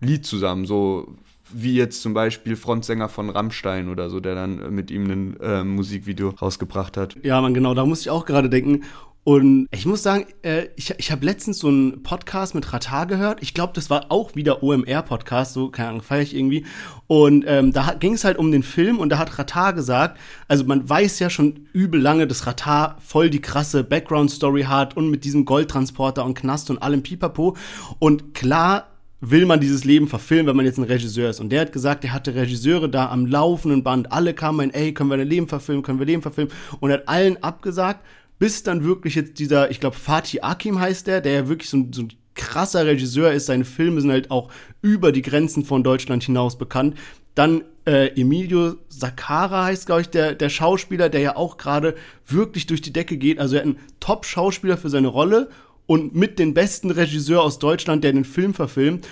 Lied 0.00 0.24
zusammen, 0.24 0.64
so 0.64 1.16
wie 1.52 1.74
jetzt 1.74 2.00
zum 2.00 2.14
Beispiel 2.14 2.54
Frontsänger 2.54 3.08
von 3.08 3.28
Rammstein 3.28 3.88
oder 3.88 4.08
so, 4.08 4.20
der 4.20 4.36
dann 4.36 4.72
mit 4.72 4.92
ihm 4.92 5.10
ein 5.10 5.40
äh, 5.40 5.64
Musikvideo 5.64 6.30
rausgebracht 6.30 6.96
hat. 6.96 7.16
Ja, 7.24 7.40
man, 7.40 7.54
genau, 7.54 7.74
da 7.74 7.84
muss 7.84 8.02
ich 8.02 8.10
auch 8.10 8.24
gerade 8.24 8.48
denken. 8.48 8.84
Und 9.24 9.68
ich 9.70 9.86
muss 9.86 10.02
sagen, 10.02 10.26
äh, 10.42 10.66
ich, 10.74 10.92
ich 10.98 11.12
habe 11.12 11.24
letztens 11.24 11.58
so 11.58 11.68
einen 11.68 12.02
Podcast 12.02 12.56
mit 12.56 12.72
Ratar 12.72 13.06
gehört. 13.06 13.40
Ich 13.40 13.54
glaube, 13.54 13.72
das 13.72 13.88
war 13.88 14.06
auch 14.08 14.34
wieder 14.34 14.64
OMR-Podcast, 14.64 15.52
so, 15.52 15.70
keine 15.70 15.90
Ahnung, 15.90 16.02
feiere 16.02 16.22
ich 16.22 16.34
irgendwie. 16.34 16.66
Und 17.06 17.44
ähm, 17.46 17.72
da 17.72 17.94
ging 17.94 18.14
es 18.14 18.24
halt 18.24 18.36
um 18.36 18.50
den 18.50 18.64
Film 18.64 18.98
und 18.98 19.10
da 19.10 19.18
hat 19.18 19.38
Ratar 19.38 19.74
gesagt, 19.74 20.18
also 20.48 20.64
man 20.64 20.88
weiß 20.88 21.20
ja 21.20 21.30
schon 21.30 21.68
übel 21.72 22.00
lange, 22.00 22.26
dass 22.26 22.48
Ratar 22.48 22.96
voll 23.00 23.30
die 23.30 23.40
krasse 23.40 23.84
Background-Story 23.84 24.64
hat 24.64 24.96
und 24.96 25.08
mit 25.08 25.22
diesem 25.22 25.44
Goldtransporter 25.44 26.24
und 26.24 26.34
Knast 26.34 26.70
und 26.70 26.82
allem 26.82 27.04
Pipapo. 27.04 27.56
Und 28.00 28.34
klar 28.34 28.88
will 29.20 29.46
man 29.46 29.60
dieses 29.60 29.84
Leben 29.84 30.08
verfilmen, 30.08 30.48
wenn 30.48 30.56
man 30.56 30.66
jetzt 30.66 30.78
ein 30.78 30.84
Regisseur 30.84 31.30
ist. 31.30 31.38
Und 31.38 31.50
der 31.50 31.60
hat 31.60 31.72
gesagt, 31.72 32.02
er 32.02 32.12
hatte 32.12 32.34
Regisseure 32.34 32.88
da 32.88 33.08
am 33.08 33.26
laufenden 33.26 33.84
Band. 33.84 34.10
Alle 34.10 34.34
kamen, 34.34 34.74
ey, 34.74 34.92
können 34.92 35.10
wir 35.10 35.16
ein 35.16 35.28
Leben 35.28 35.46
verfilmen, 35.46 35.84
können 35.84 36.00
wir 36.00 36.06
Leben 36.06 36.22
verfilmen. 36.22 36.52
Und 36.80 36.90
er 36.90 36.98
hat 36.98 37.08
allen 37.08 37.40
abgesagt 37.40 38.04
bis 38.42 38.64
dann 38.64 38.82
wirklich 38.82 39.14
jetzt 39.14 39.38
dieser, 39.38 39.70
ich 39.70 39.78
glaube, 39.78 39.94
Fatih 39.94 40.40
Akim 40.40 40.80
heißt 40.80 41.06
der, 41.06 41.20
der 41.20 41.32
ja 41.32 41.48
wirklich 41.48 41.70
so 41.70 41.76
ein, 41.76 41.92
so 41.92 42.02
ein 42.02 42.12
krasser 42.34 42.84
Regisseur 42.84 43.30
ist. 43.30 43.46
Seine 43.46 43.64
Filme 43.64 44.00
sind 44.00 44.10
halt 44.10 44.32
auch 44.32 44.50
über 44.80 45.12
die 45.12 45.22
Grenzen 45.22 45.64
von 45.64 45.84
Deutschland 45.84 46.24
hinaus 46.24 46.58
bekannt. 46.58 46.98
Dann 47.36 47.62
äh, 47.86 48.08
Emilio 48.20 48.74
Sakara 48.88 49.66
heißt, 49.66 49.86
glaube 49.86 50.00
ich, 50.00 50.08
der, 50.08 50.34
der 50.34 50.48
Schauspieler, 50.48 51.08
der 51.08 51.20
ja 51.20 51.36
auch 51.36 51.56
gerade 51.56 51.94
wirklich 52.26 52.66
durch 52.66 52.80
die 52.80 52.92
Decke 52.92 53.16
geht. 53.16 53.38
Also 53.38 53.54
er 53.54 53.60
hat 53.60 53.66
einen 53.66 53.78
Top-Schauspieler 54.00 54.76
für 54.76 54.90
seine 54.90 55.06
Rolle 55.06 55.48
und 55.86 56.16
mit 56.16 56.40
den 56.40 56.52
besten 56.52 56.90
Regisseur 56.90 57.44
aus 57.44 57.60
Deutschland, 57.60 58.02
der 58.02 58.12
den 58.12 58.24
Film 58.24 58.54
verfilmt. 58.54 59.06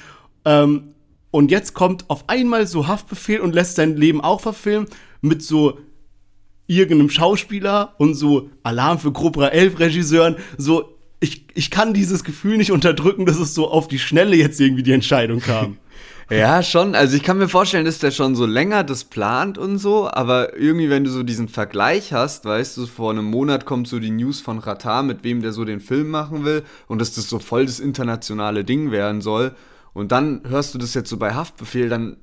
Ähm, 0.45 0.97
und 1.31 1.53
jetzt 1.53 1.75
kommt 1.75 2.11
auf 2.11 2.29
einmal 2.29 2.67
so 2.67 2.89
Haftbefehl 2.89 3.39
und 3.39 3.55
lässt 3.55 3.77
sein 3.77 3.97
Leben 3.97 4.23
auch 4.23 4.41
verfilmen 4.41 4.89
mit 5.21 5.41
so 5.45 5.79
irgendeinem 6.71 7.11
Schauspieler 7.11 7.95
und 7.99 8.15
so 8.15 8.49
Alarm 8.63 8.99
für 8.99 9.13
Cobra 9.13 9.49
11 9.49 9.79
Regisseuren, 9.79 10.37
so 10.57 10.97
ich, 11.21 11.45
ich 11.55 11.71
kann 11.71 11.93
dieses 11.93 12.25
Gefühl 12.25 12.57
nicht 12.57 12.73
unterdrücken, 12.73 13.27
dass 13.27 13.39
es 13.39 13.55
so 13.55 13.69
auf 13.71 13.89
die 13.89 13.99
Schnelle 13.99 14.37
jetzt 14.37 14.59
irgendwie 14.61 14.83
die 14.83 14.93
Entscheidung 14.93 15.41
kam. 15.41 15.77
Ja, 16.33 16.63
schon. 16.63 16.95
Also 16.95 17.17
ich 17.17 17.25
kann 17.25 17.39
mir 17.39 17.49
vorstellen, 17.49 17.85
dass 17.85 17.99
der 17.99 18.13
schon 18.13 18.37
so 18.37 18.47
länger 18.47 18.85
das 18.85 19.03
plant 19.03 19.59
und 19.59 19.79
so, 19.79 20.09
aber 20.09 20.57
irgendwie, 20.57 20.89
wenn 20.89 21.03
du 21.03 21.11
so 21.11 21.25
diesen 21.25 21.49
Vergleich 21.49 22.13
hast, 22.13 22.45
weißt 22.45 22.77
du, 22.77 22.87
vor 22.87 23.11
einem 23.11 23.25
Monat 23.25 23.65
kommt 23.65 23.89
so 23.89 23.99
die 23.99 24.13
News 24.13 24.41
von 24.41 24.61
Ratar, 24.61 25.03
mit 25.03 25.25
wem 25.25 25.43
der 25.43 25.51
so 25.51 25.65
den 25.65 25.81
Film 25.81 26.09
machen 26.09 26.45
will 26.45 26.63
und 26.87 27.01
dass 27.01 27.15
das 27.15 27.29
so 27.29 27.41
voll 27.41 27.67
das 27.67 27.81
internationale 27.81 28.63
Ding 28.63 28.93
werden 28.93 29.23
soll. 29.23 29.57
Und 29.93 30.13
dann 30.13 30.43
hörst 30.49 30.73
du 30.73 30.79
das 30.79 30.95
jetzt 30.95 31.11
so 31.11 31.17
bei 31.17 31.35
Haftbefehl, 31.35 31.89
dann 31.89 32.17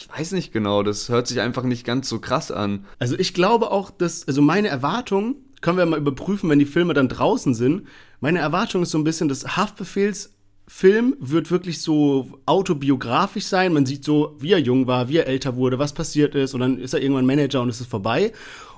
ich 0.00 0.08
weiß 0.08 0.32
nicht 0.32 0.50
genau, 0.50 0.82
das 0.82 1.10
hört 1.10 1.26
sich 1.26 1.40
einfach 1.40 1.62
nicht 1.62 1.84
ganz 1.84 2.08
so 2.08 2.20
krass 2.20 2.50
an. 2.50 2.86
Also 2.98 3.18
ich 3.18 3.34
glaube 3.34 3.70
auch, 3.70 3.90
dass, 3.90 4.26
also 4.26 4.40
meine 4.40 4.68
Erwartung, 4.68 5.36
können 5.60 5.76
wir 5.76 5.84
mal 5.84 5.98
überprüfen, 5.98 6.48
wenn 6.48 6.58
die 6.58 6.64
Filme 6.64 6.94
dann 6.94 7.08
draußen 7.08 7.54
sind. 7.54 7.86
Meine 8.20 8.38
Erwartung 8.38 8.82
ist 8.82 8.92
so 8.92 8.98
ein 8.98 9.04
bisschen, 9.04 9.28
dass 9.28 9.58
Haftbefehlsfilm 9.58 11.16
wird 11.20 11.50
wirklich 11.50 11.82
so 11.82 12.38
autobiografisch 12.46 13.44
sein. 13.44 13.74
Man 13.74 13.84
sieht 13.84 14.02
so, 14.02 14.36
wie 14.38 14.52
er 14.52 14.58
jung 14.58 14.86
war, 14.86 15.10
wie 15.10 15.18
er 15.18 15.26
älter 15.26 15.56
wurde, 15.56 15.78
was 15.78 15.92
passiert 15.92 16.34
ist 16.34 16.54
und 16.54 16.60
dann 16.60 16.78
ist 16.78 16.94
er 16.94 17.02
irgendwann 17.02 17.26
Manager 17.26 17.60
und 17.60 17.68
es 17.68 17.82
ist 17.82 17.90
vorbei. 17.90 18.32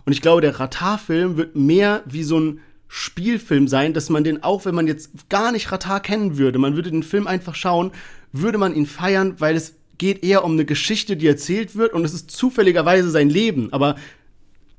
Und 0.04 0.12
ich 0.12 0.22
glaube, 0.22 0.40
der 0.40 0.58
Ratar-Film 0.58 1.36
wird 1.36 1.54
mehr 1.54 2.02
wie 2.04 2.24
so 2.24 2.40
ein 2.40 2.60
Spielfilm 2.88 3.68
sein, 3.68 3.94
dass 3.94 4.10
man 4.10 4.24
den 4.24 4.42
auch, 4.42 4.64
wenn 4.64 4.74
man 4.74 4.88
jetzt 4.88 5.28
gar 5.30 5.52
nicht 5.52 5.70
Ratar 5.70 6.00
kennen 6.00 6.36
würde, 6.36 6.58
man 6.58 6.74
würde 6.74 6.90
den 6.90 7.04
Film 7.04 7.28
einfach 7.28 7.54
schauen, 7.54 7.92
würde 8.32 8.58
man 8.58 8.74
ihn 8.74 8.86
feiern, 8.86 9.36
weil 9.38 9.54
es 9.54 9.76
geht 9.98 10.24
eher 10.24 10.44
um 10.44 10.52
eine 10.52 10.64
Geschichte, 10.64 11.16
die 11.16 11.26
erzählt 11.26 11.76
wird 11.76 11.92
und 11.92 12.04
es 12.04 12.14
ist 12.14 12.30
zufälligerweise 12.30 13.10
sein 13.10 13.28
Leben, 13.28 13.72
aber 13.72 13.96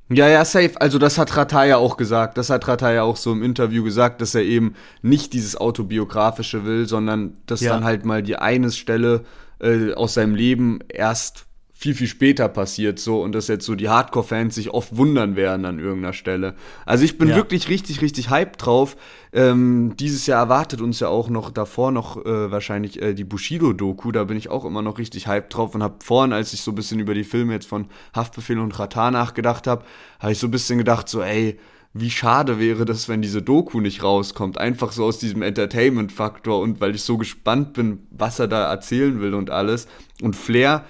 ja, 0.10 0.28
ja, 0.28 0.44
safe. 0.46 0.80
Also 0.80 1.00
das 1.00 1.18
hat 1.18 1.36
Rataya 1.36 1.78
auch 1.78 1.98
gesagt. 1.98 2.38
Das 2.38 2.50
hat 2.50 2.68
Rataya 2.68 3.04
auch 3.04 3.18
so 3.18 3.32
im 3.32 3.42
Interview 3.42 3.84
gesagt, 3.84 4.22
dass 4.22 4.36
er 4.36 4.44
eben 4.44 4.76
nicht 5.02 5.34
dieses 5.34 5.56
autobiografische 5.56 6.66
will, 6.66 6.88
sondern 6.88 7.38
dass 7.46 7.62
ja. 7.62 7.74
dann 7.74 7.84
halt 7.84 8.06
mal 8.06 8.22
die 8.22 8.36
eine 8.36 8.72
Stelle 8.72 9.24
äh, 9.60 9.94
aus 9.94 10.16
seinem 10.16 10.36
Leben 10.36 10.80
erst 10.90 11.46
viel, 11.84 11.96
viel 11.96 12.08
später 12.08 12.48
passiert 12.48 12.98
so 12.98 13.22
und 13.22 13.36
dass 13.36 13.50
jetzt 13.50 13.66
so 13.66 13.76
die 13.76 13.90
Hardcore-Fans 13.90 14.56
sich 14.56 14.70
oft 14.70 14.96
wundern 14.96 15.36
werden 15.36 15.66
an 15.66 15.80
irgendeiner 15.80 16.14
Stelle. 16.14 16.56
Also 16.86 17.04
ich 17.04 17.18
bin 17.18 17.28
ja. 17.28 17.36
wirklich 17.36 17.68
richtig, 17.68 18.02
richtig 18.02 18.30
hyped 18.30 18.66
drauf. 18.66 18.96
Ähm, 19.34 19.94
dieses 20.00 20.26
Jahr 20.26 20.40
erwartet 20.40 20.80
uns 20.80 21.02
ja 21.02 21.10
auch 21.10 21.28
noch 21.28 21.52
davor 21.52 21.92
noch 21.92 22.26
äh, 22.26 22.52
wahrscheinlich 22.52 23.02
äh, 23.02 23.14
die 23.14 23.26
Bushido-Doku. 23.26 24.14
Da 24.14 24.24
bin 24.24 24.38
ich 24.38 24.50
auch 24.50 24.64
immer 24.64 24.82
noch 24.82 24.98
richtig 24.98 25.28
hyped 25.28 25.54
drauf 25.54 25.76
und 25.76 25.84
habe 25.84 25.96
vorhin, 26.02 26.32
als 26.32 26.54
ich 26.54 26.62
so 26.62 26.72
ein 26.72 26.76
bisschen 26.76 27.02
über 27.02 27.14
die 27.14 27.26
Filme 27.26 27.52
jetzt 27.52 27.68
von 27.68 27.88
Haftbefehl 28.16 28.60
und 28.60 28.80
Ratan 28.80 29.12
nachgedacht 29.12 29.68
habe, 29.68 29.84
habe 30.22 30.32
ich 30.32 30.40
so 30.40 30.48
ein 30.48 30.52
bisschen 30.52 30.78
gedacht, 30.78 31.10
so 31.10 31.22
ey, 31.22 31.60
wie 31.94 32.12
schade 32.12 32.60
wäre 32.60 32.86
das, 32.86 33.10
wenn 33.10 33.22
diese 33.22 33.42
Doku 33.42 33.82
nicht 33.82 34.04
rauskommt. 34.04 34.58
Einfach 34.58 34.94
so 34.94 35.04
aus 35.04 35.20
diesem 35.20 35.42
Entertainment-Faktor 35.42 36.62
und 36.62 36.80
weil 36.80 36.96
ich 36.96 37.04
so 37.04 37.18
gespannt 37.18 37.74
bin, 37.74 38.08
was 38.10 38.40
er 38.40 38.48
da 38.48 38.72
erzählen 38.72 39.20
will 39.20 39.34
und 39.34 39.50
alles. 39.50 39.88
Und 40.22 40.38
Flair, 40.38 40.86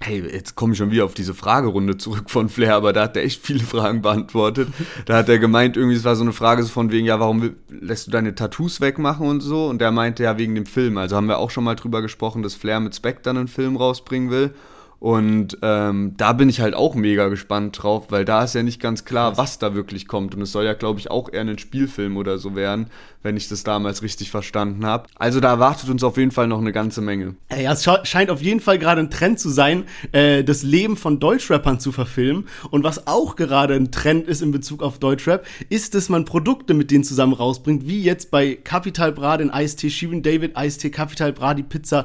hey, 0.00 0.22
jetzt 0.32 0.54
komme 0.54 0.72
ich 0.72 0.78
schon 0.78 0.90
wieder 0.90 1.04
auf 1.04 1.14
diese 1.14 1.34
Fragerunde 1.34 1.96
zurück 1.96 2.30
von 2.30 2.48
Flair, 2.48 2.76
aber 2.76 2.92
da 2.92 3.02
hat 3.02 3.16
er 3.16 3.24
echt 3.24 3.44
viele 3.44 3.64
Fragen 3.64 4.02
beantwortet. 4.02 4.68
Da 5.06 5.16
hat 5.16 5.28
er 5.28 5.38
gemeint, 5.38 5.76
irgendwie, 5.76 5.96
es 5.96 6.04
war 6.04 6.16
so 6.16 6.22
eine 6.22 6.32
Frage 6.32 6.64
von 6.64 6.92
wegen, 6.92 7.06
ja, 7.06 7.18
warum 7.18 7.56
lässt 7.68 8.06
du 8.06 8.10
deine 8.10 8.34
Tattoos 8.34 8.80
wegmachen 8.80 9.26
und 9.26 9.40
so? 9.40 9.66
Und 9.66 9.80
der 9.80 9.90
meinte 9.90 10.22
ja 10.22 10.38
wegen 10.38 10.54
dem 10.54 10.66
Film. 10.66 10.98
Also 10.98 11.16
haben 11.16 11.26
wir 11.26 11.38
auch 11.38 11.50
schon 11.50 11.64
mal 11.64 11.74
drüber 11.74 12.02
gesprochen, 12.02 12.42
dass 12.42 12.54
Flair 12.54 12.80
mit 12.80 12.94
Spectre 12.94 13.30
einen 13.30 13.48
Film 13.48 13.76
rausbringen 13.76 14.30
will. 14.30 14.54
Und 15.00 15.58
ähm, 15.62 16.14
da 16.16 16.32
bin 16.32 16.48
ich 16.48 16.60
halt 16.60 16.74
auch 16.74 16.96
mega 16.96 17.28
gespannt 17.28 17.80
drauf, 17.80 18.06
weil 18.10 18.24
da 18.24 18.42
ist 18.42 18.56
ja 18.56 18.64
nicht 18.64 18.80
ganz 18.80 19.04
klar, 19.04 19.36
was 19.36 19.60
da 19.60 19.74
wirklich 19.74 20.08
kommt. 20.08 20.34
Und 20.34 20.42
es 20.42 20.50
soll 20.50 20.64
ja, 20.64 20.72
glaube 20.72 20.98
ich, 20.98 21.08
auch 21.08 21.32
eher 21.32 21.42
ein 21.42 21.58
Spielfilm 21.58 22.16
oder 22.16 22.38
so 22.38 22.56
werden, 22.56 22.88
wenn 23.22 23.36
ich 23.36 23.48
das 23.48 23.62
damals 23.62 24.02
richtig 24.02 24.32
verstanden 24.32 24.84
habe. 24.84 25.06
Also 25.14 25.38
da 25.38 25.50
erwartet 25.50 25.88
uns 25.88 26.02
auf 26.02 26.16
jeden 26.16 26.32
Fall 26.32 26.48
noch 26.48 26.58
eine 26.58 26.72
ganze 26.72 27.00
Menge. 27.00 27.36
Ja, 27.56 27.72
es 27.72 27.88
scheint 28.08 28.30
auf 28.30 28.42
jeden 28.42 28.58
Fall 28.58 28.80
gerade 28.80 29.00
ein 29.00 29.10
Trend 29.10 29.38
zu 29.38 29.50
sein, 29.50 29.84
äh, 30.10 30.42
das 30.42 30.64
Leben 30.64 30.96
von 30.96 31.20
Deutschrappern 31.20 31.78
zu 31.78 31.92
verfilmen. 31.92 32.48
Und 32.70 32.82
was 32.82 33.06
auch 33.06 33.36
gerade 33.36 33.74
ein 33.74 33.92
Trend 33.92 34.26
ist 34.26 34.42
in 34.42 34.50
Bezug 34.50 34.82
auf 34.82 34.98
Deutschrap, 34.98 35.46
ist, 35.68 35.94
dass 35.94 36.08
man 36.08 36.24
Produkte 36.24 36.74
mit 36.74 36.90
denen 36.90 37.04
zusammen 37.04 37.34
rausbringt, 37.34 37.86
wie 37.86 38.02
jetzt 38.02 38.32
bei 38.32 38.56
Capital 38.56 39.12
Bra 39.12 39.36
den 39.36 39.50
Eistee, 39.50 39.90
Shirin 39.90 40.24
David 40.24 40.56
Eistee, 40.56 40.90
Capital 40.90 41.32
Bra 41.32 41.54
die 41.54 41.62
Pizza, 41.62 42.04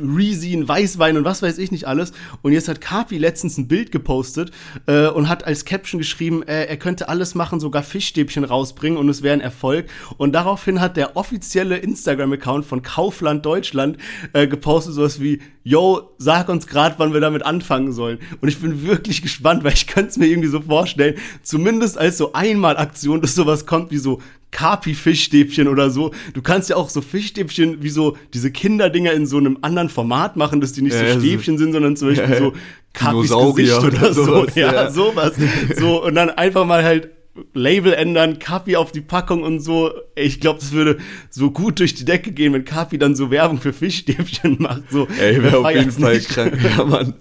Reezy, 0.00 0.64
Weißwein 0.66 1.16
und 1.16 1.24
was 1.24 1.42
weiß 1.42 1.58
ich 1.58 1.70
nicht 1.70 1.86
alles. 1.86 2.12
Und 2.42 2.52
jetzt 2.52 2.68
hat 2.68 2.80
Kapi 2.80 3.18
letztens 3.18 3.58
ein 3.58 3.68
Bild 3.68 3.92
gepostet 3.92 4.50
äh, 4.86 5.08
und 5.08 5.28
hat 5.28 5.44
als 5.44 5.64
Caption 5.64 5.98
geschrieben, 5.98 6.42
äh, 6.42 6.64
er 6.64 6.76
könnte 6.76 7.08
alles 7.08 7.34
machen, 7.34 7.60
sogar 7.60 7.82
Fischstäbchen 7.82 8.44
rausbringen 8.44 8.98
und 8.98 9.08
es 9.08 9.22
wäre 9.22 9.34
ein 9.34 9.40
Erfolg. 9.40 9.86
Und 10.16 10.32
daraufhin 10.32 10.80
hat 10.80 10.96
der 10.96 11.16
offizielle 11.16 11.78
Instagram-Account 11.78 12.64
von 12.64 12.82
Kaufland 12.82 13.44
Deutschland 13.44 13.98
äh, 14.32 14.46
gepostet, 14.46 14.94
sowas 14.94 15.20
wie, 15.20 15.40
yo, 15.62 16.14
sag 16.18 16.48
uns 16.48 16.66
gerade, 16.66 16.96
wann 16.98 17.12
wir 17.12 17.20
damit 17.20 17.44
anfangen 17.44 17.92
sollen. 17.92 18.18
Und 18.40 18.48
ich 18.48 18.60
bin 18.60 18.86
wirklich 18.86 19.22
gespannt, 19.22 19.64
weil 19.64 19.72
ich 19.72 19.86
könnte 19.86 20.10
es 20.10 20.18
mir 20.18 20.26
irgendwie 20.26 20.48
so 20.48 20.60
vorstellen, 20.60 21.16
zumindest 21.42 21.98
als 21.98 22.18
so 22.18 22.32
Einmalaktion, 22.32 23.20
dass 23.20 23.34
sowas 23.34 23.66
kommt 23.66 23.90
wie 23.90 23.98
so 23.98 24.20
Kapi-Fischstäbchen 24.54 25.68
oder 25.68 25.90
so. 25.90 26.12
Du 26.32 26.40
kannst 26.40 26.70
ja 26.70 26.76
auch 26.76 26.88
so 26.88 27.02
Fischstäbchen 27.02 27.82
wie 27.82 27.90
so 27.90 28.16
diese 28.32 28.50
Kinderdinger 28.50 29.12
in 29.12 29.26
so 29.26 29.36
einem 29.36 29.58
anderen 29.60 29.90
Format 29.90 30.36
machen, 30.36 30.60
dass 30.60 30.72
die 30.72 30.82
nicht 30.82 30.96
so 30.96 31.20
Stäbchen 31.20 31.58
sind, 31.58 31.72
sondern 31.72 31.96
zum 31.96 32.08
Beispiel 32.08 32.36
so 32.38 32.52
Kapis 32.94 33.30
Gesicht 33.30 33.82
oder, 33.82 34.14
so. 34.14 34.46
Ja, 34.54 34.90
sowas. 34.90 35.34
So, 35.76 36.04
und 36.04 36.14
dann 36.14 36.30
einfach 36.30 36.64
mal 36.64 36.84
halt 36.84 37.10
Label 37.52 37.92
ändern, 37.92 38.38
Kapi 38.38 38.76
auf 38.76 38.92
die 38.92 39.00
Packung 39.00 39.42
und 39.42 39.58
so. 39.58 39.90
Ich 40.14 40.40
glaube, 40.40 40.60
das 40.60 40.70
würde 40.70 40.98
so 41.30 41.50
gut 41.50 41.80
durch 41.80 41.94
die 41.94 42.04
Decke 42.04 42.30
gehen, 42.30 42.52
wenn 42.52 42.64
Kapi 42.64 42.96
dann 42.96 43.16
so 43.16 43.30
Werbung 43.30 43.58
für 43.58 43.72
Fischstäbchen 43.72 44.56
macht. 44.60 44.90
So, 44.90 45.08
Ey, 45.20 45.42
wäre 45.42 45.58
auf 45.58 45.70
jeden 45.70 45.90
Fall 45.90 46.14
nicht. 46.14 46.28
krank. 46.28 46.56
Ja, 46.62 46.84
Mann. 46.84 47.14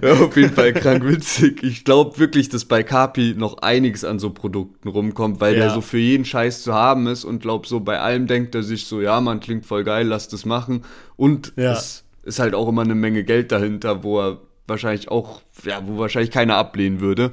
Wäre 0.00 0.24
auf 0.24 0.36
jeden 0.36 0.52
Fall 0.52 0.72
krank 0.72 1.06
witzig. 1.06 1.62
Ich 1.62 1.84
glaube 1.84 2.18
wirklich, 2.18 2.48
dass 2.48 2.64
bei 2.64 2.82
Kapi 2.82 3.34
noch 3.36 3.58
einiges 3.58 4.04
an 4.04 4.18
so 4.18 4.30
Produkten 4.30 4.88
rumkommt, 4.88 5.40
weil 5.40 5.54
ja. 5.54 5.60
der 5.60 5.70
so 5.70 5.80
für 5.80 5.98
jeden 5.98 6.24
Scheiß 6.24 6.64
zu 6.64 6.74
haben 6.74 7.06
ist 7.06 7.24
und 7.24 7.40
glaub 7.40 7.66
so 7.66 7.78
bei 7.78 8.00
allem 8.00 8.26
denkt 8.26 8.56
er 8.56 8.64
sich 8.64 8.86
so, 8.86 9.00
ja, 9.00 9.20
man 9.20 9.38
klingt 9.38 9.66
voll 9.66 9.84
geil, 9.84 10.06
lass 10.06 10.26
das 10.26 10.44
machen. 10.44 10.84
Und 11.16 11.52
ja. 11.56 11.72
es 11.72 12.04
ist 12.24 12.40
halt 12.40 12.54
auch 12.54 12.68
immer 12.68 12.82
eine 12.82 12.96
Menge 12.96 13.22
Geld 13.22 13.52
dahinter, 13.52 14.02
wo 14.02 14.20
er 14.20 14.38
wahrscheinlich 14.66 15.08
auch, 15.08 15.42
ja, 15.64 15.80
wo 15.86 15.98
wahrscheinlich 15.98 16.30
keiner 16.30 16.56
ablehnen 16.56 17.00
würde. 17.00 17.32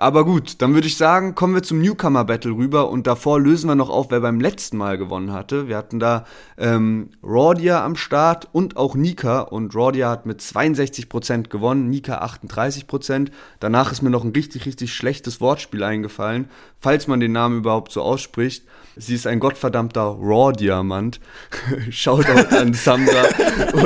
Aber 0.00 0.24
gut, 0.24 0.62
dann 0.62 0.72
würde 0.72 0.86
ich 0.86 0.96
sagen, 0.96 1.34
kommen 1.34 1.52
wir 1.52 1.62
zum 1.62 1.82
Newcomer 1.82 2.24
Battle 2.24 2.52
rüber 2.52 2.88
und 2.88 3.06
davor 3.06 3.38
lösen 3.38 3.68
wir 3.68 3.74
noch 3.74 3.90
auf, 3.90 4.10
wer 4.10 4.20
beim 4.20 4.40
letzten 4.40 4.78
Mal 4.78 4.96
gewonnen 4.96 5.30
hatte. 5.30 5.68
Wir 5.68 5.76
hatten 5.76 6.00
da 6.00 6.24
ähm, 6.56 7.10
Rordia 7.22 7.84
am 7.84 7.96
Start 7.96 8.48
und 8.50 8.78
auch 8.78 8.94
Nika 8.94 9.40
und 9.40 9.74
Rordia 9.74 10.08
hat 10.08 10.24
mit 10.24 10.40
62% 10.40 11.50
gewonnen, 11.50 11.90
Nika 11.90 12.24
38%. 12.24 13.28
Danach 13.60 13.92
ist 13.92 14.00
mir 14.00 14.08
noch 14.08 14.24
ein 14.24 14.32
richtig, 14.32 14.64
richtig 14.64 14.94
schlechtes 14.94 15.42
Wortspiel 15.42 15.82
eingefallen, 15.82 16.48
falls 16.78 17.06
man 17.06 17.20
den 17.20 17.32
Namen 17.32 17.58
überhaupt 17.58 17.92
so 17.92 18.00
ausspricht. 18.00 18.64
Sie 18.96 19.14
ist 19.14 19.26
ein 19.26 19.38
gottverdammter 19.38 20.16
Raw-Diamant. 20.18 21.20
Shoutout 21.90 22.56
an 22.56 22.72
Sandra. 22.72 23.26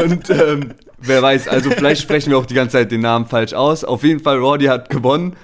Und 0.00 0.30
ähm, 0.30 0.74
wer 0.98 1.22
weiß, 1.22 1.48
also 1.48 1.72
vielleicht 1.72 2.02
sprechen 2.02 2.30
wir 2.30 2.38
auch 2.38 2.46
die 2.46 2.54
ganze 2.54 2.74
Zeit 2.74 2.92
den 2.92 3.00
Namen 3.00 3.26
falsch 3.26 3.52
aus. 3.52 3.82
Auf 3.82 4.04
jeden 4.04 4.20
Fall, 4.20 4.38
Roddy 4.38 4.66
hat 4.66 4.90
gewonnen. 4.90 5.34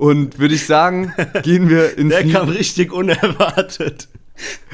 Und 0.00 0.38
würde 0.38 0.54
ich 0.54 0.64
sagen, 0.64 1.12
gehen 1.42 1.68
wir 1.68 1.98
ins. 1.98 2.08
Der 2.08 2.26
kam 2.26 2.48
richtig 2.48 2.90
unerwartet. 2.90 4.08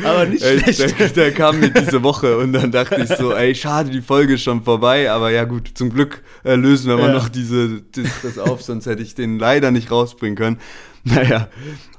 Aber 0.05 0.24
nicht 0.24 0.45
ey, 0.45 0.61
schlecht. 0.61 1.01
Der, 1.01 1.09
der, 1.09 1.33
kam 1.33 1.59
mir 1.59 1.70
diese 1.70 2.05
Woche 2.05 2.39
und 2.39 2.53
dann 2.53 2.70
dachte 2.70 3.03
ich 3.03 3.09
so, 3.09 3.35
ey, 3.35 3.53
schade, 3.57 3.91
die 3.91 4.03
Folge 4.03 4.35
ist 4.35 4.45
schon 4.45 4.62
vorbei. 4.62 5.11
Aber 5.11 5.33
ja 5.33 5.43
gut, 5.43 5.72
zum 5.74 5.91
Glück 5.91 6.22
äh, 6.45 6.55
lösen 6.55 6.87
wir 6.87 6.97
ja. 6.97 7.07
mal 7.07 7.12
noch 7.12 7.29
diese, 7.29 7.83
das, 7.91 8.07
das 8.22 8.39
auf, 8.39 8.62
sonst 8.62 8.87
hätte 8.87 9.03
ich 9.03 9.16
den 9.16 9.41
leider 9.41 9.72
nicht 9.72 9.91
rausbringen 9.91 10.37
können. 10.37 10.59
Naja, 11.03 11.49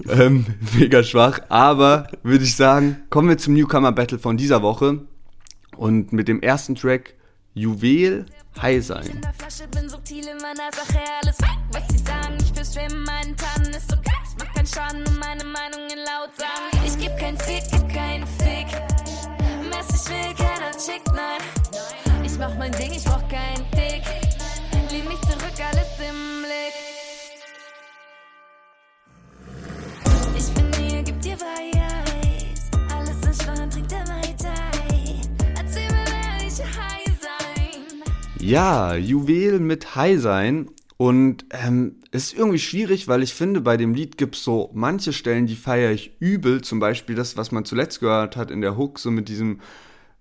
ähm, 0.08 0.46
mega 0.78 1.04
schwach. 1.04 1.42
Aber 1.50 2.08
würde 2.24 2.46
ich 2.46 2.56
sagen, 2.56 2.96
kommen 3.10 3.28
wir 3.28 3.38
zum 3.38 3.56
Newcomer 3.56 3.92
Battle 3.92 4.20
von 4.20 4.38
dieser 4.38 4.62
Woche. 4.62 5.02
Und 5.76 6.14
mit 6.14 6.30
dem 6.30 6.42
ersten 6.42 6.76
Track 6.76 7.17
Juwel 7.58 8.26
high 8.62 8.80
sein. 8.86 9.20
Ich 16.86 16.98
geb 17.00 17.18
kein 17.18 17.38
Fick, 17.38 17.64
geb 17.72 17.90
keinen 17.90 18.28
Fick. 18.28 18.68
Mess, 19.70 19.88
ich 19.90 20.10
will 20.10 20.34
keiner 20.36 20.72
Chick, 20.78 21.02
nein. 21.16 21.42
Ich 22.24 22.38
mach 22.38 22.54
mein 22.58 22.72
Ding, 22.74 22.92
ich 22.92 23.04
brauch 23.04 23.28
kein 23.28 23.66
Dick. 23.72 24.04
Lehn 24.92 25.08
mich 25.08 25.22
zurück, 25.22 25.60
alles 25.60 26.00
im 26.08 26.44
Blick. 26.44 26.76
Ich 30.38 30.54
bin 30.54 30.72
hier, 30.74 31.02
gib 31.02 31.20
dir 31.22 31.38
Vibes. 31.38 31.87
Ja, 38.48 38.96
Juwel 38.96 39.60
mit 39.60 39.96
High 39.96 40.22
sein. 40.22 40.70
Und 40.96 41.46
ähm, 41.52 41.98
ist 42.12 42.34
irgendwie 42.34 42.58
schwierig, 42.58 43.08
weil 43.08 43.22
ich 43.22 43.36
finde, 43.36 43.62
bei 43.62 43.78
dem 43.78 43.94
Lied 43.94 44.18
gibt 44.18 44.36
es 44.36 44.44
so 44.44 44.72
manche 44.74 45.14
Stellen, 45.14 45.46
die 45.46 45.56
feiere 45.56 45.92
ich 45.92 46.14
übel. 46.20 46.62
Zum 46.62 46.80
Beispiel 46.80 47.16
das, 47.16 47.38
was 47.38 47.52
man 47.52 47.66
zuletzt 47.66 48.00
gehört 48.00 48.36
hat 48.36 48.50
in 48.50 48.62
der 48.62 48.78
Hook, 48.78 48.98
so 48.98 49.12
mit 49.12 49.30
diesem 49.30 49.60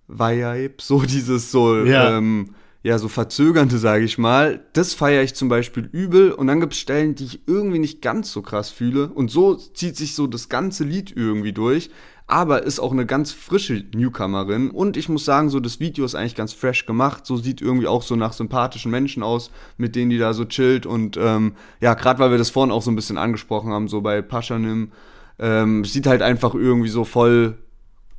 Vibe, 0.07 0.75
so 0.79 1.01
dieses 1.03 1.51
so, 1.51 1.85
ja, 1.85 2.19
ähm, 2.19 2.55
ja 2.83 2.99
so 2.99 3.09
verzögernde, 3.09 3.79
sage 3.79 4.05
ich 4.05 4.19
mal. 4.19 4.61
Das 4.75 4.93
feiere 4.93 5.23
ich 5.23 5.35
zum 5.35 5.49
Beispiel 5.49 5.89
übel. 5.91 6.33
Und 6.33 6.49
dann 6.49 6.61
gibt 6.61 6.75
es 6.75 6.81
Stellen, 6.81 7.15
die 7.15 7.25
ich 7.25 7.41
irgendwie 7.47 7.79
nicht 7.79 8.03
ganz 8.03 8.33
so 8.33 8.43
krass 8.43 8.69
fühle. 8.69 9.09
Und 9.09 9.31
so 9.31 9.55
zieht 9.55 9.97
sich 9.97 10.15
so 10.15 10.27
das 10.27 10.51
ganze 10.51 10.85
Lied 10.85 11.13
irgendwie 11.17 11.53
durch 11.53 11.91
aber 12.27 12.65
ist 12.65 12.81
auch 12.81 12.91
eine 12.91 13.07
ganz 13.07 13.33
frische 13.33 13.85
Newcomerin. 13.95 14.71
Und 14.71 14.97
ich 14.97 15.09
muss 15.09 15.25
sagen, 15.25 15.49
so 15.49 15.61
das 15.61 15.79
Video 15.79 16.05
ist 16.05 16.17
eigentlich 16.17 16.35
ganz 16.35 16.53
fresh 16.53 16.85
gemacht. 16.85 17.25
So 17.25 17.37
sieht 17.37 17.61
irgendwie 17.61 17.87
auch 17.87 18.03
so 18.03 18.17
nach 18.17 18.33
sympathischen 18.33 18.91
Menschen 18.91 19.23
aus, 19.23 19.51
mit 19.77 19.95
denen 19.95 20.11
die 20.11 20.19
da 20.19 20.35
so 20.35 20.45
chillt. 20.45 20.87
Und 20.87 21.17
ähm, 21.17 21.55
ja, 21.81 21.95
gerade 21.95 22.19
weil 22.19 22.33
wir 22.33 22.39
das 22.39 22.51
vorhin 22.51 22.73
auch 22.73 22.83
so 22.83 22.91
ein 22.91 22.97
bisschen 22.97 23.17
angesprochen 23.17 23.73
haben, 23.73 23.87
so 23.87 24.01
bei 24.01 24.23
Paschanim, 24.23 24.91
ähm, 25.39 25.85
sieht 25.85 26.07
halt 26.07 26.23
einfach 26.23 26.55
irgendwie 26.55 26.89
so 26.89 27.05
voll 27.05 27.59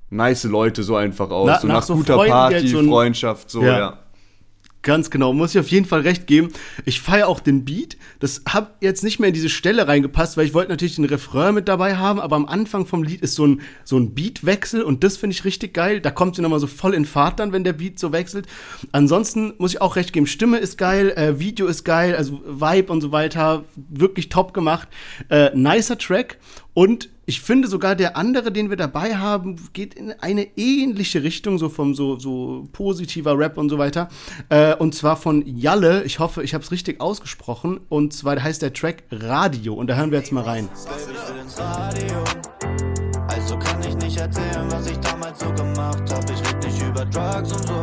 nice 0.10 0.45
Leute 0.45 0.84
so 0.84 0.95
einfach 0.95 1.30
aus. 1.30 1.47
Na, 1.47 1.60
so 1.60 1.68
nach, 1.68 1.76
nach 1.76 1.84
so 1.84 1.95
guter 1.95 2.14
Freunden, 2.14 2.32
Party, 2.32 2.55
halt 2.55 2.70
so 2.70 2.84
Freundschaft, 2.84 3.49
so, 3.49 3.62
ja. 3.62 3.78
ja. 3.78 3.99
Ganz 4.88 5.10
genau, 5.10 5.34
muss 5.34 5.54
ich 5.54 5.60
auf 5.60 5.68
jeden 5.68 5.86
Fall 5.86 6.00
recht 6.00 6.28
geben. 6.28 6.54
Ich 6.86 7.02
feiere 7.02 7.28
auch 7.28 7.42
den 7.42 7.66
Beat. 7.66 7.98
Das 8.22 8.44
hat 8.48 8.78
jetzt 8.80 9.04
nicht 9.04 9.20
mehr 9.20 9.28
in 9.28 9.34
diese 9.34 9.50
Stelle 9.50 9.86
reingepasst, 9.86 10.38
weil 10.38 10.46
ich 10.46 10.54
wollte 10.54 10.72
natürlich 10.72 10.96
den 10.96 11.04
Refrain 11.04 11.54
mit 11.54 11.68
dabei 11.68 11.98
haben, 11.98 12.22
aber 12.22 12.38
am 12.38 12.46
Anfang 12.46 12.86
vom 12.86 13.04
Lied 13.04 13.20
ist 13.20 13.36
so 13.36 13.46
ein, 13.46 13.60
so 13.84 13.98
ein 13.98 14.14
Beatwechsel 14.14 14.84
und 14.84 15.04
das 15.04 15.18
finde 15.18 15.34
ich 15.34 15.44
richtig 15.44 15.74
geil. 15.74 16.00
Da 16.00 16.10
kommt 16.10 16.38
sie 16.38 16.42
nochmal 16.42 16.62
so 16.62 16.68
voll 16.68 16.94
in 16.94 17.04
Fahrt 17.04 17.42
dann, 17.42 17.52
wenn 17.52 17.66
der 17.66 17.74
Beat 17.74 18.00
so 18.00 18.14
wechselt. 18.14 18.48
Ansonsten 18.94 19.56
muss 19.58 19.74
ich 19.74 19.82
auch 19.82 19.98
recht 19.98 20.14
geben, 20.14 20.26
Stimme 20.26 20.58
ist 20.58 20.78
geil, 20.78 21.10
äh, 21.18 21.38
Video 21.38 21.68
ist 21.68 21.84
geil, 21.84 22.16
also 22.16 22.42
Vibe 22.48 22.90
und 22.90 23.02
so 23.02 23.12
weiter, 23.12 23.66
wirklich 23.90 24.30
top 24.30 24.54
gemacht. 24.54 24.88
Äh, 25.28 25.54
nicer 25.54 25.98
Track 25.98 26.38
und 26.74 27.10
ich 27.30 27.42
finde 27.42 27.68
sogar 27.68 27.96
der 27.96 28.16
andere, 28.16 28.54
den 28.54 28.70
wir 28.70 28.78
dabei 28.78 29.18
haben, 29.18 29.58
geht 29.74 29.96
in 29.96 30.14
eine 30.14 30.48
ähnliche 30.56 31.24
Richtung, 31.24 31.60
so 31.60 31.68
vom 31.68 31.94
so, 31.94 32.18
so 32.18 32.70
positiver 32.72 33.38
Rap 33.38 33.58
und 33.58 33.68
so 33.68 33.78
weiter. 33.78 34.08
Äh, 34.48 34.76
und 34.76 34.96
zwar 34.96 35.18
von 35.18 35.44
Jalle. 35.46 36.06
Ich 36.06 36.20
hoffe, 36.20 36.42
ich 36.42 36.54
habe 36.54 36.64
es 36.64 36.72
richtig 36.72 37.02
ausgesprochen. 37.02 37.82
Und 37.90 38.14
zwar 38.14 38.42
heißt 38.42 38.62
der 38.62 38.72
Track 38.72 39.04
Radio. 39.12 39.74
Und 39.74 39.88
da 39.88 39.96
hören 39.96 40.12
wir 40.12 40.20
jetzt 40.20 40.32
mal 40.32 40.46
rein. 40.46 40.70
Also 43.28 43.60
kann 43.60 43.82
ich 43.82 43.96
nicht 43.98 44.18
erzählen, 44.18 44.72
was 44.72 44.90
ich 44.90 44.98
damals 44.98 45.40
so 45.42 45.52
gemacht 45.52 46.10
habe. 46.10 46.32
Ich 46.32 46.40
red 46.40 46.64
nicht 46.64 46.82
über 46.82 47.04
Drugs 47.04 47.52
und 47.52 47.68
so. 47.68 47.82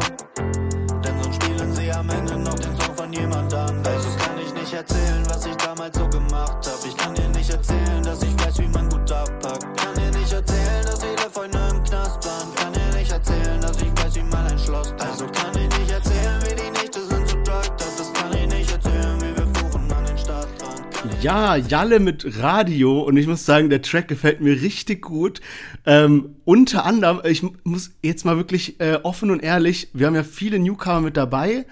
Denn 1.05 1.23
sonst 1.23 1.45
spielen 1.45 1.71
sie 1.75 1.93
am 1.93 2.09
Ende 2.09 2.39
noch 2.39 2.55
den 2.55 2.75
Song 2.81 2.97
von 2.97 3.13
jemand 3.13 3.53
anderem. 3.53 3.83
Also 3.85 4.09
kann 4.17 4.39
ich 4.43 4.55
nicht 4.55 4.73
erzählen, 4.73 5.23
was 5.29 5.45
ich 5.45 5.57
damals 5.57 5.99
so 5.99 6.09
gemacht 6.09 6.67
hab. 6.67 6.87
Ich 6.87 6.97
kann 6.97 7.14
erzählen, 7.55 8.03
dass 8.03 8.23
ich 8.23 8.35
weiß, 8.45 8.59
wie 8.59 8.69
man 8.69 8.89
gut 8.89 9.11
abpackt. 9.13 9.77
Kann 9.77 9.95
dir 9.95 10.19
nicht 10.19 10.33
erzählen, 10.33 10.85
dass 10.85 11.05
viele 11.05 11.31
Freunde 11.31 11.59
im 11.71 11.83
Knast 11.85 12.27
waren. 12.27 12.55
Kann 12.57 12.73
dir 12.73 12.99
nicht 12.99 13.13
erzählen, 13.13 13.61
dass 13.61 13.81
ich 13.81 13.91
weiß, 13.91 14.15
wie 14.17 14.23
man 14.23 14.47
ein 14.47 14.59
Schloss 14.59 14.93
hat. 14.93 15.03
Also 15.03 15.27
kann 15.27 15.53
ich 15.53 15.79
nicht 15.79 15.91
erzählen, 15.91 16.43
wie 16.43 16.55
die 16.55 16.71
Nächte 16.71 17.01
sind 17.07 17.29
zu 17.29 17.37
drugged 17.37 17.51
up. 17.51 17.79
Das 17.79 18.13
kann 18.13 18.33
ich 18.33 18.47
nicht 18.49 18.73
erzählen, 18.73 19.21
wie 19.21 19.37
wir 19.37 19.47
fuhren 19.55 19.93
an 19.93 20.05
den 20.05 20.19
Stadtrand. 20.19 21.23
Ja, 21.23 21.57
Jalle 21.57 22.01
mit 22.01 22.27
Radio 22.41 23.03
und 23.03 23.17
ich 23.17 23.27
muss 23.27 23.47
sagen, 23.47 23.71
der 23.71 23.83
Track 23.83 24.09
gefällt 24.09 24.41
mir 24.41 24.61
richtig 24.61 25.03
gut. 25.03 25.41
Ähm, 25.87 26.37
unter 26.45 26.85
anderem, 26.85 27.21
ich 27.25 27.45
muss 27.63 27.93
jetzt 28.03 28.25
mal 28.25 28.37
wirklich 28.37 28.81
äh, 28.81 28.99
offen 29.03 29.31
und 29.31 29.43
ehrlich, 29.43 29.91
wir 29.93 30.09
haben 30.09 30.17
ja 30.17 30.25
viele 30.25 30.59
Newcomer 30.59 31.03
mit 31.03 31.17
dabei. 31.17 31.67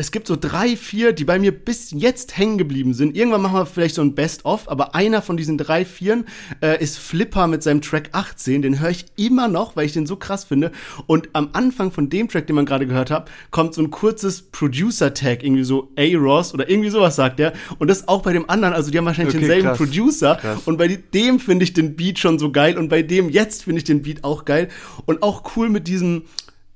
Es 0.00 0.12
gibt 0.12 0.26
so 0.28 0.34
drei, 0.34 0.78
vier, 0.78 1.12
die 1.12 1.24
bei 1.24 1.38
mir 1.38 1.52
bis 1.52 1.90
jetzt 1.90 2.38
hängen 2.38 2.56
geblieben 2.56 2.94
sind. 2.94 3.14
Irgendwann 3.14 3.42
machen 3.42 3.56
wir 3.56 3.66
vielleicht 3.66 3.96
so 3.96 4.00
ein 4.00 4.14
Best-of, 4.14 4.66
aber 4.66 4.94
einer 4.94 5.20
von 5.20 5.36
diesen 5.36 5.58
drei, 5.58 5.84
vieren 5.84 6.24
äh, 6.62 6.82
ist 6.82 6.98
Flipper 6.98 7.46
mit 7.48 7.62
seinem 7.62 7.82
Track 7.82 8.08
18. 8.12 8.62
Den 8.62 8.80
höre 8.80 8.88
ich 8.88 9.04
immer 9.16 9.46
noch, 9.46 9.76
weil 9.76 9.84
ich 9.84 9.92
den 9.92 10.06
so 10.06 10.16
krass 10.16 10.44
finde. 10.44 10.72
Und 11.06 11.28
am 11.34 11.50
Anfang 11.52 11.92
von 11.92 12.08
dem 12.08 12.30
Track, 12.30 12.46
den 12.46 12.56
man 12.56 12.64
gerade 12.64 12.86
gehört 12.86 13.10
hat, 13.10 13.30
kommt 13.50 13.74
so 13.74 13.82
ein 13.82 13.90
kurzes 13.90 14.40
Producer-Tag, 14.40 15.42
irgendwie 15.42 15.64
so 15.64 15.92
A-Ross 15.98 16.54
oder 16.54 16.70
irgendwie 16.70 16.88
sowas 16.88 17.16
sagt 17.16 17.38
er. 17.38 17.52
Und 17.78 17.88
das 17.88 18.08
auch 18.08 18.22
bei 18.22 18.32
dem 18.32 18.48
anderen, 18.48 18.72
also 18.72 18.90
die 18.90 18.96
haben 18.96 19.04
wahrscheinlich 19.04 19.34
Okay, 19.34 19.44
denselben 19.44 19.68
krass. 19.68 19.76
Producer. 19.76 20.36
Krass. 20.36 20.62
Und 20.64 20.78
bei 20.78 20.88
dem 20.88 21.38
finde 21.38 21.64
ich 21.64 21.74
den 21.74 21.94
Beat 21.94 22.18
schon 22.18 22.38
so 22.38 22.50
geil 22.50 22.78
und 22.78 22.88
bei 22.88 23.02
dem 23.02 23.28
jetzt 23.28 23.64
finde 23.64 23.80
ich 23.80 23.84
den 23.84 24.00
Beat 24.00 24.24
auch 24.24 24.46
geil. 24.46 24.70
Und 25.04 25.22
auch 25.22 25.56
cool 25.56 25.68
mit 25.68 25.86
diesem, 25.88 26.22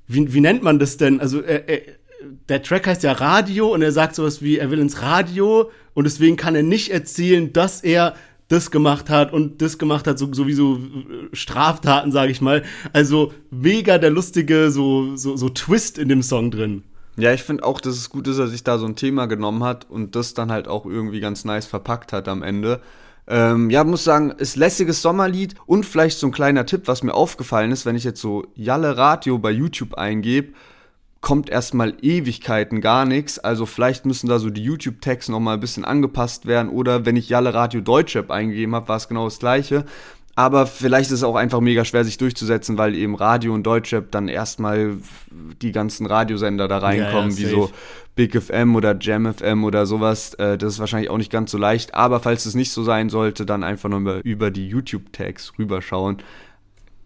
wie, 0.07 0.35
wie 0.35 0.41
nennt 0.43 0.63
man 0.63 0.79
das 0.79 0.99
denn? 0.99 1.21
Also, 1.21 1.41
äh, 1.41 1.63
äh, 1.67 1.83
der 2.49 2.63
Track 2.63 2.87
heißt 2.87 3.03
ja 3.03 3.13
Radio 3.13 3.73
und 3.73 3.83
er 3.83 3.93
sagt 3.93 4.15
sowas 4.15 4.43
wie, 4.43 4.59
er 4.59 4.71
will 4.71 4.79
ins 4.79 5.03
Radio 5.03 5.71
und 5.95 6.05
deswegen 6.05 6.37
kann 6.37 6.55
er 6.55 6.63
nicht 6.63 6.91
erzählen, 6.91 7.53
dass 7.53 7.83
er 7.83 8.15
das 8.49 8.71
gemacht 8.71 9.09
hat 9.09 9.33
und 9.33 9.63
das 9.63 9.79
gemacht 9.79 10.07
hat, 10.07 10.19
so, 10.19 10.33
sowieso 10.33 10.79
Straftaten, 11.33 12.13
sage 12.13 12.31
ich 12.31 12.41
mal. 12.41 12.63
Also 12.93 13.33
mega 13.51 13.99
der 13.99 14.11
lustige 14.11 14.71
so, 14.71 15.17
so, 15.17 15.37
so 15.37 15.49
Twist 15.49 15.99
in 15.99 16.09
dem 16.09 16.23
Song 16.23 16.51
drin. 16.51 16.83
Ja, 17.17 17.33
ich 17.33 17.43
finde 17.43 17.65
auch, 17.65 17.81
dass 17.81 17.97
es 17.97 18.11
gut 18.11 18.27
ist, 18.27 18.39
dass 18.39 18.49
er 18.49 18.51
sich 18.51 18.65
da 18.65 18.79
so 18.79 18.87
ein 18.87 18.97
Thema 18.97 19.27
genommen 19.27 19.63
hat 19.63 19.89
und 19.89 20.17
das 20.17 20.35
dann 20.35 20.51
halt 20.51 20.69
auch 20.69 20.85
irgendwie 20.85 21.21
ganz 21.21 21.45
nice 21.45 21.67
verpackt 21.67 22.13
hat 22.13 22.29
am 22.29 22.43
Ende. 22.43 22.81
Ähm, 23.27 23.71
ja, 23.71 23.85
muss 23.85 24.05
sagen, 24.05 24.33
ist 24.33 24.57
lässiges 24.57 25.01
Sommerlied 25.01 25.55
und 25.67 25.87
vielleicht 25.87 26.19
so 26.19 26.27
ein 26.27 26.33
kleiner 26.33 26.67
Tipp, 26.67 26.83
was 26.87 27.03
mir 27.03 27.15
aufgefallen 27.15 27.71
ist, 27.71 27.87
wenn 27.87 27.97
ich 27.97 28.05
jetzt 28.05 28.21
so 28.21 28.45
Jalle 28.55 28.97
Radio 28.99 29.39
bei 29.39 29.51
YouTube 29.51 29.95
eingebe, 29.95 30.53
kommt 31.25 31.49
erstmal 31.49 31.95
Ewigkeiten 32.03 32.83
gar 32.83 33.07
nichts. 33.07 33.39
Also 33.39 33.65
vielleicht 33.65 34.05
müssen 34.05 34.29
da 34.29 34.39
so 34.39 34.51
die 34.51 34.63
YouTube-Tags 34.63 35.31
noch 35.31 35.41
mal 35.41 35.55
ein 35.55 35.61
bisschen 35.61 35.87
angepasst 35.87 36.45
werden. 36.45 36.69
Oder 36.69 37.07
wenn 37.07 37.17
ich 37.17 37.31
Jalle 37.31 37.55
Radio 37.55 37.81
Deutschrap 37.81 38.31
eingegeben 38.31 38.75
habe, 38.75 38.89
war 38.89 38.99
es 38.99 39.09
genau 39.09 39.25
das 39.25 39.39
gleiche. 39.39 39.87
Aber 40.35 40.67
vielleicht 40.67 41.11
ist 41.11 41.21
es 41.21 41.25
auch 41.25 41.37
einfach 41.37 41.61
mega 41.61 41.87
schwer, 41.87 42.05
sich 42.05 42.19
durchzusetzen, 42.19 42.77
weil 42.77 42.95
eben 42.95 43.15
Radio 43.15 43.55
und 43.55 43.63
Deutschrap 43.63 44.11
dann 44.11 44.29
erstmal 44.29 44.99
die 45.63 45.73
ganzen 45.73 46.05
Radiosender 46.05 46.69
da 46.69 46.77
reinkommen, 46.77 47.31
Ja, 47.31 47.37
ja, 47.37 47.49
wie 47.49 47.51
so 47.51 47.71
Big 48.15 48.39
FM 48.39 48.77
oder 48.77 48.95
Jam 49.01 49.33
FM 49.33 49.65
oder 49.65 49.87
sowas. 49.87 50.35
Äh, 50.35 50.59
das 50.59 50.75
ist 50.75 50.79
wahrscheinlich 50.79 51.09
auch 51.09 51.17
nicht 51.17 51.33
ganz 51.33 51.51
so 51.51 51.57
leicht. 51.57 51.95
Aber 51.95 52.21
falls 52.21 52.45
es 52.45 52.55
nicht 52.55 52.71
so 52.71 52.85
sein 52.85 53.09
sollte, 53.09 53.47
dann 53.47 53.65
einfach 53.65 53.89
nochmal 53.89 54.21
über 54.25 54.51
die 54.51 54.69
YouTube-Tags 54.69 55.55
rüberschauen. 55.59 56.19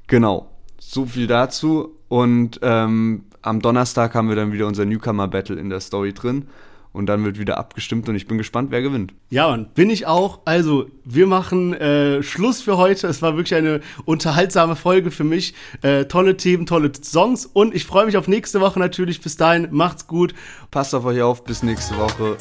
Genau, 0.09 0.51
so 0.81 1.07
viel 1.07 1.29
dazu. 1.29 1.95
Und 2.09 2.59
ähm, 2.63 3.27
am 3.43 3.61
Donnerstag 3.61 4.15
haben 4.15 4.29
wir 4.29 4.37
dann 4.37 4.53
wieder 4.53 4.67
unser 4.67 4.85
Newcomer-Battle 4.85 5.57
in 5.57 5.71
der 5.71 5.81
Story 5.81 6.13
drin. 6.13 6.49
Und 6.93 7.07
dann 7.07 7.25
wird 7.25 7.39
wieder 7.39 7.59
abgestimmt 7.59 8.09
und 8.09 8.17
ich 8.17 8.27
bin 8.27 8.39
gespannt, 8.39 8.71
wer 8.71 8.81
gewinnt. 8.81 9.13
Ja, 9.29 9.53
und 9.53 9.75
bin 9.75 9.91
ich 9.91 10.07
auch. 10.07 10.41
Also, 10.47 10.87
wir 11.05 11.27
machen 11.27 11.75
äh, 11.75 12.23
Schluss 12.23 12.63
für 12.63 12.79
heute. 12.79 13.07
Es 13.07 13.21
war 13.21 13.37
wirklich 13.37 13.55
eine 13.55 13.83
unterhaltsame 14.07 14.75
Folge 14.75 15.11
für 15.11 15.23
mich. 15.23 15.55
Äh, 15.83 16.07
tolle 16.07 16.37
Themen, 16.37 16.65
tolle 16.65 16.91
Songs. 17.01 17.47
Und 17.47 17.75
ich 17.75 17.85
freue 17.85 18.07
mich 18.07 18.17
auf 18.17 18.27
nächste 18.27 18.61
Woche 18.61 18.79
natürlich. 18.79 19.21
Bis 19.21 19.37
dahin, 19.37 19.69
macht's 19.71 20.07
gut. 20.07 20.35
Passt 20.71 20.95
auf 20.95 21.05
euch 21.05 21.21
auf, 21.21 21.45
bis 21.45 21.63
nächste 21.63 21.97
Woche. 21.99 22.37